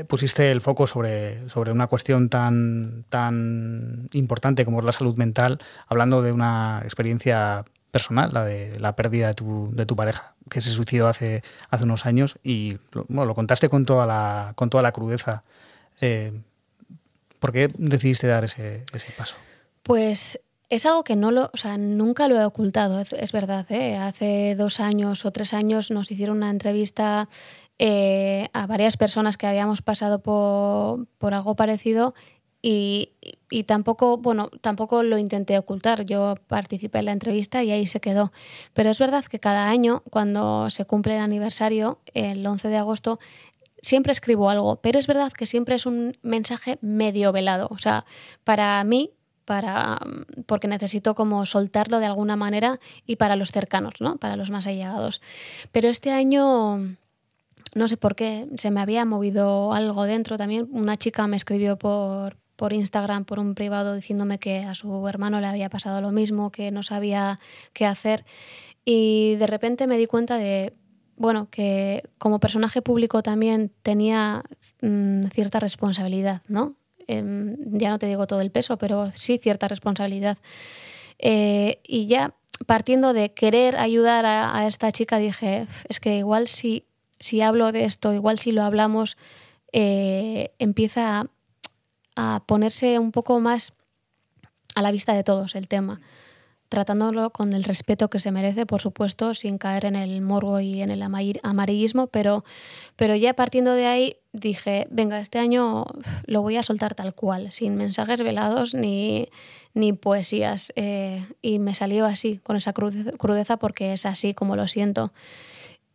pusiste 0.07 0.51
el 0.51 0.61
foco 0.61 0.87
sobre, 0.87 1.49
sobre 1.49 1.71
una 1.71 1.87
cuestión 1.87 2.29
tan, 2.29 3.05
tan 3.09 4.09
importante 4.13 4.65
como 4.65 4.79
es 4.79 4.85
la 4.85 4.91
salud 4.91 5.15
mental, 5.15 5.59
hablando 5.87 6.21
de 6.21 6.31
una 6.31 6.81
experiencia 6.83 7.65
personal, 7.91 8.31
la 8.33 8.45
de 8.45 8.79
la 8.79 8.95
pérdida 8.95 9.27
de 9.27 9.33
tu, 9.33 9.71
de 9.73 9.85
tu 9.85 9.95
pareja, 9.95 10.35
que 10.49 10.61
se 10.61 10.69
suicidó 10.69 11.07
hace, 11.07 11.43
hace 11.69 11.83
unos 11.85 12.05
años, 12.05 12.37
y 12.43 12.77
bueno, 13.07 13.25
lo 13.25 13.35
contaste 13.35 13.69
con 13.69 13.85
toda 13.85 14.05
la, 14.05 14.53
con 14.55 14.69
toda 14.69 14.83
la 14.83 14.91
crudeza. 14.91 15.43
Eh, 16.01 16.41
¿Por 17.39 17.51
qué 17.51 17.69
decidiste 17.77 18.27
dar 18.27 18.43
ese, 18.43 18.83
ese 18.93 19.11
paso? 19.17 19.35
Pues 19.83 20.39
es 20.69 20.85
algo 20.85 21.03
que 21.03 21.15
no 21.15 21.31
lo, 21.31 21.49
o 21.53 21.57
sea, 21.57 21.77
nunca 21.77 22.27
lo 22.27 22.35
he 22.35 22.43
ocultado, 22.43 22.99
es, 22.99 23.13
es 23.13 23.31
verdad. 23.31 23.65
¿eh? 23.69 23.95
Hace 23.95 24.55
dos 24.55 24.79
años 24.79 25.25
o 25.25 25.31
tres 25.31 25.53
años 25.53 25.91
nos 25.91 26.11
hicieron 26.11 26.37
una 26.37 26.49
entrevista 26.49 27.29
eh, 27.79 28.49
a 28.53 28.67
varias 28.67 28.97
personas 28.97 29.37
que 29.37 29.47
habíamos 29.47 29.81
pasado 29.81 30.19
por, 30.19 31.07
por 31.17 31.33
algo 31.33 31.55
parecido 31.55 32.13
y, 32.61 33.13
y, 33.49 33.63
tampoco, 33.63 34.17
bueno, 34.17 34.49
tampoco 34.61 35.03
lo 35.03 35.17
intenté 35.17 35.57
ocultar. 35.57 36.03
Yo 36.05 36.35
participé 36.47 36.99
en 36.99 37.05
la 37.05 37.11
entrevista 37.11 37.63
y 37.63 37.71
ahí 37.71 37.85
se 37.85 38.01
quedó. 38.01 38.31
Pero 38.73 38.89
es 38.89 38.99
verdad 38.99 39.23
que 39.25 39.39
cada 39.39 39.69
año, 39.69 40.01
cuando 40.09 40.69
se 40.71 40.85
cumple 40.85 41.15
el 41.15 41.21
aniversario, 41.21 41.99
el 42.13 42.45
11 42.45 42.67
de 42.67 42.77
agosto, 42.77 43.19
siempre 43.81 44.11
escribo 44.11 44.49
algo, 44.49 44.77
pero 44.77 44.99
es 44.99 45.07
verdad 45.07 45.31
que 45.31 45.45
siempre 45.45 45.75
es 45.75 45.85
un 45.85 46.17
mensaje 46.23 46.79
medio 46.81 47.31
velado. 47.31 47.67
O 47.71 47.77
sea, 47.77 48.05
para 48.43 48.83
mí 48.83 49.11
para, 49.47 49.97
porque 50.45 50.67
necesito 50.67 51.15
como 51.15 51.45
soltarlo 51.45 51.99
de 51.99 52.05
alguna 52.05 52.35
manera 52.35 52.79
y 53.05 53.15
para 53.15 53.37
los 53.37 53.53
cercanos, 53.53 53.93
¿no? 54.01 54.17
para 54.17 54.35
los 54.35 54.51
más 54.51 54.67
allegados. 54.67 55.21
Pero 55.71 55.87
este 55.87 56.11
año, 56.11 56.97
no 57.75 57.87
sé 57.87 57.97
por 57.97 58.15
qué, 58.15 58.47
se 58.57 58.71
me 58.71 58.81
había 58.81 59.05
movido 59.05 59.73
algo 59.73 60.03
dentro 60.03 60.37
también. 60.37 60.67
Una 60.71 60.97
chica 60.97 61.27
me 61.27 61.37
escribió 61.37 61.77
por, 61.77 62.37
por 62.55 62.73
Instagram, 62.73 63.25
por 63.25 63.39
un 63.39 63.55
privado, 63.55 63.95
diciéndome 63.95 64.39
que 64.39 64.59
a 64.59 64.75
su 64.75 65.07
hermano 65.07 65.39
le 65.41 65.47
había 65.47 65.69
pasado 65.69 66.01
lo 66.01 66.11
mismo, 66.11 66.51
que 66.51 66.71
no 66.71 66.83
sabía 66.83 67.39
qué 67.73 67.85
hacer. 67.85 68.25
Y 68.85 69.35
de 69.35 69.47
repente 69.47 69.87
me 69.87 69.97
di 69.97 70.07
cuenta 70.07 70.37
de, 70.37 70.73
bueno, 71.15 71.49
que 71.49 72.03
como 72.17 72.39
personaje 72.39 72.81
público 72.81 73.21
también 73.21 73.71
tenía 73.83 74.43
mmm, 74.81 75.23
cierta 75.33 75.59
responsabilidad, 75.59 76.41
¿no? 76.47 76.75
eh, 77.07 77.55
ya 77.57 77.89
no 77.89 77.99
te 77.99 78.07
digo 78.07 78.27
todo 78.27 78.41
el 78.41 78.51
peso, 78.51 78.77
pero 78.77 79.11
sí 79.11 79.37
cierta 79.37 79.67
responsabilidad. 79.67 80.37
Eh, 81.19 81.79
y 81.83 82.07
ya 82.07 82.35
partiendo 82.65 83.13
de 83.13 83.33
querer 83.33 83.77
ayudar 83.77 84.25
a, 84.25 84.57
a, 84.57 84.67
esta 84.67 84.91
chica, 84.91 85.17
dije, 85.17 85.67
es 85.89 85.99
que 85.99 86.17
igual 86.17 86.47
si, 86.47 86.85
si 87.19 87.41
hablo 87.41 87.71
de 87.71 87.85
esto, 87.85 88.13
igual 88.13 88.39
si 88.39 88.51
lo 88.51 88.63
hablamos, 88.63 89.17
eh, 89.73 90.51
empieza 90.59 91.27
a, 92.15 92.43
ponerse 92.45 92.99
un 92.99 93.11
poco 93.11 93.39
más 93.39 93.73
a 94.75 94.81
la 94.81 94.91
vista 94.91 95.13
de 95.13 95.23
todos 95.23 95.55
el 95.55 95.67
tema 95.67 96.01
tratándolo 96.69 97.29
con 97.29 97.53
el 97.53 97.63
respeto 97.63 98.09
que 98.09 98.19
se 98.19 98.31
merece, 98.31 98.65
por 98.65 98.81
supuesto, 98.81 99.33
sin 99.33 99.57
caer 99.57 99.85
en 99.85 99.95
el 99.95 100.21
morbo 100.21 100.59
y 100.59 100.81
en 100.81 100.91
el 100.91 101.01
amarillismo, 101.01 102.07
pero, 102.07 102.43
pero 102.95 103.15
ya 103.15 103.33
partiendo 103.33 103.73
de 103.73 103.85
ahí 103.85 104.17
dije, 104.33 104.87
venga, 104.89 105.19
este 105.19 105.39
año 105.39 105.85
lo 106.25 106.41
voy 106.41 106.57
a 106.57 106.63
soltar 106.63 106.93
tal 106.93 107.13
cual, 107.15 107.51
sin 107.51 107.75
mensajes 107.75 108.21
velados 108.21 108.73
ni, 108.73 109.29
ni 109.73 109.93
poesías. 109.93 110.73
Eh, 110.75 111.25
y 111.41 111.59
me 111.59 111.73
salió 111.73 112.05
así, 112.05 112.39
con 112.43 112.57
esa 112.57 112.73
crudeza, 112.73 113.57
porque 113.57 113.93
es 113.93 114.05
así 114.05 114.33
como 114.33 114.55
lo 114.55 114.67
siento. 114.67 115.13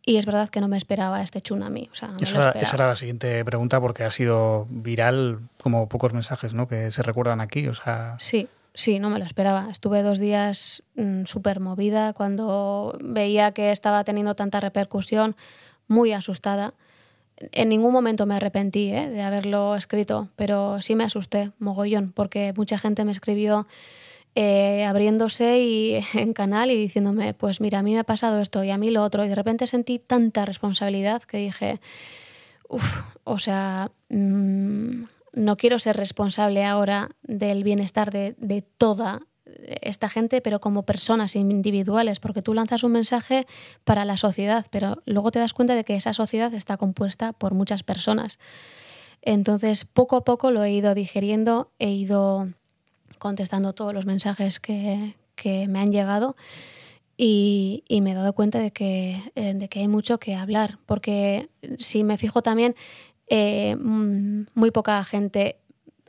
Y 0.05 0.17
es 0.17 0.25
verdad 0.25 0.49
que 0.49 0.59
no 0.59 0.67
me 0.67 0.77
esperaba 0.77 1.21
este 1.21 1.39
tsunami. 1.39 1.89
O 1.91 1.95
sea, 1.95 2.09
no 2.09 2.17
esa, 2.19 2.51
esa, 2.51 2.75
era 2.75 2.87
la 2.87 2.95
siguiente 2.95 3.43
pregunta 3.45 3.79
porque 3.79 4.03
ha 4.03 4.11
sido 4.11 4.67
viral 4.69 5.39
como 5.61 5.87
pocos 5.87 6.13
mensajes 6.13 6.53
¿no? 6.53 6.67
que 6.67 6.91
se 6.91 7.03
recuerdan 7.03 7.39
aquí. 7.39 7.67
O 7.67 7.73
sea... 7.73 8.17
Sí, 8.19 8.49
Sí, 8.75 8.97
no 8.97 9.09
me 9.09 9.19
lo 9.19 9.25
esperaba. 9.25 9.67
Estuve 9.71 10.01
dos 10.01 10.17
días 10.17 10.81
mmm, 10.95 11.25
súper 11.25 11.59
movida 11.59 12.13
cuando 12.13 12.97
veía 13.01 13.51
que 13.51 13.71
estaba 13.71 14.03
teniendo 14.03 14.35
tanta 14.35 14.59
repercusión, 14.59 15.35
muy 15.87 16.11
asustada. 16.11 16.73
En 17.51 17.69
ningún 17.69 17.93
momento 17.93 18.25
me 18.25 18.35
arrepentí 18.35 18.91
¿eh? 18.91 19.09
de 19.09 19.21
haberlo 19.21 19.75
escrito, 19.75 20.29
pero 20.35 20.81
sí 20.81 20.95
me 20.95 21.03
asusté, 21.03 21.51
mogollón, 21.59 22.13
porque 22.13 22.53
mucha 22.55 22.79
gente 22.79 23.05
me 23.05 23.11
escribió 23.11 23.67
eh, 24.35 24.83
abriéndose 24.85 25.59
y, 25.59 26.03
en 26.13 26.33
canal 26.33 26.71
y 26.71 26.77
diciéndome, 26.77 27.33
pues 27.33 27.61
mira, 27.61 27.79
a 27.79 27.83
mí 27.83 27.93
me 27.93 27.99
ha 27.99 28.03
pasado 28.03 28.41
esto 28.41 28.63
y 28.63 28.71
a 28.71 28.77
mí 28.77 28.89
lo 28.89 29.03
otro. 29.03 29.23
Y 29.23 29.27
de 29.27 29.35
repente 29.35 29.67
sentí 29.67 29.99
tanta 29.99 30.45
responsabilidad 30.45 31.23
que 31.23 31.37
dije, 31.37 31.79
uff, 32.69 33.01
o 33.23 33.39
sea, 33.39 33.91
mmm, 34.09 35.03
no 35.33 35.57
quiero 35.57 35.79
ser 35.79 35.97
responsable 35.97 36.65
ahora 36.65 37.09
del 37.23 37.63
bienestar 37.63 38.11
de, 38.11 38.35
de, 38.37 38.61
toda 38.61 39.21
esta 39.81 40.09
gente, 40.09 40.41
pero 40.41 40.59
como 40.59 40.83
personas 40.83 41.35
individuales, 41.35 42.19
porque 42.19 42.41
tú 42.41 42.53
lanzas 42.53 42.83
un 42.83 42.91
mensaje 42.91 43.45
para 43.83 44.05
la 44.05 44.17
sociedad, 44.17 44.65
pero 44.69 45.01
luego 45.05 45.31
te 45.31 45.39
das 45.39 45.53
cuenta 45.53 45.75
de 45.75 45.83
que 45.83 45.95
esa 45.95 46.13
sociedad 46.13 46.53
está 46.53 46.77
compuesta 46.77 47.33
por 47.33 47.53
muchas 47.53 47.83
personas. 47.83 48.39
Entonces, 49.21 49.85
poco 49.85 50.17
a 50.17 50.23
poco 50.23 50.51
lo 50.51 50.63
he 50.63 50.71
ido 50.71 50.93
digeriendo, 50.95 51.71
he 51.79 51.91
ido 51.91 52.49
contestando 53.23 53.71
todos 53.71 53.93
los 53.93 54.05
mensajes 54.05 54.59
que, 54.59 55.15
que 55.35 55.67
me 55.69 55.79
han 55.79 55.91
llegado 55.91 56.35
y, 57.15 57.83
me 57.89 58.11
he 58.11 58.13
dado 58.13 58.33
cuenta 58.33 58.59
de 58.59 58.71
que, 58.71 59.21
eh, 59.35 59.53
de 59.53 59.69
que 59.69 59.79
hay 59.79 59.87
mucho 59.87 60.19
que 60.19 60.35
hablar, 60.35 60.77
porque 60.85 61.49
si 61.77 62.03
me 62.03 62.17
fijo 62.17 62.41
también, 62.41 62.75
eh, 63.27 63.77
mm, 63.79 64.47
muy 64.55 64.71
poca 64.71 65.03
gente 65.05 65.57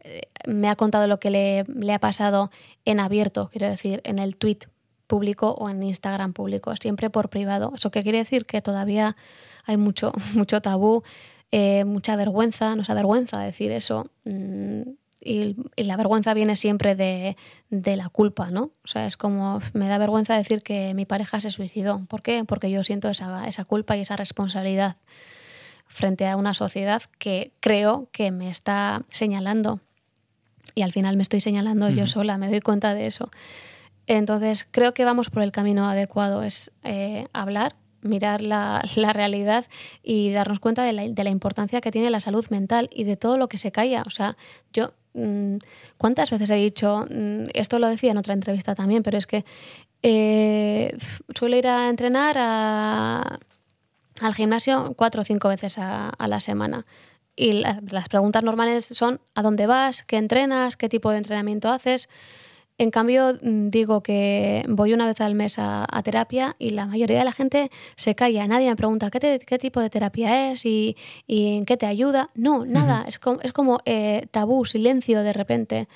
eh, 0.02 0.22
me 0.48 0.68
ha 0.68 0.74
contado 0.74 1.06
lo 1.06 1.20
que 1.20 1.30
le, 1.30 1.64
le, 1.64 1.94
ha 1.94 2.00
pasado 2.00 2.50
en 2.84 2.98
abierto, 2.98 3.48
quiero 3.50 3.68
decir, 3.68 4.00
en 4.04 4.18
el 4.18 4.34
tweet 4.36 4.58
público 5.06 5.52
o 5.52 5.70
en 5.70 5.82
Instagram 5.84 6.32
público, 6.32 6.74
siempre 6.76 7.10
por 7.10 7.30
privado. 7.30 7.72
¿Eso 7.76 7.90
qué 7.92 8.02
quiere 8.02 8.18
decir? 8.18 8.44
Que 8.44 8.60
todavía 8.60 9.16
hay 9.64 9.76
mucho, 9.76 10.12
mucho 10.34 10.60
tabú, 10.60 11.04
eh, 11.52 11.84
mucha 11.84 12.16
vergüenza, 12.16 12.74
nos 12.74 12.90
avergüenza 12.90 13.38
decir 13.38 13.70
eso. 13.70 14.10
Mm, 14.24 14.82
y, 15.24 15.56
y, 15.76 15.84
la 15.84 15.96
vergüenza 15.96 16.34
viene 16.34 16.56
siempre 16.56 16.94
de, 16.94 17.36
de, 17.70 17.96
la 17.96 18.08
culpa, 18.08 18.50
¿no? 18.50 18.72
O 18.84 18.88
sea, 18.88 19.06
es 19.06 19.16
como, 19.16 19.60
me 19.72 19.88
da 19.88 19.98
vergüenza 19.98 20.36
decir 20.36 20.62
que 20.62 20.94
mi 20.94 21.06
pareja 21.06 21.40
se 21.40 21.50
suicidó. 21.50 22.04
¿Por 22.06 22.22
qué? 22.22 22.44
Porque 22.44 22.70
yo 22.70 22.84
siento 22.84 23.08
esa, 23.08 23.48
esa 23.48 23.64
culpa 23.64 23.96
y 23.96 24.00
esa 24.00 24.16
responsabilidad 24.16 24.96
frente 25.86 26.26
a 26.26 26.36
una 26.36 26.54
sociedad 26.54 27.02
que 27.18 27.52
creo 27.60 28.08
que 28.12 28.30
me 28.30 28.50
está 28.50 29.04
señalando. 29.10 29.80
Y 30.74 30.82
al 30.82 30.92
final 30.92 31.16
me 31.16 31.22
estoy 31.22 31.40
señalando 31.40 31.86
uh 31.86 31.90
-huh. 31.90 31.94
yo 31.94 32.06
sola, 32.06 32.36
me 32.36 32.48
doy 32.48 32.60
cuenta 32.60 32.94
de 32.94 33.06
eso. 33.06 33.30
Entonces, 34.06 34.66
creo 34.70 34.92
que 34.92 35.04
vamos 35.04 35.30
por 35.30 35.42
el 35.42 35.52
camino 35.52 35.88
adecuado, 35.88 36.42
es 36.42 36.70
eh, 36.82 37.28
hablar, 37.32 37.76
mirar 38.02 38.42
la, 38.42 38.82
la, 38.96 39.12
realidad 39.12 39.64
y 40.02 40.30
darnos 40.30 40.60
cuenta 40.60 40.84
de 40.84 40.92
la, 40.92 41.08
de 41.08 41.24
la, 41.24 41.30
importancia 41.30 41.80
que 41.80 41.90
tiene 41.90 42.10
la 42.10 42.20
salud 42.20 42.44
mental 42.50 42.90
y 42.92 43.04
de 43.04 43.16
todo 43.16 43.38
lo 43.38 43.48
que 43.48 43.56
se 43.56 43.72
calla. 43.72 44.02
O 44.06 44.10
sea, 44.10 44.36
yo, 44.72 44.92
¿cuántas 45.96 46.30
veces 46.30 46.50
he 46.50 46.56
dicho, 46.56 47.06
mmm, 47.08 47.46
esto 47.54 47.78
lo 47.78 47.88
decía 47.88 48.10
en 48.10 48.18
otra 48.18 48.34
entrevista 48.34 48.74
también, 48.74 49.02
pero 49.02 49.18
es 49.18 49.26
que 49.26 49.44
eh, 50.02 50.96
suelo 51.34 51.56
ir 51.56 51.66
a 51.66 51.88
entrenar 51.88 52.36
a 52.38 53.38
al 54.20 54.34
gimnasio 54.34 54.94
cuatro 54.96 55.22
o 55.22 55.24
cinco 55.24 55.48
veces 55.48 55.76
a, 55.78 56.14
la 56.18 56.40
semana. 56.40 56.86
Y 57.36 57.52
la, 57.52 57.80
las 57.90 58.08
preguntas 58.08 58.44
normales 58.44 58.84
son 58.84 59.20
¿a 59.34 59.42
dónde 59.42 59.66
vas? 59.66 60.04
¿Qué 60.04 60.16
entrenas? 60.18 60.76
¿Qué 60.76 60.88
tipo 60.88 61.10
de 61.10 61.18
entrenamiento 61.18 61.68
haces? 61.68 62.08
En 62.76 62.90
cambio, 62.90 63.34
digo 63.40 64.02
que 64.02 64.64
voy 64.68 64.94
una 64.94 65.06
vez 65.06 65.20
al 65.20 65.36
mes 65.36 65.60
a, 65.60 65.86
a, 65.88 66.02
terapia 66.02 66.56
y 66.58 66.70
la 66.70 66.86
mayoría 66.86 67.20
de 67.20 67.24
la 67.24 67.32
gente 67.32 67.70
se 67.94 68.16
calla. 68.16 68.46
Nadie 68.48 68.68
me 68.68 68.74
pregunta 68.74 69.10
qué, 69.10 69.20
te, 69.20 69.38
qué 69.38 69.58
tipo 69.58 69.80
de 69.80 69.90
terapia 69.90 70.50
es 70.50 70.66
y, 70.66 70.96
y, 71.28 71.56
en 71.56 71.66
qué 71.66 71.76
te 71.76 71.86
ayuda. 71.86 72.30
No, 72.34 72.64
nada. 72.64 73.02
Uh 73.02 73.04
-huh. 73.04 73.08
Es 73.08 73.18
como, 73.20 73.40
es 73.42 73.52
como 73.52 73.78
eh, 73.84 74.26
tabú, 74.32 74.64
silencio 74.64 75.22
de 75.22 75.32
repente. 75.32 75.88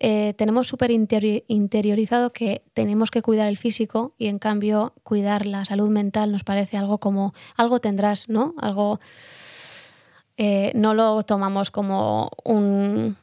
Eh, 0.00 0.34
tenemos 0.36 0.66
súper 0.66 0.90
interi 0.90 1.44
interiorizado 1.46 2.32
que 2.32 2.62
tenemos 2.72 3.10
que 3.10 3.22
cuidar 3.22 3.48
el 3.48 3.56
físico 3.56 4.14
y 4.18 4.26
en 4.26 4.38
cambio 4.38 4.94
cuidar 5.04 5.46
la 5.46 5.64
salud 5.64 5.88
mental 5.88 6.32
nos 6.32 6.42
parece 6.42 6.76
algo 6.76 6.98
como 6.98 7.32
algo 7.56 7.78
tendrás, 7.80 8.28
¿no? 8.28 8.54
Algo 8.58 8.98
eh, 10.36 10.72
no 10.74 10.94
lo 10.94 11.22
tomamos 11.22 11.70
como 11.70 12.30
un, 12.44 13.16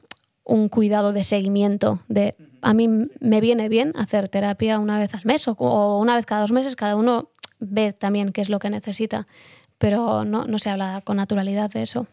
un, 0.45 0.69
cuidado 0.69 1.11
de 1.11 1.25
seguimiento 1.25 1.99
de 2.07 2.35
a 2.61 2.73
mí 2.73 2.87
me 2.87 3.41
viene 3.41 3.69
bien 3.69 3.93
hacer 3.95 4.29
terapia 4.29 4.79
una 4.79 4.99
vez 4.99 5.13
al 5.13 5.25
mes 5.25 5.47
o, 5.47 5.51
o 5.53 5.99
una 5.99 6.15
vez 6.15 6.25
cada 6.25 6.41
dos 6.41 6.51
meses, 6.51 6.75
cada 6.75 6.95
uno 6.95 7.29
ve 7.59 7.93
también 7.93 8.31
qué 8.31 8.41
es 8.41 8.49
lo 8.49 8.59
que 8.59 8.69
necesita, 8.69 9.27
pero 9.77 10.25
no, 10.25 10.45
no 10.45 10.59
se 10.59 10.69
habla 10.69 11.01
con 11.03 11.17
naturalidad 11.17 11.69
de 11.69 11.83
eso 11.83 12.07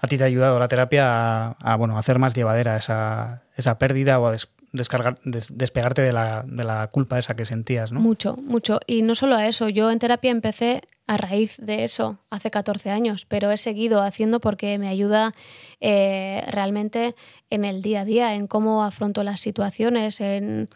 a 0.00 0.06
ti 0.06 0.16
te 0.18 0.24
ha 0.24 0.26
ayudado 0.26 0.58
la 0.58 0.68
terapia 0.68 1.04
a, 1.06 1.56
a 1.60 1.76
bueno, 1.76 1.98
hacer 1.98 2.18
más 2.18 2.34
llevadera 2.34 2.76
esa, 2.76 3.42
esa 3.56 3.78
pérdida 3.78 4.18
o 4.20 4.26
a 4.26 4.32
des, 4.32 4.48
descargar, 4.72 5.18
des, 5.24 5.48
despegarte 5.50 6.02
de 6.02 6.12
la, 6.12 6.44
de 6.46 6.64
la, 6.64 6.88
culpa 6.88 7.18
esa 7.18 7.34
que 7.34 7.46
sentías, 7.46 7.92
¿no? 7.92 8.00
Mucho, 8.00 8.36
mucho. 8.36 8.80
Y 8.86 9.02
no 9.02 9.14
solo 9.14 9.36
a 9.36 9.46
eso, 9.46 9.68
yo 9.68 9.90
en 9.90 9.98
terapia 9.98 10.30
empecé 10.30 10.82
a 11.06 11.16
raíz 11.16 11.56
de 11.58 11.84
eso 11.84 12.18
hace 12.30 12.50
14 12.50 12.90
años, 12.90 13.26
pero 13.26 13.52
he 13.52 13.56
seguido 13.56 14.02
haciendo 14.02 14.40
porque 14.40 14.78
me 14.78 14.88
ayuda 14.88 15.34
eh, 15.80 16.44
realmente 16.48 17.14
en 17.48 17.64
el 17.64 17.80
día 17.82 18.00
a 18.00 18.04
día, 18.04 18.34
en 18.34 18.46
cómo 18.46 18.82
afronto 18.82 19.22
las 19.22 19.40
situaciones. 19.40 20.20
Eh, 20.20 20.66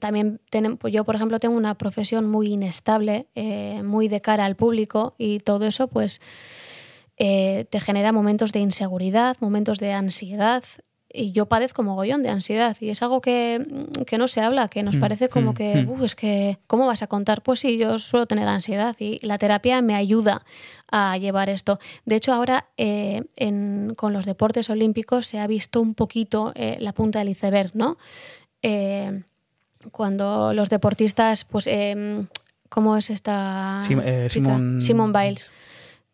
también 0.00 0.40
tenemos, 0.50 0.78
pues 0.78 0.92
yo, 0.92 1.04
por 1.04 1.14
ejemplo, 1.14 1.38
tengo 1.38 1.56
una 1.56 1.76
profesión 1.76 2.28
muy 2.28 2.48
inestable, 2.48 3.28
eh, 3.34 3.82
muy 3.84 4.08
de 4.08 4.20
cara 4.20 4.44
al 4.44 4.56
público 4.56 5.14
y 5.18 5.38
todo 5.40 5.66
eso, 5.66 5.88
pues 5.88 6.20
te 7.16 7.80
genera 7.80 8.12
momentos 8.12 8.50
de 8.52 8.60
inseguridad, 8.60 9.36
momentos 9.40 9.78
de 9.78 9.92
ansiedad 9.92 10.64
y 11.12 11.32
yo 11.32 11.46
padezco 11.46 11.82
mogollón 11.82 12.22
de 12.22 12.28
ansiedad 12.28 12.76
y 12.80 12.90
es 12.90 13.02
algo 13.02 13.20
que, 13.20 13.64
que 14.06 14.16
no 14.18 14.28
se 14.28 14.40
habla, 14.40 14.68
que 14.68 14.82
nos 14.82 14.96
Mm, 14.96 15.00
parece 15.00 15.28
como 15.28 15.52
mm, 15.52 15.54
que, 15.54 15.82
mm. 15.82 15.90
"Uh, 15.90 16.04
es 16.04 16.14
que, 16.14 16.58
¿cómo 16.66 16.86
vas 16.86 17.02
a 17.02 17.06
contar? 17.06 17.42
Pues 17.42 17.60
sí, 17.60 17.76
yo 17.78 17.98
suelo 17.98 18.26
tener 18.26 18.46
ansiedad 18.48 18.94
y 18.98 19.18
la 19.26 19.36
terapia 19.38 19.82
me 19.82 19.94
ayuda 19.94 20.44
a 20.92 21.16
llevar 21.18 21.48
esto. 21.50 21.78
De 22.04 22.16
hecho, 22.16 22.32
ahora 22.32 22.66
eh, 22.76 23.22
en- 23.36 23.94
con 23.96 24.12
los 24.12 24.24
deportes 24.24 24.70
olímpicos 24.70 25.26
se 25.26 25.38
ha 25.40 25.46
visto 25.46 25.80
un 25.80 25.94
poquito 25.94 26.52
eh, 26.54 26.76
la 26.80 26.92
punta 26.92 27.18
del 27.20 27.28
iceberg, 27.30 27.70
¿no? 27.74 27.96
Eh, 28.62 29.22
cuando 29.92 30.52
los 30.52 30.68
deportistas, 30.68 31.44
pues, 31.44 31.68
¿cómo 32.68 32.96
es 32.96 33.10
esta? 33.10 33.80
Sim-? 33.82 34.00
Simone- 34.28 34.80
Simone 34.82 35.18
Biles, 35.18 35.50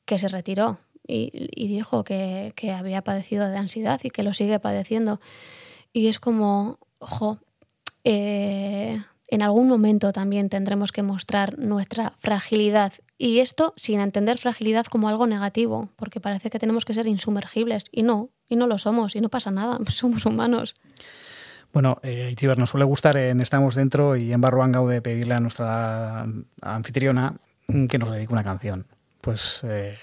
que 0.04 0.18
se 0.18 0.28
retiró 0.28 0.78
y, 1.06 1.30
y 1.54 1.68
dijo 1.68 2.04
que, 2.04 2.52
que 2.56 2.72
había 2.72 3.02
padecido 3.02 3.48
de 3.48 3.56
ansiedad 3.56 4.00
y 4.02 4.10
que 4.10 4.22
lo 4.22 4.32
sigue 4.32 4.58
padeciendo. 4.58 5.20
Y 5.92 6.08
es 6.08 6.20
como, 6.20 6.78
ojo, 6.98 7.38
eh, 8.04 9.02
en 9.28 9.42
algún 9.42 9.66
momento 9.68 10.12
también 10.12 10.48
tendremos 10.48 10.92
que 10.92 11.02
mostrar 11.02 11.58
nuestra 11.58 12.12
fragilidad. 12.18 12.92
Y 13.18 13.38
esto 13.38 13.74
sin 13.76 14.00
entender 14.00 14.38
fragilidad 14.38 14.86
como 14.86 15.08
algo 15.08 15.26
negativo, 15.26 15.88
porque 15.96 16.20
parece 16.20 16.50
que 16.50 16.58
tenemos 16.58 16.84
que 16.84 16.94
ser 16.94 17.06
insumergibles. 17.06 17.84
Y 17.90 18.02
no, 18.02 18.30
y 18.48 18.56
no 18.56 18.66
lo 18.66 18.78
somos, 18.78 19.16
y 19.16 19.20
no 19.20 19.28
pasa 19.28 19.50
nada, 19.50 19.78
somos 19.88 20.26
humanos. 20.26 20.74
Bueno, 21.72 21.98
eh, 22.02 22.34
nos 22.56 22.70
suele 22.70 22.84
gustar 22.84 23.16
en 23.16 23.40
Estamos 23.40 23.74
Dentro 23.74 24.16
y 24.16 24.32
en 24.32 24.40
Barruan 24.40 24.72
Gaude 24.72 25.02
pedirle 25.02 25.34
a 25.34 25.40
nuestra 25.40 26.26
anfitriona 26.62 27.36
que 27.88 27.98
nos 27.98 28.10
dedique 28.12 28.32
una 28.32 28.44
canción. 28.44 28.86
Pues 29.26 29.60
eh, 29.64 29.98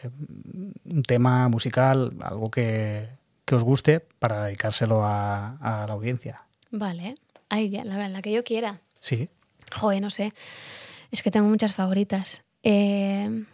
un 0.83 1.03
tema 1.03 1.47
musical, 1.47 2.11
algo 2.21 2.51
que, 2.51 3.07
que 3.45 3.55
os 3.55 3.63
guste 3.63 4.01
para 4.19 4.43
dedicárselo 4.43 5.05
a, 5.05 5.55
a 5.61 5.87
la 5.87 5.93
audiencia. 5.93 6.43
Vale, 6.71 7.15
ya, 7.49 7.85
la, 7.85 8.09
la 8.09 8.21
que 8.21 8.33
yo 8.33 8.43
quiera. 8.43 8.81
Sí. 8.99 9.29
Joder, 9.73 10.01
no 10.01 10.09
sé. 10.09 10.33
Es 11.09 11.23
que 11.23 11.31
tengo 11.31 11.47
muchas 11.47 11.73
favoritas. 11.73 12.43
Eh, 12.63 13.45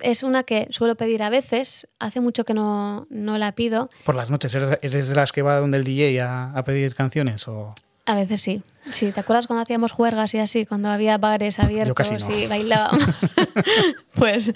es 0.00 0.24
una 0.24 0.42
que 0.42 0.66
suelo 0.70 0.96
pedir 0.96 1.22
a 1.22 1.30
veces. 1.30 1.86
Hace 2.00 2.20
mucho 2.20 2.44
que 2.44 2.54
no, 2.54 3.06
no 3.08 3.38
la 3.38 3.52
pido. 3.52 3.88
Por 4.04 4.16
las 4.16 4.30
noches, 4.30 4.52
¿eres, 4.56 4.80
eres 4.82 5.06
de 5.06 5.14
las 5.14 5.30
que 5.30 5.42
va 5.42 5.60
donde 5.60 5.78
el 5.78 5.84
DJ 5.84 6.20
a, 6.22 6.52
a 6.52 6.64
pedir 6.64 6.96
canciones? 6.96 7.46
O... 7.46 7.72
A 8.06 8.16
veces 8.16 8.40
sí. 8.40 8.64
Sí, 8.90 9.12
¿te 9.12 9.20
acuerdas 9.20 9.46
cuando 9.46 9.62
hacíamos 9.62 9.92
juergas 9.92 10.34
y 10.34 10.38
así? 10.38 10.66
Cuando 10.66 10.88
había 10.88 11.16
bares 11.16 11.58
abiertos 11.60 12.10
no. 12.10 12.36
y 12.36 12.46
bailábamos. 12.46 13.04
pues 14.18 14.52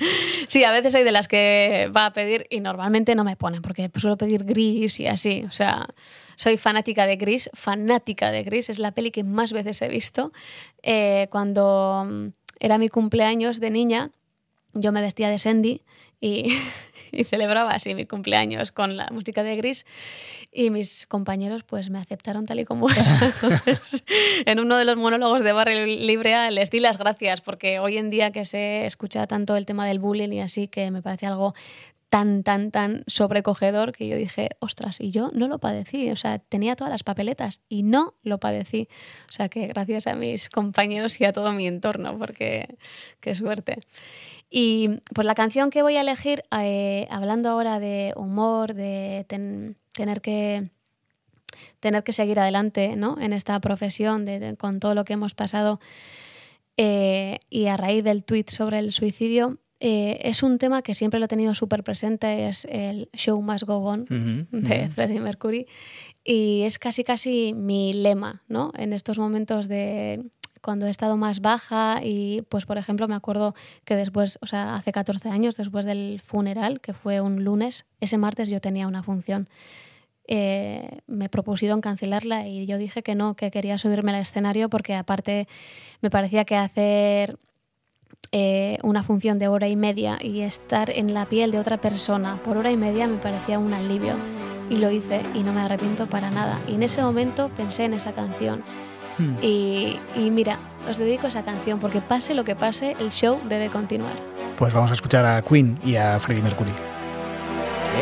sí, 0.48 0.64
a 0.64 0.72
veces 0.72 0.94
hay 0.96 1.04
de 1.04 1.12
las 1.12 1.28
que 1.28 1.90
va 1.96 2.06
a 2.06 2.12
pedir 2.12 2.46
y 2.50 2.60
normalmente 2.60 3.14
no 3.14 3.22
me 3.22 3.36
ponen, 3.36 3.62
porque 3.62 3.90
suelo 3.96 4.16
pedir 4.16 4.44
gris 4.44 4.98
y 4.98 5.06
así. 5.06 5.44
O 5.48 5.52
sea, 5.52 5.86
soy 6.34 6.56
fanática 6.56 7.06
de 7.06 7.16
gris, 7.16 7.50
fanática 7.54 8.30
de 8.32 8.42
gris. 8.42 8.68
Es 8.68 8.78
la 8.78 8.92
peli 8.92 9.12
que 9.12 9.22
más 9.22 9.52
veces 9.52 9.80
he 9.82 9.88
visto. 9.88 10.32
Eh, 10.82 11.28
cuando 11.30 12.06
mm, 12.08 12.26
era 12.58 12.78
mi 12.78 12.88
cumpleaños 12.88 13.60
de 13.60 13.70
niña, 13.70 14.10
yo 14.72 14.92
me 14.92 15.00
vestía 15.02 15.30
de 15.30 15.38
Sandy 15.38 15.82
y, 16.20 16.52
y 17.12 17.24
celebraba 17.24 17.72
así 17.72 17.94
mi 17.94 18.06
cumpleaños 18.06 18.72
con 18.72 18.96
la 18.96 19.08
música 19.10 19.42
de 19.42 19.56
Gris 19.56 19.86
y 20.52 20.70
mis 20.70 21.06
compañeros 21.06 21.62
pues 21.64 21.90
me 21.90 21.98
aceptaron 21.98 22.46
tal 22.46 22.60
y 22.60 22.64
como 22.64 22.90
era. 22.90 23.04
Entonces, 23.42 24.04
en 24.44 24.60
uno 24.60 24.76
de 24.76 24.84
los 24.84 24.96
monólogos 24.96 25.42
de 25.42 25.52
Barrio 25.52 25.86
Libre 25.86 26.50
les 26.50 26.70
di 26.70 26.80
las 26.80 26.98
gracias 26.98 27.40
porque 27.40 27.78
hoy 27.78 27.98
en 27.98 28.10
día 28.10 28.30
que 28.30 28.44
se 28.44 28.86
escucha 28.86 29.26
tanto 29.26 29.56
el 29.56 29.66
tema 29.66 29.86
del 29.86 29.98
bullying 29.98 30.32
y 30.32 30.40
así 30.40 30.68
que 30.68 30.90
me 30.90 31.02
parece 31.02 31.26
algo 31.26 31.54
tan, 32.08 32.44
tan, 32.44 32.70
tan 32.70 33.02
sobrecogedor 33.06 33.92
que 33.92 34.08
yo 34.08 34.16
dije, 34.16 34.50
ostras, 34.60 35.00
y 35.00 35.10
yo 35.10 35.30
no 35.32 35.48
lo 35.48 35.58
padecí, 35.58 36.10
o 36.10 36.16
sea, 36.16 36.38
tenía 36.38 36.76
todas 36.76 36.90
las 36.90 37.02
papeletas 37.02 37.60
y 37.68 37.82
no 37.82 38.14
lo 38.22 38.38
padecí. 38.38 38.88
O 39.28 39.32
sea, 39.32 39.48
que 39.48 39.66
gracias 39.66 40.06
a 40.06 40.14
mis 40.14 40.48
compañeros 40.48 41.20
y 41.20 41.24
a 41.24 41.32
todo 41.32 41.52
mi 41.52 41.66
entorno, 41.66 42.16
porque 42.18 42.76
qué 43.20 43.34
suerte. 43.34 43.80
Y 44.50 45.00
pues 45.14 45.26
la 45.26 45.34
canción 45.34 45.70
que 45.70 45.82
voy 45.82 45.96
a 45.96 46.02
elegir, 46.02 46.44
eh, 46.56 47.06
hablando 47.10 47.48
ahora 47.50 47.80
de 47.80 48.12
humor, 48.16 48.74
de 48.74 49.24
ten- 49.28 49.76
tener 49.92 50.20
que 50.20 50.70
tener 51.80 52.02
que 52.04 52.12
seguir 52.12 52.38
adelante 52.38 52.92
¿no? 52.96 53.16
en 53.20 53.32
esta 53.32 53.58
profesión, 53.60 54.24
de- 54.24 54.38
de- 54.40 54.56
con 54.56 54.78
todo 54.80 54.94
lo 54.94 55.04
que 55.04 55.14
hemos 55.14 55.34
pasado, 55.34 55.80
eh, 56.76 57.38
y 57.48 57.66
a 57.66 57.76
raíz 57.76 58.04
del 58.04 58.24
tweet 58.24 58.46
sobre 58.48 58.78
el 58.78 58.92
suicidio, 58.92 59.58
eh, 59.80 60.18
es 60.22 60.42
un 60.42 60.58
tema 60.58 60.82
que 60.82 60.94
siempre 60.94 61.18
lo 61.20 61.26
he 61.26 61.28
tenido 61.28 61.54
súper 61.54 61.82
presente, 61.84 62.48
es 62.48 62.66
el 62.70 63.08
Show 63.14 63.40
Must 63.40 63.64
Go 63.64 63.76
On 63.78 64.04
de. 64.50 64.88
Freddie 64.88 65.20
Mercury. 65.20 65.66
Y 66.24 66.62
es 66.62 66.78
casi 66.78 67.04
casi 67.04 67.52
mi 67.54 67.92
lema, 67.92 68.42
¿no? 68.48 68.72
En 68.76 68.92
estos 68.92 69.18
momentos 69.18 69.68
de 69.68 70.24
cuando 70.62 70.86
he 70.86 70.90
estado 70.90 71.16
más 71.16 71.40
baja 71.40 72.00
y 72.02 72.42
pues 72.48 72.66
por 72.66 72.78
ejemplo 72.78 73.08
me 73.08 73.14
acuerdo 73.14 73.54
que 73.84 73.96
después, 73.96 74.38
o 74.42 74.46
sea, 74.46 74.74
hace 74.74 74.92
14 74.92 75.28
años, 75.28 75.56
después 75.56 75.84
del 75.84 76.20
funeral, 76.24 76.80
que 76.80 76.92
fue 76.92 77.20
un 77.20 77.44
lunes, 77.44 77.86
ese 78.00 78.18
martes 78.18 78.50
yo 78.50 78.60
tenía 78.60 78.86
una 78.86 79.02
función. 79.02 79.48
Eh, 80.28 81.00
me 81.06 81.28
propusieron 81.28 81.80
cancelarla 81.80 82.48
y 82.48 82.66
yo 82.66 82.78
dije 82.78 83.02
que 83.02 83.14
no, 83.14 83.36
que 83.36 83.50
quería 83.50 83.78
subirme 83.78 84.12
al 84.12 84.20
escenario 84.20 84.68
porque 84.68 84.94
aparte 84.94 85.46
me 86.00 86.10
parecía 86.10 86.44
que 86.44 86.56
hacer 86.56 87.38
eh, 88.32 88.78
una 88.82 89.02
función 89.02 89.38
de 89.38 89.48
hora 89.48 89.68
y 89.68 89.76
media 89.76 90.18
y 90.20 90.40
estar 90.40 90.90
en 90.90 91.14
la 91.14 91.26
piel 91.26 91.52
de 91.52 91.60
otra 91.60 91.80
persona 91.80 92.40
por 92.44 92.56
hora 92.56 92.70
y 92.72 92.76
media 92.76 93.06
me 93.06 93.18
parecía 93.18 93.58
un 93.58 93.72
alivio. 93.72 94.14
Y 94.68 94.76
lo 94.76 94.90
hice 94.90 95.22
y 95.32 95.44
no 95.44 95.52
me 95.52 95.60
arrepiento 95.60 96.06
para 96.06 96.30
nada. 96.30 96.58
Y 96.66 96.74
en 96.74 96.82
ese 96.82 97.00
momento 97.00 97.50
pensé 97.56 97.84
en 97.84 97.94
esa 97.94 98.12
canción. 98.12 98.64
Hmm. 99.18 99.34
Y, 99.42 99.98
y 100.14 100.30
mira, 100.30 100.58
os 100.88 100.98
dedico 100.98 101.26
esa 101.26 101.42
canción 101.44 101.78
porque 101.80 102.00
pase 102.00 102.34
lo 102.34 102.44
que 102.44 102.54
pase, 102.54 102.96
el 103.00 103.10
show 103.10 103.40
debe 103.48 103.68
continuar. 103.68 104.12
Pues 104.56 104.72
vamos 104.72 104.90
a 104.90 104.94
escuchar 104.94 105.24
a 105.24 105.42
Queen 105.42 105.74
y 105.84 105.96
a 105.96 106.18
Freddie 106.20 106.42
Mercury. 106.42 106.72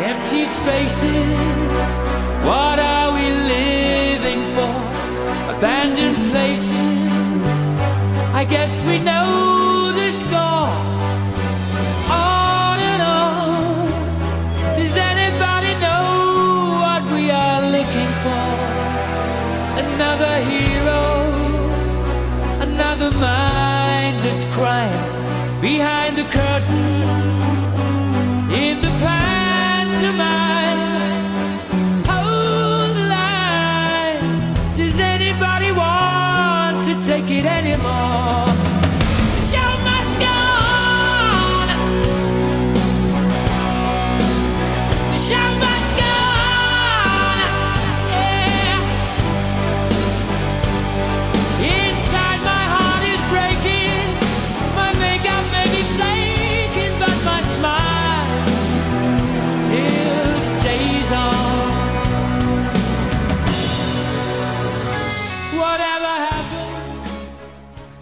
Empty 0.06 0.44
spaces, 0.44 2.00
what 2.44 2.78
are 2.80 3.12
we 3.12 3.30
living 3.48 4.42
for? 4.54 4.68
Abandoned 5.56 6.30
places, 6.32 7.74
I 8.34 8.44
guess 8.44 8.84
we 8.86 8.98
know 8.98 9.92
the 9.92 10.10
score. 10.10 10.68
On 12.10 12.78
and 12.80 13.02
on, 13.02 14.74
does 14.74 14.96
anybody 14.96 15.23
Another 19.94 20.36
hero, 20.50 21.04
another 22.60 23.10
mindless 23.12 24.44
crime 24.52 25.60
behind 25.60 26.18
the 26.18 26.24
curtain. 26.24 27.08
In 28.52 28.83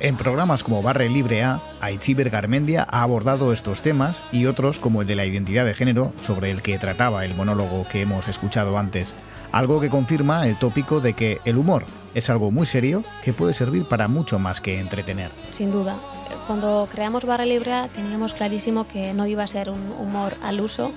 En 0.03 0.17
programas 0.17 0.65
como 0.65 0.83
Barre 0.83 1.09
Libre 1.09 1.45
A, 1.45 1.61
Aitziber 1.81 2.29
Garmendia 2.29 2.85
ha 2.91 3.05
abordado 3.05 3.53
estos 3.53 3.83
temas 3.83 4.21
y 4.33 4.47
otros 4.47 4.81
como 4.81 5.03
el 5.03 5.07
de 5.07 5.15
la 5.15 5.27
identidad 5.27 5.65
de 5.65 5.75
género, 5.75 6.13
sobre 6.25 6.51
el 6.51 6.61
que 6.61 6.77
trataba 6.77 7.25
el 7.25 7.37
monólogo 7.37 7.87
que 7.89 8.01
hemos 8.01 8.27
escuchado 8.27 8.77
antes. 8.79 9.15
Algo 9.53 9.81
que 9.81 9.91
confirma 9.91 10.49
el 10.49 10.59
tópico 10.59 11.01
de 11.01 11.13
que 11.13 11.41
el 11.45 11.57
humor 11.57 11.85
es 12.17 12.31
algo 12.31 12.51
muy 12.51 12.67
serio 12.67 13.05
que 13.23 13.33
puede 13.33 13.55
servir 13.55 13.85
para 13.85 14.09
mucho 14.09 14.41
más 14.41 14.61
que 14.61 14.81
entretener. 14.81 15.31
Sin 15.53 15.71
duda. 15.71 16.01
Cuando 16.49 16.89
creamos 16.91 17.25
Barra 17.25 17.47
Libre 17.47 17.73
teníamos 17.95 18.35
clarísimo 18.35 18.89
que 18.89 19.15
no 19.15 19.29
iba 19.29 19.45
a 19.45 19.47
ser 19.47 19.71
un 19.71 19.93
humor 20.01 20.37
al 20.43 20.61
uso, 20.61 20.91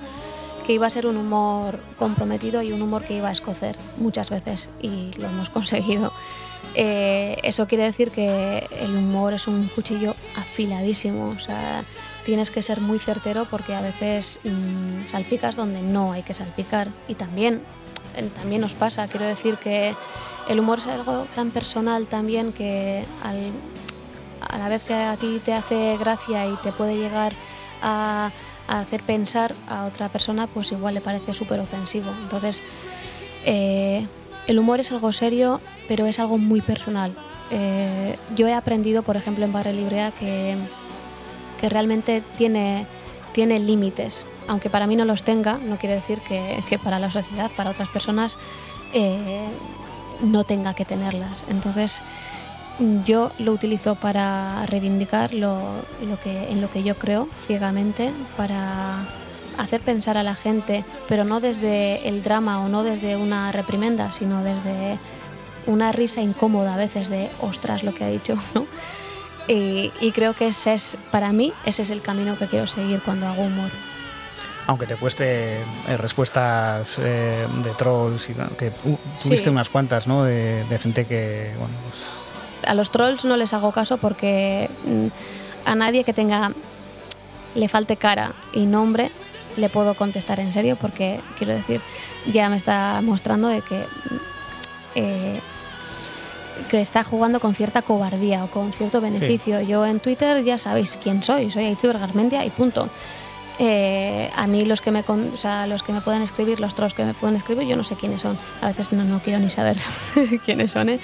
que 0.66 0.72
iba 0.72 0.88
a 0.88 0.90
ser 0.90 1.06
un 1.06 1.16
humor 1.16 1.78
comprometido 1.96 2.60
y 2.60 2.72
un 2.72 2.82
humor 2.82 3.04
que 3.04 3.16
iba 3.16 3.28
a 3.28 3.32
escocer 3.32 3.76
muchas 3.98 4.30
veces 4.30 4.68
y 4.82 5.12
lo 5.20 5.28
hemos 5.28 5.48
conseguido. 5.48 6.12
Eh, 6.78 7.38
eso 7.42 7.66
quiere 7.66 7.84
decir 7.84 8.10
que 8.10 8.66
el 8.80 8.94
humor 8.94 9.32
es 9.32 9.46
un 9.46 9.66
cuchillo 9.68 10.14
afiladísimo, 10.36 11.30
o 11.30 11.38
sea, 11.38 11.82
tienes 12.26 12.50
que 12.50 12.60
ser 12.60 12.82
muy 12.82 12.98
certero 12.98 13.46
porque 13.50 13.74
a 13.74 13.80
veces 13.80 14.40
mm, 14.44 15.08
salpicas 15.08 15.56
donde 15.56 15.80
no 15.80 16.12
hay 16.12 16.22
que 16.22 16.34
salpicar 16.34 16.88
y 17.08 17.14
también 17.14 17.62
eh, 18.14 18.28
también 18.36 18.60
nos 18.60 18.74
pasa. 18.74 19.08
Quiero 19.08 19.26
decir 19.26 19.56
que 19.56 19.94
el 20.50 20.60
humor 20.60 20.80
es 20.80 20.86
algo 20.86 21.26
tan 21.34 21.50
personal 21.50 22.06
también 22.06 22.52
que 22.52 23.04
a 23.22 24.58
la 24.58 24.68
vez 24.68 24.84
que 24.84 24.94
a 24.94 25.16
ti 25.16 25.40
te 25.42 25.54
hace 25.54 25.96
gracia 25.96 26.46
y 26.46 26.56
te 26.56 26.72
puede 26.72 26.96
llegar 26.96 27.32
a, 27.80 28.30
a 28.68 28.80
hacer 28.80 29.02
pensar 29.02 29.54
a 29.68 29.86
otra 29.86 30.10
persona, 30.10 30.46
pues 30.46 30.72
igual 30.72 30.94
le 30.94 31.00
parece 31.00 31.32
súper 31.32 31.60
ofensivo. 31.60 32.10
Entonces, 32.22 32.62
eh, 33.44 34.06
el 34.46 34.58
humor 34.58 34.80
es 34.80 34.92
algo 34.92 35.12
serio, 35.12 35.60
pero 35.88 36.06
es 36.06 36.18
algo 36.18 36.38
muy 36.38 36.60
personal. 36.60 37.14
Eh, 37.50 38.16
yo 38.34 38.48
he 38.48 38.54
aprendido, 38.54 39.02
por 39.02 39.16
ejemplo, 39.16 39.44
en 39.44 39.52
Barra 39.52 39.72
Librea 39.72 40.10
que, 40.10 40.56
que 41.60 41.68
realmente 41.68 42.22
tiene, 42.36 42.86
tiene 43.32 43.58
límites. 43.58 44.26
Aunque 44.48 44.70
para 44.70 44.86
mí 44.86 44.96
no 44.96 45.04
los 45.04 45.22
tenga, 45.22 45.58
no 45.58 45.78
quiere 45.78 45.96
decir 45.96 46.20
que, 46.20 46.78
para 46.82 46.98
la 46.98 47.10
sociedad, 47.10 47.50
para 47.56 47.70
otras 47.70 47.88
personas, 47.88 48.38
eh, 48.92 49.46
no 50.22 50.44
tenga 50.44 50.74
que 50.74 50.84
tenerlas. 50.84 51.44
Entonces, 51.48 52.00
yo 53.04 53.32
lo 53.38 53.52
utilizo 53.52 53.94
para 53.96 54.64
reivindicar 54.66 55.34
lo 55.34 55.82
que, 56.22 56.50
en 56.50 56.60
lo 56.60 56.70
que 56.70 56.82
yo 56.82 56.96
creo 56.96 57.28
ciegamente, 57.46 58.12
para 58.36 59.06
hacer 59.58 59.80
pensar 59.80 60.16
a 60.18 60.22
la 60.22 60.34
gente, 60.34 60.84
pero 61.08 61.24
no 61.24 61.40
desde 61.40 62.08
el 62.08 62.22
drama 62.22 62.60
o 62.60 62.68
no 62.68 62.82
desde 62.82 63.16
una 63.16 63.52
reprimenda, 63.52 64.12
sino 64.12 64.42
desde 64.42 64.98
una 65.66 65.92
risa 65.92 66.20
incómoda 66.20 66.74
a 66.74 66.76
veces 66.76 67.08
de 67.08 67.30
ostras 67.40 67.82
lo 67.82 67.92
que 67.94 68.04
ha 68.04 68.08
dicho, 68.08 68.36
¿no? 68.54 68.66
Y, 69.48 69.92
y 70.00 70.10
creo 70.12 70.34
que 70.34 70.48
ese 70.48 70.74
es, 70.74 70.96
para 71.10 71.32
mí, 71.32 71.52
ese 71.64 71.82
es 71.82 71.90
el 71.90 72.02
camino 72.02 72.36
que 72.36 72.46
quiero 72.46 72.66
seguir 72.66 73.00
cuando 73.02 73.26
hago 73.26 73.42
humor. 73.42 73.70
Aunque 74.68 74.86
te 74.86 74.96
cueste 74.96 75.60
eh, 75.60 75.96
respuestas 75.96 76.98
eh, 77.00 77.46
de 77.62 77.70
trolls, 77.78 78.28
y, 78.30 78.34
que 78.58 78.72
uh, 78.84 78.96
tuviste 79.22 79.44
Sí. 79.44 79.50
unas 79.50 79.68
cuantas, 79.70 80.08
¿no? 80.08 80.24
De, 80.24 80.64
de 80.64 80.78
gente 80.80 81.04
que, 81.04 81.52
bueno, 81.56 81.74
pues, 81.84 82.02
a 82.68 82.74
los 82.74 82.90
trolls 82.90 83.24
no 83.24 83.36
les 83.36 83.52
hago 83.52 83.70
caso 83.70 83.98
porque 83.98 84.68
mm, 84.84 85.06
a 85.68 85.74
nadie 85.76 86.02
que 86.02 86.12
tenga 86.12 86.52
le 87.54 87.68
falte 87.68 87.96
cara 87.96 88.32
y 88.52 88.66
nombre 88.66 89.12
le 89.56 89.68
puedo 89.68 89.94
contestar 89.94 90.40
en 90.40 90.52
serio 90.52 90.76
porque 90.76 91.20
quiero 91.38 91.54
decir 91.54 91.80
ya 92.26 92.48
me 92.48 92.56
está 92.56 93.00
mostrando 93.02 93.48
de 93.48 93.62
que 93.62 93.84
eh, 94.94 95.40
que 96.70 96.80
está 96.80 97.04
jugando 97.04 97.38
con 97.38 97.54
cierta 97.54 97.82
cobardía 97.82 98.44
o 98.44 98.48
con 98.50 98.72
cierto 98.72 99.00
beneficio. 99.00 99.60
Yo 99.60 99.84
en 99.86 100.00
Twitter 100.00 100.42
ya 100.42 100.58
sabéis 100.58 100.98
quién 101.02 101.22
soy, 101.22 101.50
soy 101.50 101.64
Aitziber 101.66 101.98
Garmendia 101.98 102.44
y 102.44 102.50
punto. 102.50 102.88
Eh, 103.58 104.30
a 104.36 104.46
mí 104.46 104.64
los 104.66 104.80
que 104.82 104.90
me 104.90 105.02
con- 105.02 105.32
o 105.32 105.36
sea, 105.36 105.66
los 105.66 105.82
que 105.82 105.92
me 105.92 106.00
pueden 106.02 106.20
escribir, 106.22 106.60
los 106.60 106.74
trolls 106.74 106.92
que 106.94 107.04
me 107.04 107.14
pueden 107.14 107.36
escribir, 107.36 107.66
yo 107.68 107.76
no 107.76 107.84
sé 107.84 107.94
quiénes 107.94 108.20
son. 108.22 108.38
A 108.60 108.68
veces 108.68 108.92
no, 108.92 109.04
no 109.04 109.20
quiero 109.20 109.38
ni 109.38 109.48
saber 109.50 109.76
quiénes 110.44 110.72
son, 110.72 110.88
¿eh? 110.90 110.98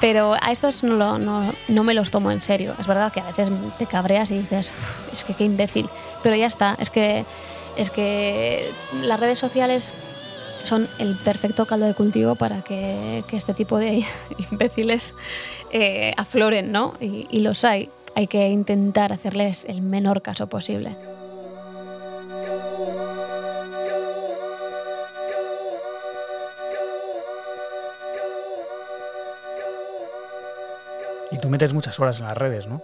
pero 0.00 0.34
a 0.40 0.50
estos 0.52 0.82
no, 0.84 0.94
lo- 0.96 1.18
no, 1.18 1.52
no 1.68 1.84
me 1.84 1.94
los 1.94 2.10
tomo 2.10 2.30
en 2.30 2.40
serio. 2.42 2.74
Es 2.80 2.86
verdad 2.86 3.12
que 3.12 3.20
a 3.20 3.24
veces 3.24 3.50
te 3.78 3.86
cabreas 3.86 4.30
y 4.32 4.38
dices, 4.38 4.72
"Uf, 4.76 5.12
es 5.12 5.24
que 5.24 5.34
qué 5.34 5.44
imbécil. 5.44 5.88
Pero 6.22 6.34
ya 6.36 6.46
está, 6.46 6.76
es 6.80 6.90
que, 6.90 7.24
es 7.76 7.90
que 7.90 8.70
las 9.02 9.18
redes 9.20 9.38
sociales 9.38 9.92
son 10.62 10.88
el 10.98 11.16
perfecto 11.16 11.66
caldo 11.66 11.86
de 11.86 11.94
cultivo 11.94 12.34
para 12.36 12.62
que, 12.62 13.22
que 13.28 13.36
este 13.36 13.54
tipo 13.54 13.78
de 13.78 14.04
imbéciles 14.50 15.14
eh, 15.70 16.14
afloren, 16.16 16.72
¿no? 16.72 16.94
Y, 17.00 17.26
y 17.30 17.40
los 17.40 17.64
hay. 17.64 17.90
Hay 18.16 18.28
que 18.28 18.48
intentar 18.48 19.12
hacerles 19.12 19.64
el 19.68 19.82
menor 19.82 20.22
caso 20.22 20.46
posible. 20.46 20.96
y 31.34 31.38
tú 31.38 31.48
metes 31.48 31.72
muchas 31.72 31.98
horas 31.98 32.20
en 32.20 32.26
las 32.26 32.36
redes, 32.36 32.68
¿no? 32.68 32.80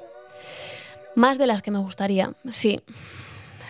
Más 1.14 1.38
de 1.38 1.46
las 1.46 1.62
que 1.62 1.70
me 1.70 1.78
gustaría, 1.78 2.32
sí. 2.50 2.80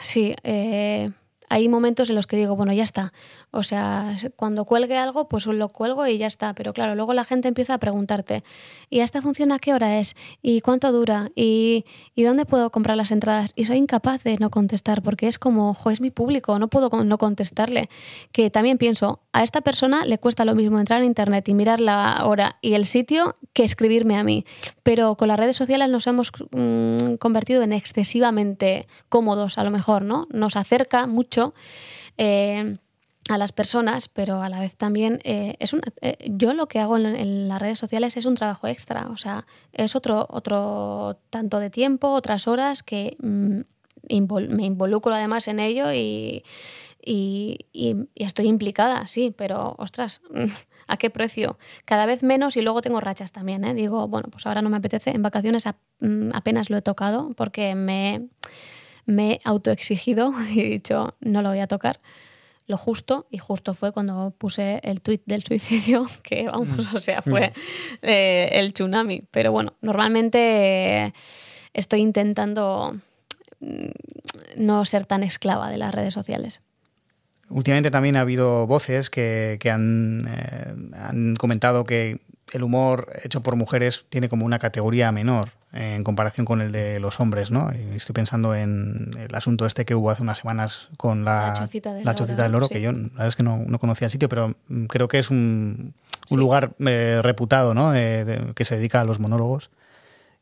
Sí, 0.01 0.35
eh, 0.45 1.11
hay 1.51 1.69
momentos 1.69 2.09
en 2.09 2.15
los 2.15 2.29
que 2.29 2.37
digo, 2.37 2.55
bueno, 2.55 2.73
ya 2.73 2.85
está. 2.85 3.13
O 3.51 3.65
sea, 3.65 4.17
cuando 4.37 4.65
cuelgue 4.65 4.97
algo, 4.97 5.29
pues 5.29 5.47
lo 5.47 5.69
cuelgo 5.69 6.07
y 6.07 6.17
ya 6.17 6.29
está. 6.29 6.55
Pero 6.55 6.73
claro, 6.73 6.95
luego 6.95 7.13
la 7.13 7.25
gente 7.25 7.49
empieza 7.49 7.75
a 7.75 7.79
preguntarte, 7.79 8.45
¿y 8.89 9.01
esta 9.01 9.21
función 9.21 9.51
a 9.51 9.59
qué 9.59 9.75
hora 9.75 9.99
es? 9.99 10.15
¿Y 10.43 10.61
cuánto 10.61 10.93
dura? 10.93 11.31
¿Y, 11.35 11.85
dónde 12.17 12.47
puedo 12.47 12.71
comprar 12.71 12.97
las 12.97 13.11
entradas? 13.11 13.53
Y 13.57 13.65
soy 13.65 13.79
incapaz 13.79 14.23
de 14.23 14.37
no 14.37 14.51
contestar 14.51 15.03
porque 15.03 15.27
es 15.27 15.41
como, 15.41 15.75
jo, 15.75 15.91
es 15.91 16.01
mi 16.01 16.13
público, 16.13 16.57
no 16.61 16.69
puedo 16.69 16.89
no 17.03 17.19
contestarle. 17.19 17.91
Que 18.31 18.49
también 18.51 18.79
pienso, 18.79 19.21
a 19.33 19.43
esta 19.43 19.61
persona 19.61 20.05
le 20.05 20.19
cuesta 20.19 20.45
lo 20.45 20.55
mismo 20.55 20.79
entrar 20.79 21.01
en 21.01 21.07
internet 21.07 21.49
y 21.49 21.55
mirar 21.55 21.81
la 21.81 22.23
hora 22.27 22.59
y 22.63 22.75
el 22.75 22.87
sitio 22.87 23.37
que 23.55 23.65
escribirme 23.65 24.17
a 24.17 24.23
mí. 24.23 24.45
Pero 24.85 25.17
con 25.17 25.27
las 25.27 25.39
redes 25.39 25.57
sociales 25.57 25.89
nos 25.89 26.07
hemos 26.07 26.31
mm, 26.53 27.15
convertido 27.15 27.63
en 27.63 27.73
excesivamente 27.73 28.87
cómodos, 29.09 29.59
a 29.59 29.65
lo 29.65 29.73
mejor, 29.73 30.03
¿no? 30.03 30.29
Nos 30.31 30.55
acerca 30.55 31.09
mucho. 31.09 31.39
Eh, 32.18 32.76
a 33.30 33.38
las 33.38 33.53
personas, 33.53 34.09
pero 34.09 34.43
a 34.43 34.49
la 34.49 34.61
vez 34.61 34.76
también 34.76 35.20
eh, 35.24 35.55
es 35.61 35.72
un, 35.72 35.80
eh, 36.01 36.16
yo 36.30 36.53
lo 36.53 36.66
que 36.66 36.80
hago 36.80 36.97
en, 36.97 37.49
las 37.49 37.61
redes 37.61 37.78
sociales 37.78 38.16
es 38.16 38.24
un 38.24 38.34
trabajo 38.34 38.66
extra, 38.66 39.09
o 39.09 39.16
sea, 39.16 39.47
es 39.72 39.95
otro, 39.95 40.26
otro 40.30 41.20
tanto 41.30 41.61
de 41.61 41.70
tiempo, 41.70 42.09
otras 42.09 42.49
horas 42.49 42.82
que 42.82 43.16
mm, 43.20 43.61
me 44.09 44.64
involucro 44.64 45.14
además 45.14 45.47
en 45.49 45.61
ello 45.61 45.93
y, 45.93 46.43
estoy 48.16 48.47
implicada, 48.47 49.07
sí, 49.07 49.32
pero 49.36 49.74
ostras, 49.78 50.22
¿a 50.88 50.97
qué 50.97 51.09
precio? 51.09 51.57
Cada 51.84 52.05
vez 52.07 52.22
menos 52.22 52.57
y 52.57 52.62
luego 52.62 52.82
tengo 52.82 53.01
rachas 53.01 53.32
también. 53.32 53.62
Digo, 53.76 54.09
bueno, 54.09 54.28
pues 54.30 54.45
ahora 54.47 54.61
no 54.61 54.70
me 54.70 54.78
apetece, 54.78 55.11
en 55.11 55.22
vacaciones 55.22 55.64
mm, 56.01 56.30
apenas 56.34 56.68
lo 56.68 56.76
he 56.76 56.82
tocado 56.82 57.30
porque 57.36 57.74
me, 57.74 58.28
me 59.07 59.33
he 59.33 59.41
autoexigido 59.45 60.33
y 60.55 60.61
he 60.61 60.65
dicho, 60.65 61.17
no 61.21 61.43
lo 61.43 61.51
voy 61.51 61.61
a 61.61 61.67
tocar 61.67 62.01
lo 62.71 62.79
justo, 62.79 63.27
y 63.31 63.39
justo 63.39 63.75
fue 63.75 63.93
cuando 63.93 64.33
puse 64.39 64.81
el 64.83 65.03
tuit 65.03 65.23
del 65.27 65.43
suicidio, 65.43 66.09
que 66.23 66.47
vamos, 66.47 66.95
o 66.95 67.01
sea, 67.01 67.21
fue 67.21 67.53
eh, 68.01 68.49
el 68.53 68.73
tsunami. 68.73 69.25
Pero 69.31 69.53
bueno, 69.53 69.75
normalmente 69.83 71.13
estoy 71.75 72.01
intentando 72.01 72.97
mm, 73.59 73.89
no 74.57 74.85
ser 74.87 75.05
tan 75.05 75.23
esclava 75.23 75.69
de 75.71 75.77
las 75.77 75.95
redes 75.95 76.15
sociales. 76.15 76.61
Últimamente 77.51 77.91
también 77.91 78.17
ha 78.17 78.21
habido 78.21 78.69
voces 78.69 79.11
que, 79.11 79.59
que 79.61 79.71
han, 79.71 80.23
eh, 80.29 80.75
han 80.95 81.35
comentado 81.35 81.83
que 81.83 82.21
el 82.53 82.63
humor 82.63 83.11
hecho 83.25 83.43
por 83.43 83.57
mujeres 83.57 84.07
tiene 84.09 84.29
como 84.29 84.47
una 84.47 84.61
categoría 84.61 85.11
menor 85.11 85.60
en 85.73 86.03
comparación 86.05 86.45
con 86.47 86.61
el 86.61 86.73
de 86.73 86.99
los 87.01 87.21
hombres, 87.21 87.51
¿no? 87.51 87.71
Estoy 87.71 88.12
pensando 88.12 88.55
en 88.55 89.11
el 89.18 89.35
asunto 89.35 89.66
este 89.66 89.85
que 89.85 89.95
hubo 89.95 90.11
hace 90.11 90.23
unas 90.23 90.39
semanas 90.39 90.89
con 90.97 91.25
la, 91.25 91.49
La 91.49 91.55
Chocita 91.55 91.93
del 91.95 92.05
la 92.05 92.12
Loro, 92.12 92.18
Chocita 92.25 92.43
del 92.43 92.53
Loro, 92.53 92.66
sí. 92.66 92.75
que 92.75 92.81
yo 92.81 92.93
la 92.93 92.99
verdad 93.09 93.29
es 93.29 93.37
que 93.37 93.43
no, 93.45 93.59
no 93.66 93.79
conocía 93.79 94.07
el 94.07 94.11
sitio, 94.12 94.29
pero 94.29 94.55
mm, 94.68 94.87
creo 94.87 95.07
que 95.09 95.18
es 95.21 95.31
un, 95.31 95.95
un 96.31 96.41
lugar 96.41 96.73
eh, 96.81 97.21
reputado, 97.23 97.73
¿no? 97.75 97.95
Eh, 97.95 98.25
de- 98.25 98.55
que 98.55 98.64
se 98.64 98.77
dedica 98.77 99.01
a 99.01 99.05
los 99.05 99.21
monólogos. 99.21 99.71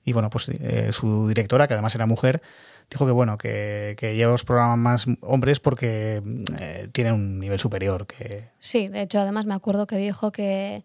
Y 0.05 0.15
bueno, 0.15 0.31
pues 0.31 0.49
eh, 0.49 0.89
su 0.93 1.29
directora, 1.29 1.69
que 1.69 1.75
además 1.75 1.95
era 1.95 2.07
mujer, 2.07 2.41
dijo 2.91 3.05
que 3.05 3.13
bueno, 3.13 3.37
que, 3.37 3.95
que 3.99 4.17
lleva 4.17 4.33
los 4.33 4.45
programas 4.45 4.79
más 4.79 5.07
hombres 5.21 5.61
porque 5.61 6.23
eh, 6.59 6.89
tienen 6.93 7.13
un 7.13 7.39
nivel 7.39 7.61
superior. 7.61 8.07
Que 8.07 8.49
Sí, 8.61 8.89
de 8.89 9.03
hecho, 9.03 9.21
además 9.21 9.45
me 9.45 9.53
acuerdo 9.53 9.87
que 9.87 9.99
dijo 9.99 10.33
que 10.33 10.85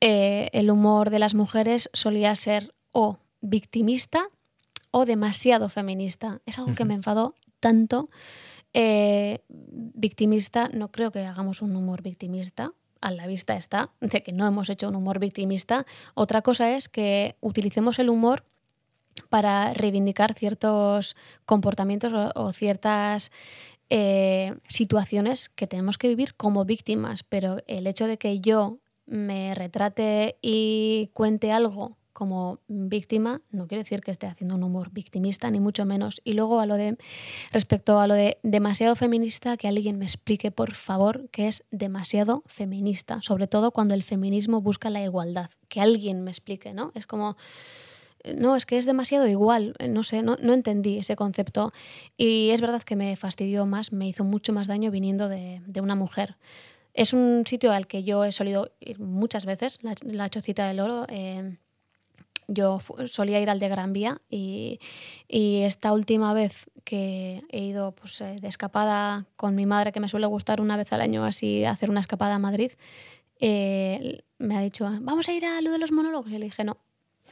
el 0.00 0.70
humor 0.70 1.10
de 1.10 1.18
las 1.18 1.34
mujeres 1.34 1.90
solía 1.92 2.34
ser 2.36 2.72
o 2.92 3.18
victimista 3.42 4.26
o 4.90 5.04
demasiado 5.04 5.68
feminista. 5.68 6.40
Es 6.46 6.58
algo 6.58 6.74
que 6.74 6.86
me 6.86 6.94
enfadó 6.94 7.34
tanto. 7.60 8.08
Eh, 8.72 9.44
victimista, 9.48 10.70
no 10.72 10.90
creo 10.90 11.12
que 11.12 11.26
hagamos 11.26 11.60
un 11.60 11.76
humor 11.76 12.02
victimista. 12.02 12.72
A 13.02 13.10
la 13.10 13.26
vista 13.26 13.56
está 13.56 13.90
de 14.00 14.22
que 14.22 14.32
no 14.32 14.46
hemos 14.46 14.70
hecho 14.70 14.88
un 14.88 14.94
humor 14.94 15.18
victimista. 15.18 15.84
Otra 16.14 16.40
cosa 16.40 16.76
es 16.76 16.88
que 16.88 17.36
utilicemos 17.40 17.98
el 17.98 18.08
humor 18.08 18.44
para 19.28 19.74
reivindicar 19.74 20.34
ciertos 20.34 21.16
comportamientos 21.44 22.12
o, 22.12 22.30
o 22.34 22.52
ciertas 22.52 23.30
eh, 23.94 24.54
situaciones 24.68 25.50
que 25.50 25.66
tenemos 25.66 25.98
que 25.98 26.08
vivir 26.08 26.34
como 26.34 26.64
víctimas, 26.64 27.24
pero 27.24 27.58
el 27.66 27.86
hecho 27.86 28.06
de 28.06 28.16
que 28.16 28.40
yo 28.40 28.78
me 29.04 29.54
retrate 29.54 30.38
y 30.40 31.10
cuente 31.12 31.52
algo 31.52 31.98
como 32.12 32.60
víctima 32.68 33.42
no 33.50 33.66
quiere 33.66 33.84
decir 33.84 34.00
que 34.00 34.10
esté 34.10 34.26
haciendo 34.26 34.54
un 34.54 34.62
humor 34.62 34.90
victimista 34.92 35.50
ni 35.50 35.60
mucho 35.60 35.84
menos 35.84 36.20
y 36.24 36.34
luego 36.34 36.60
a 36.60 36.66
lo 36.66 36.76
de 36.76 36.96
respecto 37.52 38.00
a 38.00 38.06
lo 38.06 38.14
de 38.14 38.38
demasiado 38.42 38.96
feminista 38.96 39.56
que 39.56 39.68
alguien 39.68 39.98
me 39.98 40.04
explique 40.04 40.50
por 40.50 40.74
favor 40.74 41.28
que 41.30 41.48
es 41.48 41.64
demasiado 41.70 42.42
feminista 42.46 43.20
sobre 43.22 43.46
todo 43.46 43.70
cuando 43.70 43.94
el 43.94 44.02
feminismo 44.02 44.60
busca 44.60 44.90
la 44.90 45.02
igualdad 45.02 45.50
que 45.68 45.80
alguien 45.80 46.22
me 46.22 46.30
explique 46.30 46.74
no 46.74 46.92
es 46.94 47.06
como 47.06 47.36
no, 48.24 48.54
es 48.56 48.66
que 48.66 48.78
es 48.78 48.86
demasiado 48.86 49.26
igual, 49.26 49.74
no 49.88 50.02
sé, 50.02 50.22
no, 50.22 50.36
no 50.40 50.52
entendí 50.52 50.98
ese 50.98 51.16
concepto. 51.16 51.72
Y 52.16 52.50
es 52.50 52.60
verdad 52.60 52.82
que 52.82 52.96
me 52.96 53.16
fastidió 53.16 53.66
más, 53.66 53.92
me 53.92 54.06
hizo 54.06 54.24
mucho 54.24 54.52
más 54.52 54.68
daño 54.68 54.90
viniendo 54.90 55.28
de, 55.28 55.60
de 55.66 55.80
una 55.80 55.94
mujer. 55.94 56.36
Es 56.94 57.12
un 57.12 57.44
sitio 57.46 57.72
al 57.72 57.86
que 57.86 58.04
yo 58.04 58.24
he 58.24 58.32
solido 58.32 58.70
ir 58.80 59.00
muchas 59.00 59.46
veces, 59.46 59.78
la, 59.82 59.94
la 60.02 60.28
Chocita 60.28 60.68
del 60.68 60.80
Oro. 60.80 61.06
eh, 61.08 61.56
yo 62.48 62.80
solía 63.06 63.40
ir 63.40 63.50
al 63.50 63.58
de 63.58 63.68
Gran 63.68 63.92
Vía 63.92 64.20
y, 64.28 64.80
y 65.28 65.62
esta 65.62 65.92
última 65.92 66.34
vez 66.34 66.70
que 66.84 67.42
he 67.50 67.60
ido 67.60 67.92
pues, 67.92 68.20
eh, 68.20 68.36
de 68.40 68.48
escapada 68.48 69.26
con 69.36 69.54
mi 69.54 69.66
madre, 69.66 69.92
que 69.92 70.00
me 70.00 70.08
suele 70.08 70.26
gustar 70.26 70.60
una 70.60 70.76
vez 70.76 70.92
al 70.92 71.00
año 71.00 71.24
así 71.24 71.64
hacer 71.64 71.90
una 71.90 72.00
escapada 72.00 72.34
a 72.34 72.38
Madrid, 72.38 72.72
eh, 73.40 74.22
me 74.38 74.56
ha 74.56 74.60
dicho, 74.60 74.84
vamos 75.00 75.28
a 75.28 75.32
ir 75.32 75.44
a 75.44 75.60
lo 75.60 75.72
de 75.72 75.78
los 75.78 75.92
monólogos. 75.92 76.30
Y 76.30 76.38
le 76.38 76.46
dije, 76.46 76.64
no. 76.64 76.78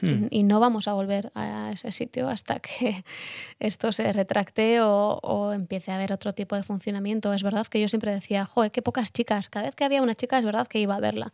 Hmm. 0.01 0.27
Y 0.29 0.43
no 0.43 0.59
vamos 0.59 0.87
a 0.87 0.93
volver 0.93 1.31
a 1.35 1.71
ese 1.73 1.91
sitio 1.91 2.29
hasta 2.29 2.59
que 2.59 3.03
esto 3.59 3.91
se 3.91 4.11
retracte 4.13 4.81
o, 4.81 5.19
o 5.21 5.51
empiece 5.51 5.91
a 5.91 5.95
haber 5.95 6.13
otro 6.13 6.33
tipo 6.33 6.55
de 6.55 6.63
funcionamiento. 6.63 7.33
Es 7.33 7.43
verdad 7.43 7.67
que 7.67 7.79
yo 7.79 7.87
siempre 7.87 8.11
decía, 8.11 8.45
joder, 8.45 8.71
qué 8.71 8.81
pocas 8.81 9.11
chicas. 9.11 9.49
Cada 9.49 9.65
vez 9.65 9.75
que 9.75 9.83
había 9.83 10.01
una 10.01 10.15
chica 10.15 10.37
es 10.37 10.45
verdad 10.45 10.67
que 10.67 10.79
iba 10.79 10.95
a 10.95 10.99
verla, 10.99 11.33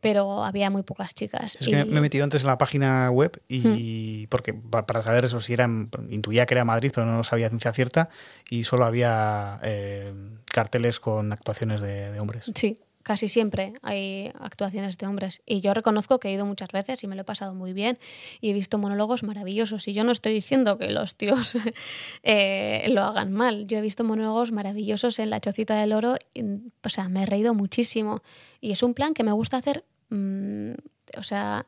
pero 0.00 0.44
había 0.44 0.70
muy 0.70 0.82
pocas 0.82 1.14
chicas. 1.14 1.56
Es 1.60 1.66
Y- 1.68 1.70
que 1.72 1.84
me 1.84 1.98
he 1.98 2.00
metido 2.00 2.24
antes 2.24 2.42
en 2.42 2.46
la 2.46 2.58
página 2.58 3.10
web 3.10 3.40
y 3.48 4.26
porque 4.28 4.54
pa- 4.54 4.86
para 4.86 5.02
saber 5.02 5.24
eso 5.24 5.40
si 5.40 5.52
era 5.52 5.64
en- 5.64 5.90
intuía 6.10 6.46
que 6.46 6.54
era 6.54 6.64
Madrid, 6.64 6.92
pero 6.94 7.06
no 7.06 7.16
lo 7.16 7.24
sabía 7.24 7.48
ciencia 7.48 7.72
cierta 7.72 8.08
y 8.48 8.62
solo 8.62 8.84
había 8.84 9.58
eh, 9.62 10.12
carteles 10.52 11.00
con 11.00 11.32
actuaciones 11.32 11.80
de, 11.80 12.12
de 12.12 12.20
hombres. 12.20 12.50
Sí, 12.54 12.78
casi 13.08 13.28
siempre 13.28 13.72
hay 13.80 14.30
actuaciones 14.38 14.98
de 14.98 15.06
hombres. 15.06 15.40
Y 15.46 15.62
yo 15.62 15.72
reconozco 15.72 16.20
que 16.20 16.28
he 16.28 16.32
ido 16.34 16.44
muchas 16.44 16.68
veces 16.72 17.02
y 17.02 17.06
me 17.06 17.16
lo 17.16 17.22
he 17.22 17.24
pasado 17.24 17.54
muy 17.54 17.72
bien 17.72 17.98
y 18.42 18.50
he 18.50 18.52
visto 18.52 18.76
monólogos 18.76 19.22
maravillosos. 19.22 19.88
Y 19.88 19.94
yo 19.94 20.04
no 20.04 20.12
estoy 20.12 20.34
diciendo 20.34 20.76
que 20.76 20.90
los 20.90 21.14
tíos 21.14 21.56
eh, 22.22 22.86
lo 22.90 23.04
hagan 23.04 23.32
mal. 23.32 23.64
Yo 23.64 23.78
he 23.78 23.80
visto 23.80 24.04
monólogos 24.04 24.52
maravillosos 24.52 25.18
en 25.20 25.30
La 25.30 25.40
Chocita 25.40 25.80
del 25.80 25.94
Oro. 25.94 26.16
y, 26.34 26.42
o 26.84 26.88
sea, 26.90 27.08
me 27.08 27.22
he 27.22 27.26
reído 27.26 27.54
muchísimo. 27.54 28.20
Y 28.60 28.72
es 28.72 28.82
un 28.82 28.92
plan 28.92 29.14
que 29.14 29.24
me 29.24 29.32
gusta 29.32 29.56
hacer, 29.56 29.86
mm, 30.10 30.72
o 31.16 31.22
sea... 31.22 31.64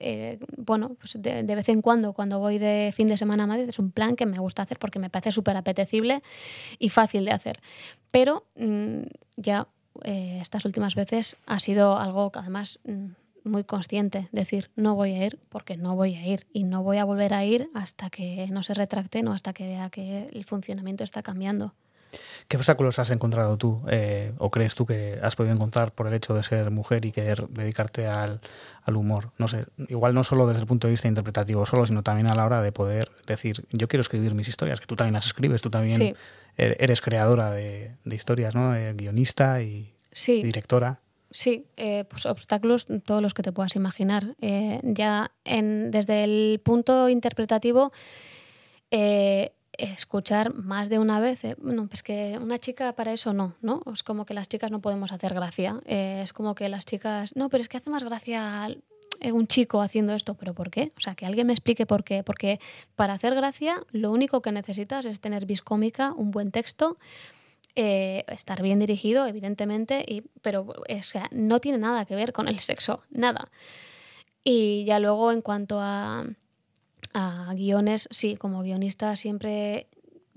eh, 0.00 0.40
bueno, 0.56 0.96
pues 0.98 1.16
de, 1.20 1.44
vez 1.44 1.68
en 1.68 1.80
cuando, 1.80 2.12
cuando 2.12 2.40
voy 2.40 2.58
de 2.58 2.90
fin 2.92 3.06
de 3.06 3.16
semana 3.16 3.44
a 3.44 3.46
Madrid, 3.46 3.68
es 3.68 3.78
un 3.78 3.92
plan 3.92 4.16
que 4.16 4.26
me 4.26 4.38
gusta 4.38 4.62
hacer 4.62 4.80
porque 4.80 4.98
me 4.98 5.10
parece 5.10 5.30
súper 5.30 5.56
apetecible 5.56 6.22
y 6.80 6.88
fácil 6.88 7.24
de 7.24 7.30
hacer. 7.30 7.60
Pero 8.10 8.48
mm, 8.56 9.02
ya 9.36 9.68
eh, 10.04 10.38
estas 10.40 10.64
últimas 10.64 10.94
veces 10.94 11.36
ha 11.46 11.60
sido 11.60 11.98
algo 11.98 12.30
que 12.30 12.38
además 12.38 12.78
mm, 12.84 13.08
muy 13.44 13.64
consciente, 13.64 14.28
decir, 14.32 14.70
no 14.76 14.94
voy 14.94 15.12
a 15.14 15.26
ir 15.26 15.38
porque 15.48 15.76
no 15.76 15.96
voy 15.96 16.14
a 16.14 16.26
ir 16.26 16.46
y 16.52 16.64
no 16.64 16.82
voy 16.82 16.98
a 16.98 17.04
volver 17.04 17.34
a 17.34 17.44
ir 17.44 17.68
hasta 17.74 18.10
que 18.10 18.46
no 18.50 18.62
se 18.62 18.74
retracte, 18.74 19.22
no 19.22 19.32
hasta 19.32 19.52
que 19.52 19.66
vea 19.66 19.90
que 19.90 20.28
el 20.32 20.44
funcionamiento 20.44 21.04
está 21.04 21.22
cambiando. 21.22 21.74
¿Qué 22.46 22.58
obstáculos 22.58 22.98
has 22.98 23.10
encontrado 23.10 23.56
tú 23.56 23.82
eh, 23.88 24.34
o 24.38 24.50
crees 24.50 24.74
tú 24.74 24.84
que 24.84 25.18
has 25.22 25.34
podido 25.34 25.54
encontrar 25.54 25.92
por 25.92 26.06
el 26.06 26.12
hecho 26.12 26.34
de 26.34 26.42
ser 26.42 26.70
mujer 26.70 27.06
y 27.06 27.12
querer 27.12 27.48
dedicarte 27.48 28.06
al, 28.06 28.40
al 28.82 28.96
humor? 28.96 29.32
No 29.38 29.48
sé, 29.48 29.64
igual 29.88 30.14
no 30.14 30.22
solo 30.22 30.46
desde 30.46 30.60
el 30.60 30.66
punto 30.66 30.86
de 30.86 30.92
vista 30.92 31.08
interpretativo 31.08 31.64
solo, 31.64 31.86
sino 31.86 32.02
también 32.02 32.30
a 32.30 32.34
la 32.34 32.44
hora 32.44 32.60
de 32.60 32.70
poder 32.70 33.10
decir, 33.26 33.66
yo 33.70 33.88
quiero 33.88 34.02
escribir 34.02 34.34
mis 34.34 34.48
historias, 34.48 34.80
que 34.80 34.86
tú 34.86 34.96
también 34.96 35.14
las 35.14 35.26
escribes, 35.26 35.62
tú 35.62 35.70
también 35.70 35.96
Sí. 35.96 36.14
Er- 36.56 36.76
eres 36.78 37.00
creadora 37.00 37.50
de, 37.50 37.96
de 38.04 38.16
historias, 38.16 38.54
¿no? 38.54 38.74
Eh, 38.74 38.92
guionista 38.94 39.62
y, 39.62 39.94
Sí. 40.12 40.42
directora. 40.42 41.00
Sí, 41.30 41.64
eh, 41.78 42.04
pues 42.04 42.26
obstáculos 42.26 42.86
todos 43.06 43.22
los 43.22 43.32
que 43.32 43.42
te 43.42 43.52
puedas 43.52 43.74
imaginar. 43.76 44.36
Eh, 44.42 44.80
ya 44.82 45.30
en, 45.44 45.90
desde 45.90 46.24
el 46.24 46.60
punto 46.62 47.08
interpretativo, 47.08 47.90
eh, 48.90 49.52
escuchar 49.78 50.52
más 50.54 50.90
de 50.90 50.98
una 50.98 51.18
vez, 51.20 51.42
eh, 51.44 51.56
no, 51.62 51.86
pues 51.86 52.02
que 52.02 52.38
una 52.40 52.58
chica 52.58 52.92
para 52.92 53.12
eso 53.14 53.32
no, 53.32 53.54
¿no? 53.62 53.80
Es 53.92 54.02
como 54.02 54.26
que 54.26 54.34
las 54.34 54.48
chicas 54.48 54.70
no 54.70 54.80
podemos 54.82 55.12
hacer 55.12 55.32
gracia. 55.32 55.80
Es 55.86 56.34
como 56.34 56.54
que 56.54 56.68
las 56.68 56.84
chicas, 56.84 57.34
no, 57.34 57.48
pero 57.48 57.62
es 57.62 57.68
que 57.70 57.78
hace 57.78 57.88
más 57.88 58.04
gracia 58.04 58.68
un 59.32 59.46
chico 59.46 59.80
haciendo 59.82 60.14
esto, 60.14 60.34
pero 60.34 60.54
¿por 60.54 60.70
qué? 60.70 60.92
O 60.96 61.00
sea, 61.00 61.14
que 61.14 61.26
alguien 61.26 61.46
me 61.46 61.52
explique 61.52 61.86
por 61.86 62.02
qué. 62.04 62.22
Porque 62.22 62.58
para 62.96 63.12
hacer 63.14 63.34
gracia, 63.34 63.82
lo 63.92 64.10
único 64.10 64.42
que 64.42 64.52
necesitas 64.52 65.04
es 65.06 65.20
tener 65.20 65.46
vis 65.46 65.62
cómica, 65.62 66.12
un 66.12 66.30
buen 66.30 66.50
texto 66.50 66.98
eh, 67.74 68.24
estar 68.28 68.60
bien 68.62 68.80
dirigido, 68.80 69.26
evidentemente, 69.26 70.04
y, 70.06 70.22
pero 70.42 70.66
o 70.66 71.02
sea, 71.02 71.28
no 71.30 71.58
tiene 71.60 71.78
nada 71.78 72.04
que 72.04 72.14
ver 72.14 72.32
con 72.32 72.46
el 72.48 72.58
sexo, 72.58 73.02
nada. 73.10 73.50
Y 74.44 74.84
ya 74.84 74.98
luego 74.98 75.32
en 75.32 75.40
cuanto 75.40 75.78
a, 75.80 76.26
guiones, 77.54 78.08
sí, 78.10 78.36
como 78.36 78.62
guionista 78.62 79.16
siempre 79.16 79.86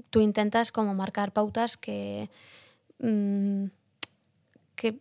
tú 0.10 0.22
intentas 0.22 0.72
como 0.72 0.94
marcar 0.94 1.32
pautas 1.34 1.76
que, 1.78 2.30
mm, 3.00 3.66
que- 4.76 5.00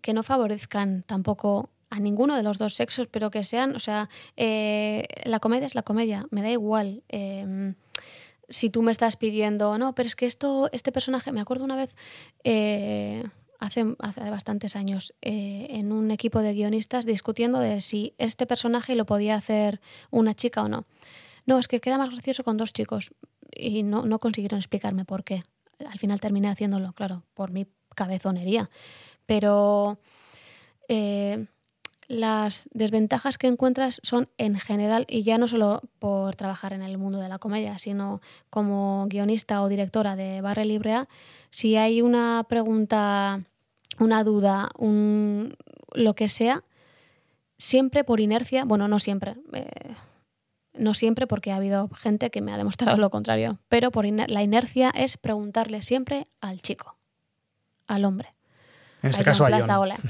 que 0.00 0.12
no 0.14 0.22
favorezcan 0.22 1.02
tampoco 1.04 1.70
a 1.92 2.00
ninguno 2.00 2.36
de 2.36 2.42
los 2.42 2.56
dos 2.56 2.74
sexos, 2.74 3.06
pero 3.08 3.30
que 3.30 3.44
sean, 3.44 3.76
o 3.76 3.78
sea, 3.78 4.08
eh, 4.36 5.06
la 5.24 5.40
comedia 5.40 5.66
es 5.66 5.74
la 5.74 5.82
comedia, 5.82 6.26
me 6.30 6.40
da 6.40 6.50
igual. 6.50 7.02
em, 7.08 7.74
si 8.48 8.70
tú 8.70 8.82
me 8.82 8.92
estás 8.92 9.16
pidiendo, 9.16 9.78
no, 9.78 9.94
pero 9.94 10.06
es 10.06 10.16
que 10.16 10.26
esto, 10.26 10.68
este 10.72 10.90
personaje, 10.90 11.32
me 11.32 11.40
acuerdo 11.40 11.64
una 11.64 11.76
vez, 11.76 11.94
eh, 12.44 13.24
hace, 13.58 13.94
hace 13.98 14.20
bastantes 14.30 14.74
años, 14.74 15.14
eh, 15.22 15.66
en 15.70 15.92
un 15.92 16.10
equipo 16.10 16.40
de 16.40 16.54
guionistas 16.54 17.04
discutiendo 17.04 17.60
de 17.60 17.80
si 17.80 18.14
este 18.18 18.46
personaje 18.46 18.94
lo 18.94 19.04
podía 19.04 19.36
hacer 19.36 19.80
una 20.10 20.34
chica 20.34 20.62
o 20.62 20.68
no. 20.68 20.84
No, 21.44 21.58
es 21.58 21.68
que 21.68 21.80
queda 21.80 21.98
más 21.98 22.10
gracioso 22.10 22.42
con 22.42 22.56
dos 22.56 22.72
chicos. 22.72 23.12
Y 23.54 23.82
no, 23.82 24.06
no 24.06 24.18
consiguieron 24.18 24.58
explicarme 24.58 25.04
por 25.04 25.24
qué. 25.24 25.44
Al 25.90 25.98
final 25.98 26.20
terminé 26.20 26.48
haciéndolo, 26.48 26.92
claro, 26.92 27.24
por 27.34 27.50
mi 27.50 27.66
cabezonería. 27.94 28.70
Pero 29.26 29.98
eh, 30.88 31.46
las 32.12 32.68
desventajas 32.72 33.38
que 33.38 33.46
encuentras 33.46 34.00
son 34.02 34.28
en 34.36 34.58
general, 34.58 35.06
y 35.08 35.22
ya 35.22 35.38
no 35.38 35.48
solo 35.48 35.80
por 35.98 36.36
trabajar 36.36 36.72
en 36.72 36.82
el 36.82 36.98
mundo 36.98 37.18
de 37.18 37.28
la 37.28 37.38
comedia, 37.38 37.78
sino 37.78 38.20
como 38.50 39.06
guionista 39.08 39.62
o 39.62 39.68
directora 39.68 40.14
de 40.14 40.40
Barre 40.42 40.64
Libre 40.64 40.92
A, 40.92 41.08
si 41.50 41.76
hay 41.76 42.02
una 42.02 42.44
pregunta, 42.48 43.40
una 43.98 44.24
duda, 44.24 44.68
un, 44.78 45.54
lo 45.94 46.14
que 46.14 46.28
sea, 46.28 46.64
siempre 47.56 48.04
por 48.04 48.20
inercia, 48.20 48.64
bueno, 48.64 48.88
no 48.88 48.98
siempre, 48.98 49.36
eh, 49.52 49.94
no 50.74 50.94
siempre 50.94 51.26
porque 51.26 51.52
ha 51.52 51.56
habido 51.56 51.88
gente 51.88 52.30
que 52.30 52.42
me 52.42 52.52
ha 52.52 52.56
demostrado 52.56 52.96
lo 52.98 53.10
contrario, 53.10 53.58
pero 53.68 53.90
por 53.90 54.04
iner- 54.04 54.28
la 54.28 54.42
inercia 54.42 54.90
es 54.94 55.16
preguntarle 55.16 55.82
siempre 55.82 56.26
al 56.40 56.60
chico, 56.60 56.96
al 57.86 58.04
hombre. 58.04 58.34
En 59.02 59.10
este 59.10 59.22
a 59.22 59.24
caso, 59.24 59.44
a 59.46 59.50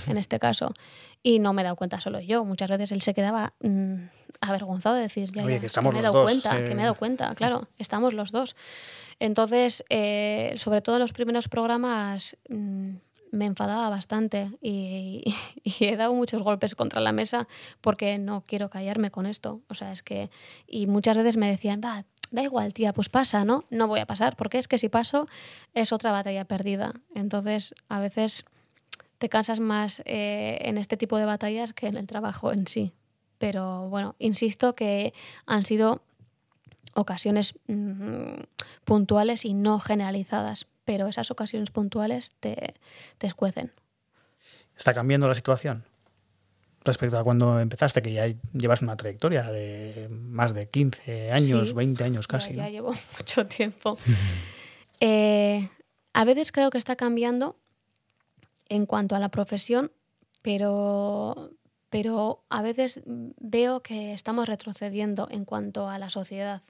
en 0.08 0.18
este 0.18 0.38
caso. 0.38 0.74
Y 1.22 1.38
no 1.38 1.52
me 1.52 1.62
he 1.62 1.64
dado 1.64 1.76
cuenta 1.76 2.00
solo 2.00 2.20
yo. 2.20 2.44
Muchas 2.44 2.68
veces 2.68 2.92
él 2.92 3.02
se 3.02 3.14
quedaba 3.14 3.54
mm, 3.60 3.94
avergonzado 4.40 4.96
de 4.96 5.02
decir, 5.02 5.32
ya, 5.32 5.44
Oye, 5.44 5.54
ya, 5.54 5.60
que 5.60 5.66
es 5.66 5.72
estamos 5.72 5.92
me 5.92 6.00
he 6.00 6.02
dado 6.02 6.14
dos, 6.14 6.24
cuenta, 6.24 6.58
eh. 6.58 6.64
que 6.68 6.74
me 6.74 6.82
he 6.82 6.84
dado 6.84 6.96
cuenta, 6.96 7.34
claro, 7.34 7.68
estamos 7.78 8.12
los 8.12 8.32
dos. 8.32 8.56
Entonces, 9.20 9.84
eh, 9.88 10.54
sobre 10.56 10.82
todo 10.82 10.96
en 10.96 11.00
los 11.00 11.12
primeros 11.12 11.48
programas 11.48 12.36
mm, 12.48 12.94
me 13.30 13.46
enfadaba 13.46 13.88
bastante 13.88 14.50
y, 14.60 15.34
y 15.62 15.84
he 15.84 15.96
dado 15.96 16.12
muchos 16.14 16.42
golpes 16.42 16.74
contra 16.74 17.00
la 17.00 17.12
mesa 17.12 17.46
porque 17.80 18.18
no 18.18 18.42
quiero 18.44 18.68
callarme 18.68 19.10
con 19.10 19.26
esto. 19.26 19.60
O 19.68 19.74
sea, 19.74 19.92
es 19.92 20.02
que... 20.02 20.30
Y 20.66 20.86
muchas 20.86 21.16
veces 21.16 21.36
me 21.36 21.48
decían, 21.48 21.80
va, 21.84 22.04
da 22.32 22.42
igual, 22.42 22.72
tía, 22.72 22.92
pues 22.92 23.08
pasa, 23.08 23.44
¿no? 23.44 23.64
No 23.70 23.86
voy 23.86 24.00
a 24.00 24.06
pasar, 24.06 24.36
porque 24.36 24.58
es 24.58 24.66
que 24.66 24.78
si 24.78 24.88
paso 24.88 25.28
es 25.74 25.92
otra 25.92 26.10
batalla 26.10 26.44
perdida. 26.46 26.94
Entonces, 27.14 27.74
a 27.88 28.00
veces 28.00 28.44
te 29.22 29.28
cansas 29.28 29.60
más 29.60 30.02
eh, 30.04 30.58
en 30.62 30.78
este 30.78 30.96
tipo 30.96 31.16
de 31.16 31.24
batallas 31.24 31.72
que 31.72 31.86
en 31.86 31.96
el 31.96 32.08
trabajo 32.08 32.50
en 32.50 32.66
sí. 32.66 32.92
Pero 33.38 33.88
bueno, 33.88 34.16
insisto 34.18 34.74
que 34.74 35.14
han 35.46 35.64
sido 35.64 36.02
ocasiones 36.94 37.54
mm, 37.68 38.40
puntuales 38.84 39.44
y 39.44 39.54
no 39.54 39.78
generalizadas, 39.78 40.66
pero 40.84 41.06
esas 41.06 41.30
ocasiones 41.30 41.70
puntuales 41.70 42.32
te, 42.40 42.74
te 43.18 43.28
escuecen. 43.28 43.70
¿Está 44.76 44.92
cambiando 44.92 45.28
la 45.28 45.36
situación? 45.36 45.84
Respecto 46.82 47.16
a 47.16 47.22
cuando 47.22 47.60
empezaste, 47.60 48.02
que 48.02 48.12
ya 48.12 48.26
llevas 48.52 48.82
una 48.82 48.96
trayectoria 48.96 49.44
de 49.52 50.08
más 50.10 50.52
de 50.52 50.68
15 50.68 51.30
años, 51.30 51.68
Sí, 51.68 51.74
20 51.74 52.02
años 52.02 52.26
casi. 52.26 52.54
Ya, 52.54 52.64
¿no? 52.64 52.70
llevo 52.70 52.92
mucho 53.18 53.46
tiempo. 53.46 53.96
Eh, 55.04 55.68
a 56.12 56.24
veces 56.24 56.52
creo 56.52 56.70
que 56.70 56.78
está 56.78 56.94
cambiando 56.94 57.56
en 58.68 58.86
cuanto 58.86 59.16
a 59.16 59.18
la 59.18 59.30
profesión, 59.30 59.92
pero, 60.42 61.50
pero 61.90 62.44
a 62.48 62.62
veces 62.62 63.02
veo 63.04 63.82
que 63.82 64.12
estamos 64.12 64.48
retrocediendo 64.48 65.28
en 65.30 65.44
cuanto 65.44 65.88
a 65.88 65.98
la 65.98 66.10
sociedad. 66.10 66.62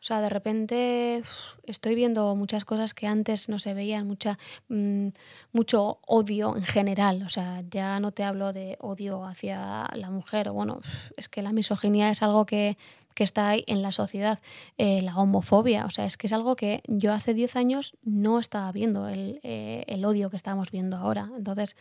O 0.00 0.04
sea, 0.04 0.20
de 0.20 0.28
repente 0.28 1.22
estoy 1.64 1.96
viendo 1.96 2.36
muchas 2.36 2.64
cosas 2.64 2.94
que 2.94 3.08
antes 3.08 3.48
no 3.48 3.58
se 3.58 3.74
veían, 3.74 4.06
mucha, 4.06 4.38
mm, 4.68 5.08
mucho 5.52 5.98
odio 6.06 6.56
en 6.56 6.62
general. 6.62 7.22
O 7.22 7.28
sea, 7.28 7.64
ya 7.68 7.98
no 7.98 8.12
te 8.12 8.22
hablo 8.22 8.52
de 8.52 8.76
odio 8.80 9.24
hacia 9.24 9.88
la 9.94 10.10
mujer. 10.10 10.50
Bueno, 10.50 10.80
es 11.16 11.28
que 11.28 11.42
la 11.42 11.52
misoginia 11.52 12.10
es 12.10 12.22
algo 12.22 12.46
que, 12.46 12.78
que 13.18 13.24
está 13.24 13.48
ahí 13.48 13.64
en 13.66 13.82
la 13.82 13.90
sociedad. 13.90 14.38
Eh, 14.76 15.02
la 15.02 15.16
homofobia, 15.16 15.86
o 15.86 15.90
sea, 15.90 16.04
es 16.04 16.16
que 16.16 16.28
es 16.28 16.32
algo 16.32 16.54
que 16.54 16.82
yo 16.86 17.12
hace 17.12 17.34
10 17.34 17.56
años 17.56 17.96
no 18.04 18.38
estaba 18.38 18.70
viendo, 18.70 19.08
el, 19.08 19.40
eh, 19.42 19.82
el 19.88 20.04
odio 20.04 20.30
que 20.30 20.36
estamos 20.36 20.70
viendo 20.70 20.96
ahora. 20.96 21.28
Entonces, 21.36 21.74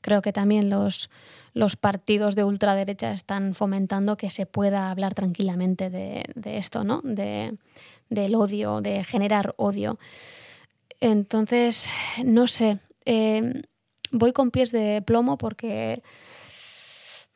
creo 0.00 0.22
que 0.22 0.32
también 0.32 0.70
los, 0.70 1.10
los 1.52 1.76
partidos 1.76 2.36
de 2.36 2.44
ultraderecha 2.44 3.12
están 3.12 3.54
fomentando 3.54 4.16
que 4.16 4.30
se 4.30 4.46
pueda 4.46 4.90
hablar 4.90 5.12
tranquilamente 5.12 5.90
de, 5.90 6.24
esto, 6.42 6.84
¿no? 6.84 7.02
De, 7.04 7.54
del 8.08 8.34
odio, 8.34 8.80
de 8.80 9.04
generar 9.04 9.52
odio. 9.58 9.98
Entonces, 11.00 11.92
no 12.24 12.46
sé, 12.46 12.78
eh, 13.04 13.60
voy 14.10 14.32
con 14.32 14.50
pies 14.50 14.72
de 14.72 15.02
plomo 15.02 15.36
porque 15.36 16.02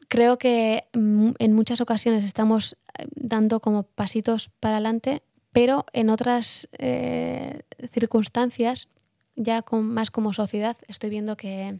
creo 0.09 0.39
que 0.39 0.85
mm, 0.93 1.31
en 1.39 1.53
muchas 1.53 1.81
ocasiones 1.81 2.25
estamos 2.25 2.77
eh, 2.99 3.07
dando 3.15 3.61
como 3.61 3.85
pasitos 3.85 4.51
para 4.61 4.77
adelante, 4.77 5.23
pero 5.53 5.87
en 5.93 6.11
otras 6.11 6.69
eh, 6.79 7.63
circunstancias, 7.93 8.89
ya 9.37 9.63
con, 9.63 9.89
más 9.89 10.11
como 10.11 10.33
sociedad, 10.33 10.77
estoy 10.89 11.11
viendo 11.11 11.37
que 11.37 11.79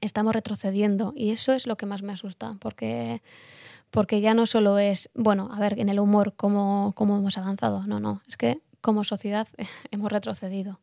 estamos 0.00 0.34
retrocediendo 0.34 1.12
y 1.16 1.30
eso 1.30 1.52
es 1.52 1.66
lo 1.66 1.76
que 1.76 1.86
más 1.86 2.02
me 2.02 2.12
asusta, 2.12 2.56
porque, 2.60 3.22
porque 3.90 4.20
ya 4.20 4.34
no 4.34 4.46
solo 4.46 4.78
es, 4.78 5.10
bueno, 5.14 5.50
a 5.52 5.58
ver, 5.58 5.78
en 5.78 5.88
el 5.88 6.00
humor 6.00 6.34
cómo, 6.36 6.92
cómo 6.96 7.16
hemos 7.16 7.38
avanzado, 7.38 7.82
no, 7.86 8.00
no, 8.00 8.22
es 8.28 8.36
que 8.36 8.60
como 8.80 9.04
sociedad 9.04 9.48
hemos 9.90 10.12
retrocedido. 10.12 10.80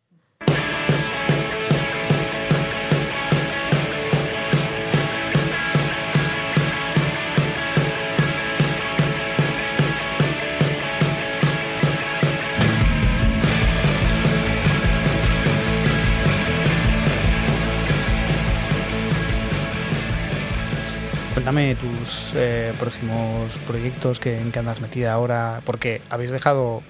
Cuéntame 21.43 21.75
tus 21.75 22.31
eh, 22.35 22.71
próximos 22.79 23.57
proyectos, 23.67 24.17
que, 24.21 24.39
en 24.39 24.49
qué 24.53 24.59
andas 24.59 24.79
metida 24.79 25.11
ahora, 25.11 25.59
porque 25.65 26.01
habéis 26.09 26.31
dejado 26.31 26.81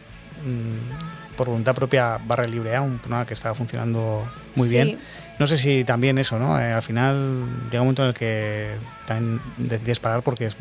mm, 0.46 1.36
por 1.36 1.48
voluntad 1.48 1.74
propia 1.74 2.20
Barra 2.24 2.46
Libre 2.46 2.76
A, 2.76 2.84
un 2.84 3.00
programa 3.00 3.26
que 3.26 3.34
estaba 3.34 3.56
funcionando 3.56 4.32
muy 4.54 4.68
Sí. 4.68 4.76
bien. 4.76 5.00
No 5.40 5.48
sé 5.48 5.58
si 5.58 5.84
también 5.84 6.20
eso, 6.20 6.38
¿no? 6.38 6.60
Eh, 6.60 6.72
al 6.72 6.84
final 6.84 7.48
llega 7.72 7.82
un 7.82 7.88
momento 7.88 8.04
en 8.04 8.10
el 8.10 8.14
que 8.14 8.76
también 9.08 9.42
decidís 9.58 10.00
parar 10.00 10.22
porque 10.22 10.46
es 10.46 10.54
eh, 10.54 10.58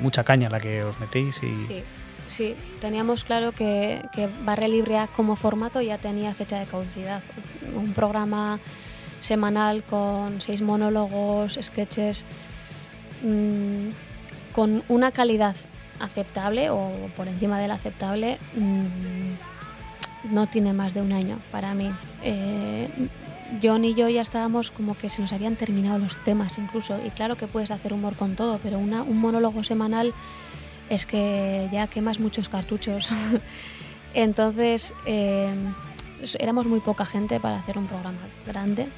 mucha 0.00 0.22
caña 0.22 0.48
la 0.48 0.60
que 0.60 0.84
os 0.84 1.00
metéis 1.00 1.42
y 1.42 1.58
Sí, 1.66 1.82
sí, 2.28 2.54
teníamos 2.80 3.24
claro 3.24 3.50
que, 3.50 4.00
que 4.14 4.28
Barre 4.44 4.68
Libre 4.68 4.98
A 4.98 5.08
como 5.08 5.34
formato 5.34 5.80
ya 5.80 5.98
tenía 5.98 6.32
fecha 6.34 6.60
de 6.60 6.66
caducidad. 6.66 7.20
Un 7.74 7.94
programa 7.94 8.60
semanal 9.20 9.82
con 9.82 10.40
seis 10.40 10.62
monólogos, 10.62 11.58
sketches, 11.60 12.24
mm, 13.22 13.90
con 14.52 14.82
una 14.88 15.12
calidad 15.12 15.56
aceptable 16.00 16.70
o 16.70 16.92
por 17.16 17.28
encima 17.28 17.58
de 17.58 17.68
la 17.68 17.74
aceptable, 17.74 18.38
mm, 18.56 20.32
no 20.34 20.46
tiene 20.46 20.72
más 20.72 20.94
de 20.94 21.02
un 21.02 21.12
año 21.12 21.38
para 21.50 21.74
mí. 21.74 21.90
Eh, 22.22 22.88
John 23.62 23.84
y 23.84 23.94
yo 23.94 24.08
ya 24.08 24.22
estábamos 24.22 24.70
como 24.70 24.96
que 24.96 25.08
se 25.08 25.20
nos 25.20 25.32
habían 25.32 25.56
terminado 25.56 25.98
los 25.98 26.16
temas 26.24 26.58
incluso. 26.58 26.98
Y 27.04 27.10
claro 27.10 27.36
que 27.36 27.46
puedes 27.46 27.70
hacer 27.70 27.92
humor 27.92 28.16
con 28.16 28.36
todo, 28.36 28.58
pero 28.62 28.78
una, 28.78 29.02
un 29.02 29.18
monólogo 29.18 29.64
semanal 29.64 30.14
es 30.88 31.06
que 31.06 31.68
ya 31.72 31.86
quemas 31.86 32.18
muchos 32.18 32.48
cartuchos. 32.48 33.10
Entonces, 34.14 34.94
eh, 35.06 35.54
éramos 36.38 36.66
muy 36.66 36.80
poca 36.80 37.06
gente 37.06 37.40
para 37.40 37.56
hacer 37.56 37.78
un 37.78 37.86
programa 37.86 38.18
grande. 38.46 38.88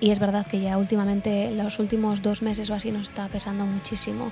Y 0.00 0.10
es 0.10 0.18
verdad 0.18 0.46
que 0.46 0.60
ya 0.60 0.78
últimamente, 0.78 1.50
los 1.50 1.78
últimos 1.78 2.22
dos 2.22 2.42
meses 2.42 2.70
o 2.70 2.74
así, 2.74 2.90
nos 2.90 3.02
está 3.02 3.28
pesando 3.28 3.66
muchísimo. 3.66 4.30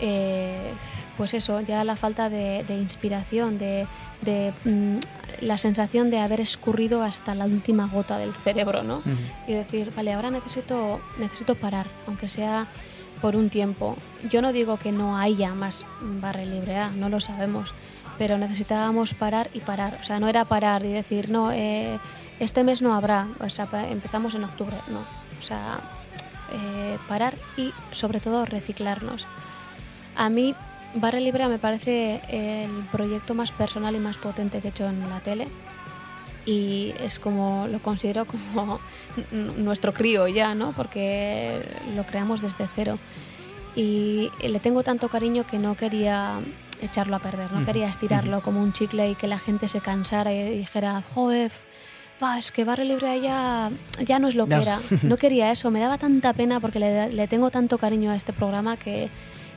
Eh, 0.00 0.72
pues 1.16 1.34
eso, 1.34 1.60
ya 1.60 1.84
la 1.84 1.96
falta 1.96 2.28
de, 2.28 2.64
de 2.64 2.76
inspiración, 2.76 3.58
de, 3.58 3.86
de, 4.22 4.52
mm, 4.64 4.98
la 5.40 5.58
sensación 5.58 6.10
de 6.10 6.18
haber 6.18 6.40
escurrido 6.40 7.02
hasta 7.02 7.34
la 7.34 7.44
última 7.44 7.86
gota 7.86 8.18
del 8.18 8.34
cerebro, 8.34 8.82
¿no? 8.82 9.00
Y 9.46 9.52
decir, 9.52 9.92
vale, 9.96 10.12
ahora 10.12 10.30
necesito, 10.30 11.00
necesito 11.18 11.54
parar, 11.54 11.86
aunque 12.06 12.28
sea 12.28 12.66
por 13.20 13.36
un 13.36 13.48
tiempo. 13.48 13.96
Yo 14.30 14.42
no 14.42 14.52
digo 14.52 14.76
que 14.78 14.92
no 14.92 15.16
haya 15.16 15.54
más 15.54 15.86
barra 16.00 16.44
libre 16.44 16.76
A, 16.76 16.90
no 16.90 17.08
lo 17.08 17.20
sabemos, 17.20 17.74
pero 18.18 18.36
necesitábamos 18.38 19.14
parar 19.14 19.48
y 19.54 19.60
parar. 19.60 19.98
O 20.00 20.04
sea, 20.04 20.20
no 20.20 20.28
era 20.28 20.44
parar 20.44 20.84
y 20.84 20.92
decir, 20.92 21.30
no, 21.30 21.52
eh, 21.52 21.98
este 22.40 22.64
mes 22.64 22.82
no 22.82 22.94
habrá, 22.94 23.28
o 23.40 23.48
sea, 23.48 23.68
empezamos 23.88 24.34
en 24.34 24.44
octubre, 24.44 24.76
no. 24.88 25.00
O 25.38 25.42
sea, 25.42 25.78
eh, 26.52 26.98
parar 27.08 27.34
y 27.56 27.72
sobre 27.90 28.20
todo 28.20 28.44
reciclarnos. 28.44 29.26
A 30.16 30.28
mí, 30.30 30.54
Barra 30.94 31.20
Libre 31.20 31.48
me 31.48 31.58
parece 31.58 32.20
el 32.28 32.70
proyecto 32.92 33.34
más 33.34 33.50
personal 33.50 33.96
y 33.96 33.98
más 33.98 34.16
potente 34.16 34.60
que 34.60 34.68
he 34.68 34.70
hecho 34.70 34.86
en 34.86 35.08
la 35.08 35.20
tele. 35.20 35.48
Y 36.46 36.94
es 37.00 37.18
como, 37.18 37.66
lo 37.68 37.80
considero 37.80 38.26
como 38.54 38.80
nuestro 39.56 39.92
crío 39.92 40.28
ya, 40.28 40.54
¿no? 40.54 40.72
Porque 40.72 41.66
lo 41.94 42.04
creamos 42.04 42.40
desde 42.40 42.68
cero. 42.74 42.98
Y 43.74 44.30
le 44.40 44.60
tengo 44.60 44.84
tanto 44.84 45.08
cariño 45.08 45.44
que 45.44 45.58
no 45.58 45.76
quería 45.76 46.38
echarlo 46.80 47.16
a 47.16 47.18
perder, 47.18 47.50
no 47.50 47.64
quería 47.64 47.88
estirarlo 47.88 48.40
como 48.40 48.60
un 48.62 48.72
chicle 48.72 49.10
y 49.10 49.14
que 49.14 49.26
la 49.26 49.38
gente 49.38 49.68
se 49.68 49.80
cansara 49.80 50.32
y 50.32 50.58
dijera, 50.58 51.02
joder, 51.14 51.50
es 52.38 52.52
que 52.52 52.64
Barra 52.64 52.84
Libre 52.84 53.20
ya, 53.20 53.70
ya 54.04 54.18
no 54.18 54.28
es 54.28 54.34
lo 54.34 54.46
que 54.46 54.54
era. 54.54 54.78
No 55.02 55.16
quería 55.16 55.50
eso, 55.50 55.70
me 55.70 55.80
daba 55.80 55.98
tanta 55.98 56.32
pena 56.32 56.60
porque 56.60 56.78
le, 56.78 57.12
le 57.12 57.28
tengo 57.28 57.50
tanto 57.50 57.78
cariño 57.78 58.10
a 58.10 58.16
este 58.16 58.32
programa 58.32 58.76
que, 58.76 59.08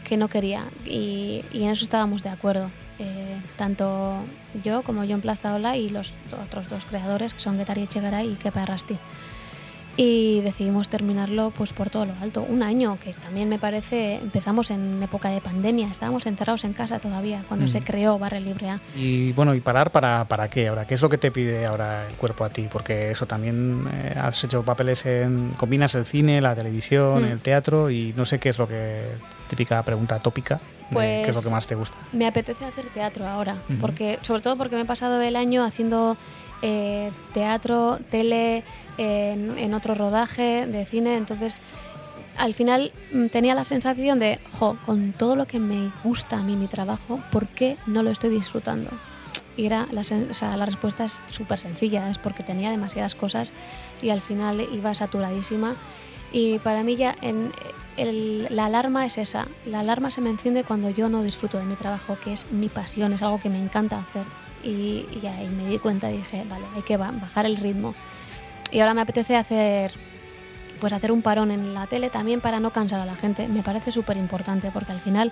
que 0.03 0.17
no 0.17 0.27
quería. 0.27 0.65
Y, 0.85 1.43
y 1.51 1.63
en 1.63 1.69
eso 1.69 1.83
estábamos 1.83 2.23
de 2.23 2.29
acuerdo. 2.29 2.69
Eh, 2.99 3.39
tanto 3.57 4.17
yo 4.63 4.81
como 4.81 5.05
John 5.07 5.21
Plazaola 5.21 5.77
y 5.77 5.89
los 5.89 6.15
otros 6.43 6.69
dos 6.69 6.85
creadores, 6.85 7.33
que 7.33 7.39
son 7.39 7.57
Getari 7.57 7.83
Echegaray 7.83 8.31
y 8.31 8.35
Kepa 8.35 8.63
Arrasti. 8.63 8.97
Y 9.99 10.41
decidimos 10.41 10.89
terminarlo 10.89 11.49
pues 11.57 11.73
por 11.73 11.89
todo 11.89 12.05
lo 12.05 12.13
alto. 12.21 12.45
Un 12.47 12.61
año, 12.61 12.99
que 13.03 13.13
también 13.15 13.49
me 13.49 13.57
parece, 13.57 14.15
empezamos 14.17 14.69
en 14.69 15.01
época 15.01 15.29
de 15.29 15.41
pandemia, 15.41 15.87
estábamos 15.87 16.27
encerrados 16.27 16.63
en 16.65 16.73
casa 16.73 16.99
todavía, 16.99 17.43
cuando 17.47 17.65
Mm. 17.65 17.69
se 17.69 17.81
creó 17.81 18.19
Barra 18.19 18.39
Libre 18.39 18.69
A. 18.69 18.79
Y 18.95 19.31
bueno, 19.31 19.55
¿y 19.55 19.59
parar 19.59 19.89
para, 19.91 20.25
para 20.25 20.49
qué 20.49 20.67
ahora? 20.67 20.85
¿Qué 20.85 20.93
es 20.93 21.01
lo 21.01 21.09
que 21.09 21.17
te 21.17 21.31
pide 21.31 21.65
ahora 21.65 22.07
el 22.07 22.13
cuerpo 22.13 22.43
a 22.43 22.49
ti? 22.49 22.67
Porque 22.71 23.09
eso 23.09 23.25
también 23.25 23.87
eh, 23.91 24.13
has 24.21 24.43
hecho 24.43 24.61
papeles 24.63 25.03
en. 25.07 25.53
combinas 25.57 25.95
el 25.95 26.05
cine, 26.05 26.41
la 26.41 26.53
televisión, 26.55 27.23
Mm. 27.23 27.31
el 27.31 27.39
teatro 27.39 27.89
y 27.89 28.13
no 28.15 28.25
sé 28.27 28.39
qué 28.39 28.49
es 28.49 28.59
lo 28.59 28.67
que. 28.67 29.01
típica 29.49 29.81
pregunta 29.81 30.19
tópica. 30.19 30.59
¿Qué 30.91 31.21
es 31.21 31.27
lo 31.27 31.33
Pues- 31.33 31.45
que 31.45 31.49
más 31.51 31.67
te 31.67 31.75
gusta? 31.75 31.97
Me 32.11 32.27
apetece 32.27 32.65
hacer 32.65 32.85
teatro 32.93 33.25
ahora, 33.25 33.55
porque 33.79 34.19
sobre 34.21 34.41
todo 34.41 34.57
porque 34.57 34.75
me 34.75 34.81
he 34.81 34.85
pasado 34.85 35.21
el 35.21 35.37
año 35.37 35.63
haciendo 35.63 36.17
eh, 36.61 37.11
teatro, 37.33 37.99
tele, 38.09 38.63
en, 38.97 39.57
en 39.57 39.73
otro 39.73 39.93
rodaje 39.93 40.65
de 40.65 40.85
cine, 40.85 41.17
entonces 41.17 41.61
al 42.37 42.53
final 42.53 42.91
mm, 43.11 43.27
tenía 43.27 43.55
la 43.55 43.65
sensación 43.65 44.19
de, 44.19 44.39
jo, 44.59 44.77
con 44.85 45.13
todo 45.13 45.35
lo 45.35 45.45
que 45.45 45.59
me 45.59 45.91
gusta 46.03 46.37
a 46.37 46.43
mí 46.43 46.55
mi 46.55 46.67
trabajo, 46.67 47.19
¿por 47.31 47.47
qué 47.47 47.77
no 47.85 48.03
lo 48.03 48.11
estoy 48.11 48.29
disfrutando? 48.29 48.89
Y 49.55 49.65
era 49.65 49.87
la, 49.91 50.65
respuesta 50.65 51.05
es 51.05 51.23
súper 51.29 51.57
sencilla, 51.57 52.09
es 52.11 52.19
porque 52.19 52.43
tenía 52.43 52.69
demasiadas 52.69 53.15
cosas 53.15 53.51
y 54.03 54.11
al 54.11 54.21
final 54.21 54.67
iba 54.71 54.93
saturadísima. 54.93 55.75
Y 56.31 56.59
para 56.59 56.83
mí 56.83 56.95
ya 56.95 57.15
en, 57.21 57.51
la 57.97 58.65
alarma 58.65 59.07
es 59.07 59.17
esa, 59.17 59.47
la 59.65 59.79
alarma 59.79 60.11
se 60.11 60.21
me 60.21 60.29
enciende 60.29 60.63
cuando 60.63 60.91
yo 60.91 61.09
no 61.09 61.23
disfruto 61.23 61.57
de 61.57 61.63
mi 61.63 61.75
trabajo, 61.75 62.19
que 62.23 62.33
es 62.33 62.51
mi 62.51 62.69
pasión, 62.69 63.13
es 63.13 63.23
algo 63.23 63.41
que 63.41 63.49
me 63.49 63.57
encanta 63.57 63.97
hacer. 63.97 64.25
Y, 64.63 65.05
y 65.21 65.27
ahí 65.27 65.47
me 65.49 65.67
di 65.69 65.77
cuenta 65.79 66.11
y 66.11 66.17
dije, 66.17 66.43
vale, 66.49 66.65
hay 66.75 66.81
que 66.81 66.97
ba- 66.97 67.11
bajar 67.11 67.45
el 67.45 67.57
ritmo. 67.57 67.93
Y 68.71 68.79
ahora 68.79 68.93
me 68.93 69.01
apetece 69.01 69.35
hacer 69.35 69.91
pues 70.79 70.93
hacer 70.93 71.11
un 71.11 71.23
parón 71.23 71.49
en 71.51 71.73
la 71.73 71.87
tele 71.87 72.09
también 72.11 72.39
para 72.39 72.59
no 72.59 72.71
cansar 72.71 72.99
a 72.99 73.05
la 73.05 73.15
gente. 73.15 73.47
Me 73.47 73.63
parece 73.63 73.91
súper 73.91 74.15
importante 74.17 74.69
porque 74.71 74.91
al 74.91 74.99
final 74.99 75.31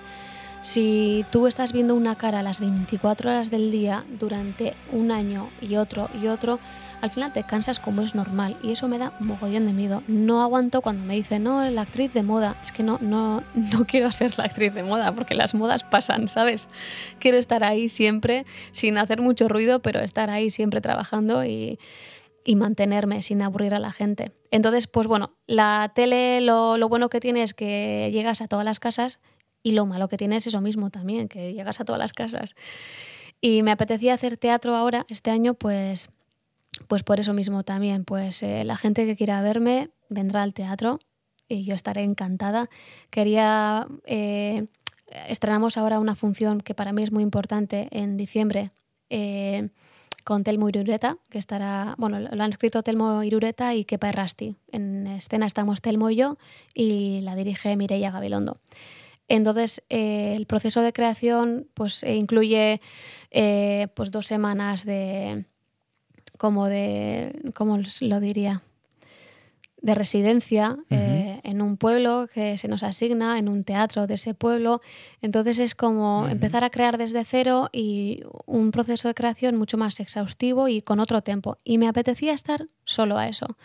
Si 0.65 1.23
tú 1.31 1.45
estás 1.45 1.73
viendo 1.73 1.93
una 1.93 2.15
cara 2.15 2.41
las 2.41 2.59
24 2.59 3.29
horas 3.29 3.51
del 3.51 3.69
día 3.69 4.03
durante 4.19 4.73
un 4.91 5.11
año 5.11 5.47
y 5.61 5.75
otro 5.75 6.09
y 6.19 6.25
otro, 6.25 6.57
al 7.01 7.11
final 7.11 7.31
te 7.31 7.43
cansas 7.43 7.77
como 7.77 8.01
es 8.01 8.15
normal 8.15 8.57
y 8.63 8.71
eso 8.71 8.87
me 8.87 8.97
da 8.97 9.13
mogollón 9.19 9.67
de 9.67 9.73
miedo. 9.73 10.01
No 10.07 10.41
aguanto 10.41 10.81
cuando 10.81 11.05
me 11.05 11.13
dicen, 11.13 11.43
no, 11.43 11.63
la 11.69 11.81
actriz 11.81 12.11
de 12.13 12.23
moda. 12.23 12.55
Es 12.63 12.71
que 12.71 12.81
no, 12.81 12.97
no, 12.99 13.43
no 13.53 13.85
quiero 13.85 14.11
ser 14.11 14.39
la 14.39 14.45
actriz 14.45 14.73
de 14.73 14.81
moda 14.81 15.11
porque 15.11 15.35
las 15.35 15.53
modas 15.53 15.83
pasan, 15.83 16.27
¿sabes? 16.27 16.67
Quiero 17.19 17.37
estar 17.37 17.63
ahí 17.63 17.87
siempre 17.87 18.43
sin 18.71 18.97
hacer 18.97 19.21
mucho 19.21 19.47
ruido, 19.47 19.83
pero 19.83 19.99
estar 19.99 20.31
ahí 20.31 20.49
siempre 20.49 20.81
trabajando 20.81 21.45
y, 21.45 21.77
y 22.43 22.55
mantenerme 22.55 23.21
sin 23.21 23.43
aburrir 23.43 23.75
a 23.75 23.79
la 23.79 23.91
gente. 23.91 24.31
Entonces, 24.49 24.87
pues 24.87 25.05
bueno, 25.05 25.35
la 25.45 25.91
tele 25.93 26.41
lo, 26.41 26.77
lo 26.77 26.89
bueno 26.89 27.09
que 27.09 27.19
tiene 27.19 27.43
es 27.43 27.53
que 27.53 28.09
llegas 28.11 28.41
a 28.41 28.47
todas 28.47 28.65
las 28.65 28.79
casas 28.79 29.19
y 29.65 29.71
lo 29.71 29.87
malo 29.87 30.07
que 30.07 30.15
tiene 30.15 30.35
es 30.35 30.45
eso 30.45 30.61
mismo 30.61 30.91
también, 30.91 31.27
que 31.27 31.51
llegas 31.51 31.81
a 31.81 31.85
todas 31.85 31.97
las 31.97 32.13
casas. 32.13 32.55
Y 33.41 33.63
me 33.63 33.71
apetecía 33.71 34.13
hacer 34.13 34.37
teatro 34.37 34.75
ahora, 34.75 35.07
este 35.09 35.31
año, 35.31 35.55
pues, 35.55 36.09
pues 36.87 37.01
por 37.01 37.19
eso 37.19 37.33
mismo 37.33 37.63
también. 37.63 38.05
Pues 38.05 38.43
eh, 38.43 38.63
la 38.63 38.77
gente 38.77 39.07
que 39.07 39.15
quiera 39.15 39.41
verme 39.41 39.89
vendrá 40.07 40.43
al 40.43 40.53
teatro 40.53 40.99
y 41.49 41.63
yo 41.63 41.73
estaré 41.73 42.03
encantada. 42.03 42.69
Quería. 43.09 43.87
eh, 44.05 44.67
estrenamos 45.27 45.77
ahora 45.77 45.97
una 45.97 46.15
función 46.15 46.61
que 46.61 46.75
para 46.75 46.93
mí 46.93 47.01
es 47.01 47.11
muy 47.11 47.23
importante 47.23 47.87
en 47.89 48.17
diciembre. 48.17 48.69
eh, 49.09 49.69
con 50.23 50.43
Telmo 50.43 50.67
Irureta, 50.69 51.17
que 51.29 51.37
estará, 51.37 51.93
bueno, 51.99 52.19
lo 52.19 52.43
han 52.43 52.49
escrito 52.49 52.81
Telmo 52.81 53.21
Irureta 53.21 53.75
y 53.75 53.85
Kepa 53.85 54.09
Errasti. 54.09 54.55
En 54.71 55.05
escena 55.05 55.45
estamos 55.45 55.81
Telmo 55.81 56.09
y 56.09 56.15
yo 56.15 56.37
y 56.73 57.21
la 57.21 57.35
dirige 57.35 57.75
Mireia 57.77 58.09
Gabilondo. 58.09 58.57
Entonces, 59.27 59.83
eh, 59.89 60.33
el 60.35 60.45
proceso 60.45 60.81
de 60.81 60.93
creación 60.93 61.67
pues, 61.73 62.03
eh, 62.03 62.15
incluye 62.15 62.81
eh, 63.31 63.87
pues 63.95 64.11
dos 64.11 64.27
semanas 64.27 64.85
de, 64.85 65.45
como 66.37 66.67
de, 66.67 67.51
¿cómo 67.55 67.79
lo 68.01 68.19
diría? 68.19 68.61
De 69.81 69.93
residencia 69.93 70.77
eh, 70.89 71.39
en 71.43 71.61
un 71.61 71.77
pueblo 71.77 72.27
que 72.33 72.57
se 72.57 72.67
nos 72.67 72.81
asigna, 72.81 73.37
en 73.37 73.47
un 73.47 73.63
teatro 73.63 74.07
de 74.07 74.15
ese 74.15 74.33
pueblo. 74.33 74.81
Entonces 75.21 75.59
es 75.59 75.75
como 75.75 76.27
empezar 76.27 76.63
a 76.63 76.71
crear 76.71 76.97
desde 76.97 77.23
cero 77.23 77.69
y 77.71 78.23
un 78.45 78.71
proceso 78.71 79.07
de 79.07 79.13
creación 79.13 79.57
mucho 79.57 79.77
más 79.77 79.99
exhaustivo 79.99 80.67
y 80.67 80.81
con 80.81 80.99
otro 80.99 81.21
tiempo. 81.21 81.57
Y 81.63 81.77
me 81.77 81.87
apetecía 81.87 82.33
estar 82.33 82.65
solo 82.83 83.17
a 83.17 83.27
eso. 83.27 83.57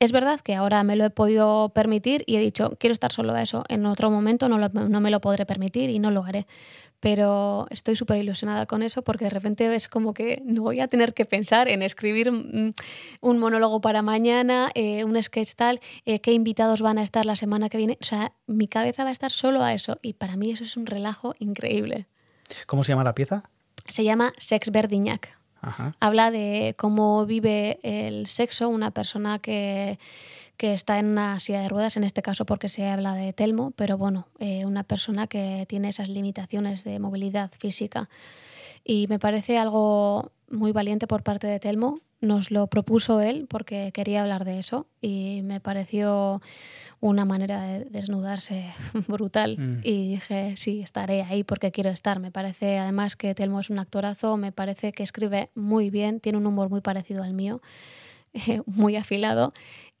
Es 0.00 0.12
verdad 0.12 0.40
que 0.40 0.54
ahora 0.54 0.82
me 0.82 0.96
lo 0.96 1.04
he 1.04 1.10
podido 1.10 1.68
permitir 1.74 2.24
y 2.26 2.36
he 2.36 2.40
dicho, 2.40 2.70
quiero 2.80 2.92
estar 2.92 3.12
solo 3.12 3.34
a 3.34 3.42
eso. 3.42 3.64
En 3.68 3.84
otro 3.84 4.10
momento 4.10 4.48
no, 4.48 4.56
lo- 4.56 4.70
no 4.70 5.00
me 5.02 5.10
lo 5.10 5.20
podré 5.20 5.44
permitir 5.44 5.90
y 5.90 5.98
no 5.98 6.10
lo 6.10 6.24
haré. 6.24 6.46
Pero 7.00 7.66
estoy 7.70 7.96
súper 7.96 8.16
ilusionada 8.18 8.64
con 8.66 8.82
eso 8.82 9.02
porque 9.02 9.24
de 9.24 9.30
repente 9.30 9.74
es 9.74 9.88
como 9.88 10.12
que 10.14 10.42
no 10.44 10.62
voy 10.62 10.80
a 10.80 10.88
tener 10.88 11.12
que 11.14 11.26
pensar 11.26 11.68
en 11.68 11.82
escribir 11.82 12.32
mm, 12.32 12.72
un 13.20 13.38
monólogo 13.38 13.80
para 13.82 14.00
mañana, 14.00 14.70
eh, 14.74 15.04
un 15.04 15.22
sketch 15.22 15.52
tal, 15.54 15.80
eh, 16.06 16.20
qué 16.20 16.32
invitados 16.32 16.80
van 16.82 16.96
a 16.98 17.02
estar 17.02 17.26
la 17.26 17.36
semana 17.36 17.68
que 17.68 17.76
viene. 17.78 17.98
O 18.00 18.04
sea, 18.04 18.32
mi 18.46 18.68
cabeza 18.68 19.02
va 19.04 19.10
a 19.10 19.12
estar 19.12 19.30
solo 19.30 19.62
a 19.62 19.74
eso 19.74 19.98
y 20.02 20.14
para 20.14 20.36
mí 20.36 20.50
eso 20.50 20.64
es 20.64 20.76
un 20.78 20.86
relajo 20.86 21.34
increíble. 21.40 22.06
¿Cómo 22.66 22.84
se 22.84 22.92
llama 22.92 23.04
la 23.04 23.14
pieza? 23.14 23.42
Se 23.88 24.02
llama 24.04 24.32
Sex 24.38 24.70
Verdignac 24.70 25.38
Habla 26.00 26.30
de 26.30 26.74
cómo 26.76 27.26
vive 27.26 27.78
el 27.82 28.26
sexo 28.26 28.68
una 28.68 28.90
persona 28.90 29.38
que, 29.38 29.98
que 30.56 30.74
está 30.74 30.98
en 30.98 31.06
una 31.06 31.40
silla 31.40 31.62
de 31.62 31.68
ruedas, 31.68 31.96
en 31.96 32.04
este 32.04 32.22
caso 32.22 32.44
porque 32.44 32.68
se 32.68 32.86
habla 32.86 33.14
de 33.14 33.32
Telmo, 33.32 33.72
pero 33.72 33.96
bueno, 33.96 34.26
eh, 34.38 34.66
una 34.66 34.82
persona 34.82 35.26
que 35.26 35.64
tiene 35.68 35.88
esas 35.88 36.08
limitaciones 36.08 36.84
de 36.84 36.98
movilidad 36.98 37.50
física. 37.58 38.10
Y 38.84 39.06
me 39.08 39.18
parece 39.18 39.58
algo 39.58 40.32
muy 40.50 40.72
valiente 40.72 41.06
por 41.06 41.22
parte 41.22 41.46
de 41.46 41.58
Telmo. 41.60 42.00
Nos 42.20 42.50
lo 42.50 42.66
propuso 42.66 43.20
él 43.20 43.46
porque 43.48 43.92
quería 43.92 44.22
hablar 44.22 44.44
de 44.44 44.58
eso 44.58 44.86
y 45.00 45.40
me 45.42 45.60
pareció 45.60 46.42
una 47.00 47.24
manera 47.24 47.62
de 47.62 47.84
desnudarse 47.86 48.66
brutal. 49.08 49.56
Mm. 49.58 49.80
Y 49.82 50.08
dije, 50.10 50.54
sí, 50.56 50.82
estaré 50.82 51.22
ahí 51.22 51.44
porque 51.44 51.72
quiero 51.72 51.90
estar. 51.90 52.20
Me 52.20 52.30
parece 52.30 52.78
además 52.78 53.16
que 53.16 53.34
Telmo 53.34 53.60
es 53.60 53.70
un 53.70 53.78
actorazo, 53.78 54.36
me 54.36 54.52
parece 54.52 54.92
que 54.92 55.02
escribe 55.02 55.50
muy 55.54 55.88
bien, 55.88 56.20
tiene 56.20 56.36
un 56.36 56.46
humor 56.46 56.68
muy 56.68 56.82
parecido 56.82 57.22
al 57.22 57.32
mío, 57.32 57.62
muy 58.66 58.96
afilado. 58.96 59.54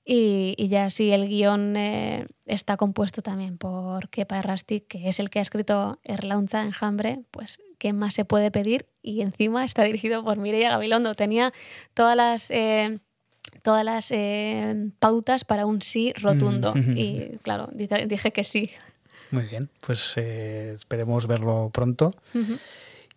Y, 0.04 0.54
y 0.56 0.68
ya 0.68 0.90
sí, 0.90 1.12
el 1.12 1.28
guion 1.28 1.76
eh, 1.76 2.26
está 2.46 2.76
compuesto 2.76 3.22
también 3.22 3.58
por 3.58 4.08
Kepa 4.08 4.38
Errasti, 4.38 4.80
que 4.80 5.08
es 5.08 5.20
el 5.20 5.30
que 5.30 5.38
ha 5.38 5.42
escrito 5.42 5.98
Erlaunza 6.04 6.62
Enjambre, 6.62 7.20
pues 7.30 7.58
¿qué 7.78 7.92
más 7.92 8.14
se 8.14 8.24
puede 8.24 8.50
pedir? 8.50 8.86
Y 9.02 9.20
encima 9.20 9.64
está 9.64 9.84
dirigido 9.84 10.24
por 10.24 10.38
Mireia 10.38 10.70
Gabilondo. 10.70 11.14
Tenía 11.14 11.52
todas 11.94 12.16
las... 12.16 12.50
eh, 12.50 12.98
todas 13.62 13.84
las 13.84 14.10
eh, 14.10 14.90
pautas 15.00 15.44
para 15.44 15.66
un 15.66 15.82
sí 15.82 16.12
rotundo. 16.14 16.72
Mm. 16.74 16.96
Y 16.96 17.38
claro, 17.42 17.68
dije, 17.72 18.06
dije 18.06 18.32
que 18.32 18.44
sí. 18.44 18.70
Muy 19.32 19.44
bien, 19.44 19.68
pues 19.80 20.16
eh, 20.16 20.72
esperemos 20.74 21.26
verlo 21.26 21.70
pronto. 21.72 22.14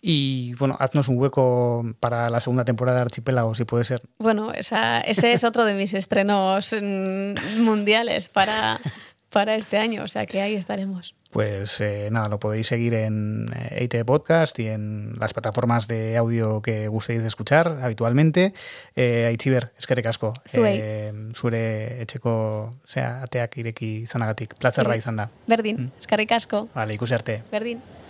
Y 0.05 0.53
bueno, 0.55 0.75
haznos 0.81 1.07
un 1.07 1.17
hueco 1.17 1.95
para 2.01 2.29
la 2.29 2.41
segunda 2.41 2.65
temporada 2.65 2.97
de 2.97 3.03
Archipiélago, 3.03 3.55
si 3.55 3.63
puede 3.63 3.85
ser. 3.85 4.01
Bueno, 4.17 4.51
ese 4.51 5.31
es 5.31 5.45
otro 5.45 5.63
de 5.63 5.73
mis 5.75 5.93
estrenos 5.93 6.73
mm, 6.73 7.61
mundiales 7.63 8.27
para, 8.27 8.81
para 9.29 9.55
este 9.55 9.77
año, 9.77 10.03
o 10.03 10.09
sea 10.09 10.25
que 10.25 10.41
ahí 10.41 10.55
estaremos. 10.55 11.15
Pues 11.31 11.79
eh, 11.79 12.09
nada, 12.11 12.27
lo 12.27 12.37
podéis 12.37 12.67
seguir 12.67 12.93
en 12.93 13.49
eh, 13.55 13.77
EITE 13.79 14.03
Podcast 14.03 14.59
y 14.59 14.67
en 14.67 15.17
las 15.19 15.33
plataformas 15.33 15.87
de 15.87 16.17
audio 16.17 16.61
que 16.61 16.89
gustéis 16.89 17.21
de 17.21 17.29
escuchar 17.29 17.79
habitualmente. 17.81 18.53
Eh, 18.97 19.25
Aitziber, 19.27 19.71
eskerrik 19.79 20.07
asko. 20.07 20.33
Zuei. 20.45 20.79
Eh, 20.83 21.13
zure 21.33 22.01
etxeko, 22.03 22.75
sea, 22.83 23.23
ateak 23.23 23.57
ireki 23.57 24.01
izanagatik. 24.03 24.59
Plazerra 24.59 24.99
izan 24.99 25.15
da. 25.15 25.31
Berdin, 25.47 25.93
asko. 26.29 26.67
Vale, 26.75 26.99
ikusi 26.99 27.13
arte. 27.15 27.41
Berdin. 27.49 28.02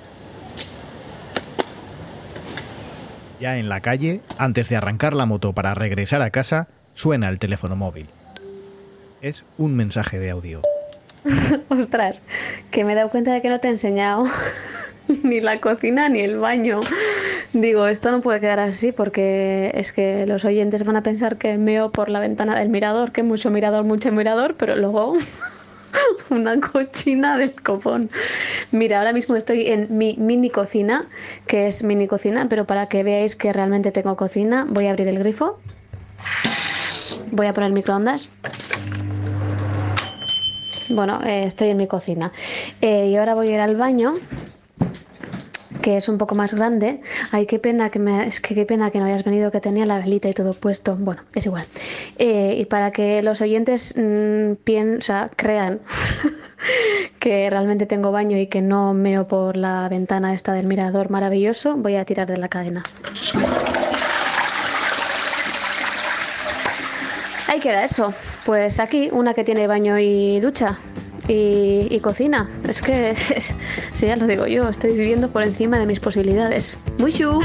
Ya 3.43 3.57
en 3.57 3.67
la 3.67 3.81
calle, 3.81 4.21
antes 4.37 4.69
de 4.69 4.77
arrancar 4.77 5.13
la 5.13 5.25
moto 5.25 5.51
para 5.51 5.73
regresar 5.73 6.21
a 6.21 6.29
casa, 6.29 6.69
suena 6.93 7.27
el 7.27 7.39
teléfono 7.39 7.75
móvil. 7.75 8.07
Es 9.21 9.43
un 9.57 9.75
mensaje 9.75 10.17
de 10.17 10.29
audio. 10.29 10.61
Ostras, 11.67 12.23
que 12.71 12.85
me 12.85 12.93
he 12.93 12.95
dado 12.95 13.09
cuenta 13.09 13.33
de 13.33 13.41
que 13.41 13.49
no 13.49 13.59
te 13.59 13.67
he 13.67 13.71
enseñado 13.71 14.23
ni 15.23 15.41
la 15.41 15.59
cocina 15.59 16.07
ni 16.07 16.21
el 16.21 16.37
baño. 16.37 16.79
Digo, 17.51 17.87
esto 17.87 18.11
no 18.11 18.21
puede 18.21 18.39
quedar 18.39 18.61
así 18.61 18.93
porque 18.93 19.71
es 19.75 19.91
que 19.91 20.25
los 20.25 20.45
oyentes 20.45 20.85
van 20.85 20.95
a 20.95 21.03
pensar 21.03 21.35
que 21.35 21.57
meo 21.57 21.91
por 21.91 22.07
la 22.09 22.21
ventana 22.21 22.57
del 22.57 22.69
mirador, 22.69 23.11
que 23.11 23.23
mucho 23.23 23.49
mirador, 23.49 23.83
mucho 23.83 24.09
mirador, 24.13 24.55
pero 24.55 24.77
luego 24.77 25.17
una 26.29 26.59
cochina 26.59 27.37
del 27.37 27.53
copón. 27.61 28.09
Mira, 28.71 28.99
ahora 28.99 29.13
mismo 29.13 29.35
estoy 29.35 29.67
en 29.67 29.97
mi 29.97 30.15
mini 30.17 30.49
cocina, 30.49 31.05
que 31.47 31.67
es 31.67 31.83
mini 31.83 32.07
cocina, 32.07 32.47
pero 32.49 32.65
para 32.65 32.87
que 32.87 33.03
veáis 33.03 33.35
que 33.35 33.53
realmente 33.53 33.91
tengo 33.91 34.15
cocina, 34.15 34.65
voy 34.69 34.87
a 34.87 34.91
abrir 34.91 35.07
el 35.07 35.19
grifo. 35.19 35.59
Voy 37.31 37.47
a 37.47 37.53
poner 37.53 37.67
el 37.67 37.73
microondas. 37.73 38.29
Bueno, 40.89 41.21
eh, 41.23 41.45
estoy 41.45 41.69
en 41.69 41.77
mi 41.77 41.87
cocina. 41.87 42.31
Eh, 42.81 43.07
y 43.07 43.15
ahora 43.15 43.35
voy 43.35 43.49
a 43.49 43.51
ir 43.53 43.59
al 43.59 43.75
baño, 43.75 44.15
que 45.84 45.97
es 45.97 46.07
un 46.07 46.17
poco 46.17 46.34
más 46.34 46.53
grande. 46.53 47.01
Ay, 47.31 47.45
qué 47.45 47.59
pena 47.59 47.91
que 47.91 47.99
me, 47.99 48.25
es 48.25 48.39
que 48.39 48.55
qué 48.55 48.65
pena 48.65 48.89
que 48.89 48.99
no 48.99 49.05
hayas 49.05 49.25
venido, 49.25 49.51
que 49.51 49.59
tenía 49.59 49.86
la 49.86 49.99
velita 49.99 50.29
y 50.29 50.34
todo 50.34 50.53
puesto. 50.53 50.95
Bueno, 50.95 51.21
es 51.36 51.45
igual. 51.45 51.65
Eh, 52.17 52.55
y 52.57 52.65
para 52.65 52.91
que 52.91 53.21
los 53.21 53.41
oyentes 53.41 53.93
mm, 53.97 54.53
sea, 55.01 55.29
crean 55.36 55.81
que 57.19 57.49
realmente 57.49 57.86
tengo 57.86 58.13
baño 58.13 58.38
y 58.38 58.47
que 58.47 58.61
no 58.61 58.93
meo 58.93 59.27
por 59.27 59.57
la 59.57 59.89
ventana 59.89 60.34
esta 60.34 60.53
del 60.53 60.67
mirador 60.67 61.09
maravilloso, 61.09 61.75
voy 61.75 61.97
a 61.97 62.05
tirar 62.05 62.27
de 62.27 62.38
la 62.38 62.47
cadena. 62.47 62.84
Ahí 67.49 67.59
queda 67.59 67.84
eso. 67.84 68.13
Pues 68.45 68.79
aquí, 68.79 69.09
una 69.11 69.34
que 69.34 69.43
tiene 69.43 69.67
baño 69.67 69.99
y 69.99 70.39
ducha. 70.39 70.79
Y, 71.28 71.99
cocina. 71.99 72.49
Es 72.67 72.82
que, 72.82 73.15
si 73.93 74.07
ya 74.07 74.15
lo 74.15 74.28
digo 74.28 74.47
yo, 74.47 74.67
estoy 74.67 74.91
viviendo 74.91 75.30
por 75.30 75.43
encima 75.43 75.80
de 75.80 75.86
mis 75.86 75.99
posibilidades. 75.99 76.78
Muy 76.97 77.11
chu. 77.11 77.39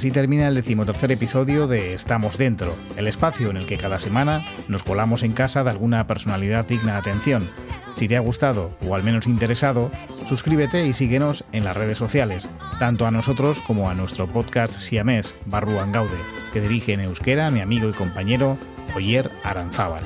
Así 0.00 0.10
termina 0.10 0.48
el 0.48 0.54
decimotercer 0.54 1.12
episodio 1.12 1.66
de 1.66 1.92
Estamos 1.92 2.38
Dentro, 2.38 2.74
el 2.96 3.06
espacio 3.06 3.50
en 3.50 3.58
el 3.58 3.66
que 3.66 3.76
cada 3.76 4.00
semana 4.00 4.46
nos 4.66 4.82
colamos 4.82 5.22
en 5.22 5.32
casa 5.32 5.62
de 5.62 5.68
alguna 5.68 6.06
personalidad 6.06 6.64
digna 6.64 6.92
de 6.92 6.98
atención. 7.00 7.50
Si 7.96 8.08
te 8.08 8.16
ha 8.16 8.20
gustado 8.20 8.70
o 8.80 8.94
al 8.94 9.02
menos 9.02 9.26
interesado, 9.26 9.92
suscríbete 10.26 10.86
y 10.86 10.94
síguenos 10.94 11.44
en 11.52 11.66
las 11.66 11.76
redes 11.76 11.98
sociales, 11.98 12.48
tanto 12.78 13.06
a 13.06 13.10
nosotros 13.10 13.60
como 13.60 13.90
a 13.90 13.94
nuestro 13.94 14.26
podcast 14.26 14.72
siamés 14.72 15.34
Barruan 15.44 15.92
Gaude, 15.92 16.16
que 16.54 16.62
dirige 16.62 16.94
en 16.94 17.00
euskera 17.00 17.50
mi 17.50 17.60
amigo 17.60 17.86
y 17.86 17.92
compañero 17.92 18.56
Oyer 18.96 19.30
Aranzábal. 19.44 20.04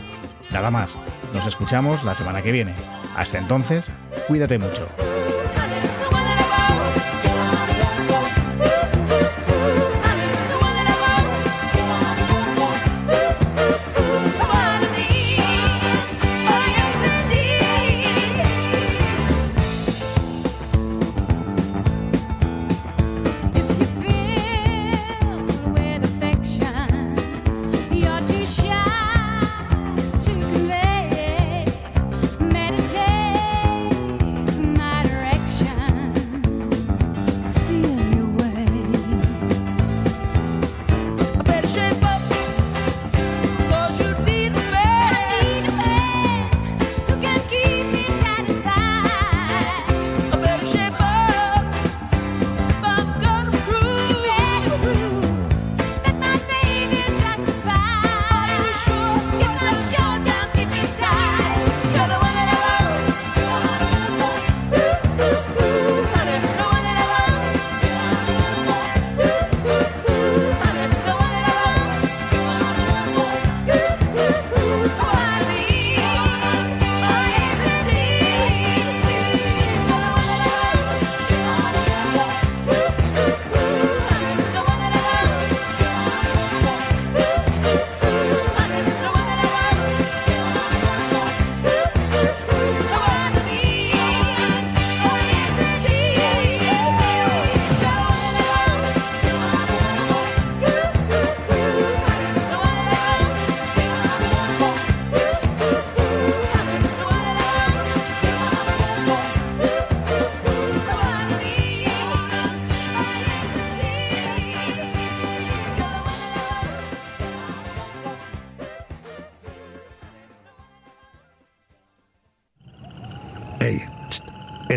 Nada 0.50 0.72
más, 0.72 0.90
nos 1.32 1.46
escuchamos 1.46 2.02
la 2.02 2.16
semana 2.16 2.42
que 2.42 2.50
viene. 2.50 2.74
Hasta 3.16 3.38
entonces, 3.38 3.84
cuídate 4.26 4.58
mucho. 4.58 4.88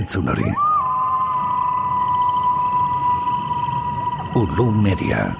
Entzun 0.07 0.27
hori. 0.27 0.47
Ulu 4.35 4.71
Media. 4.71 5.36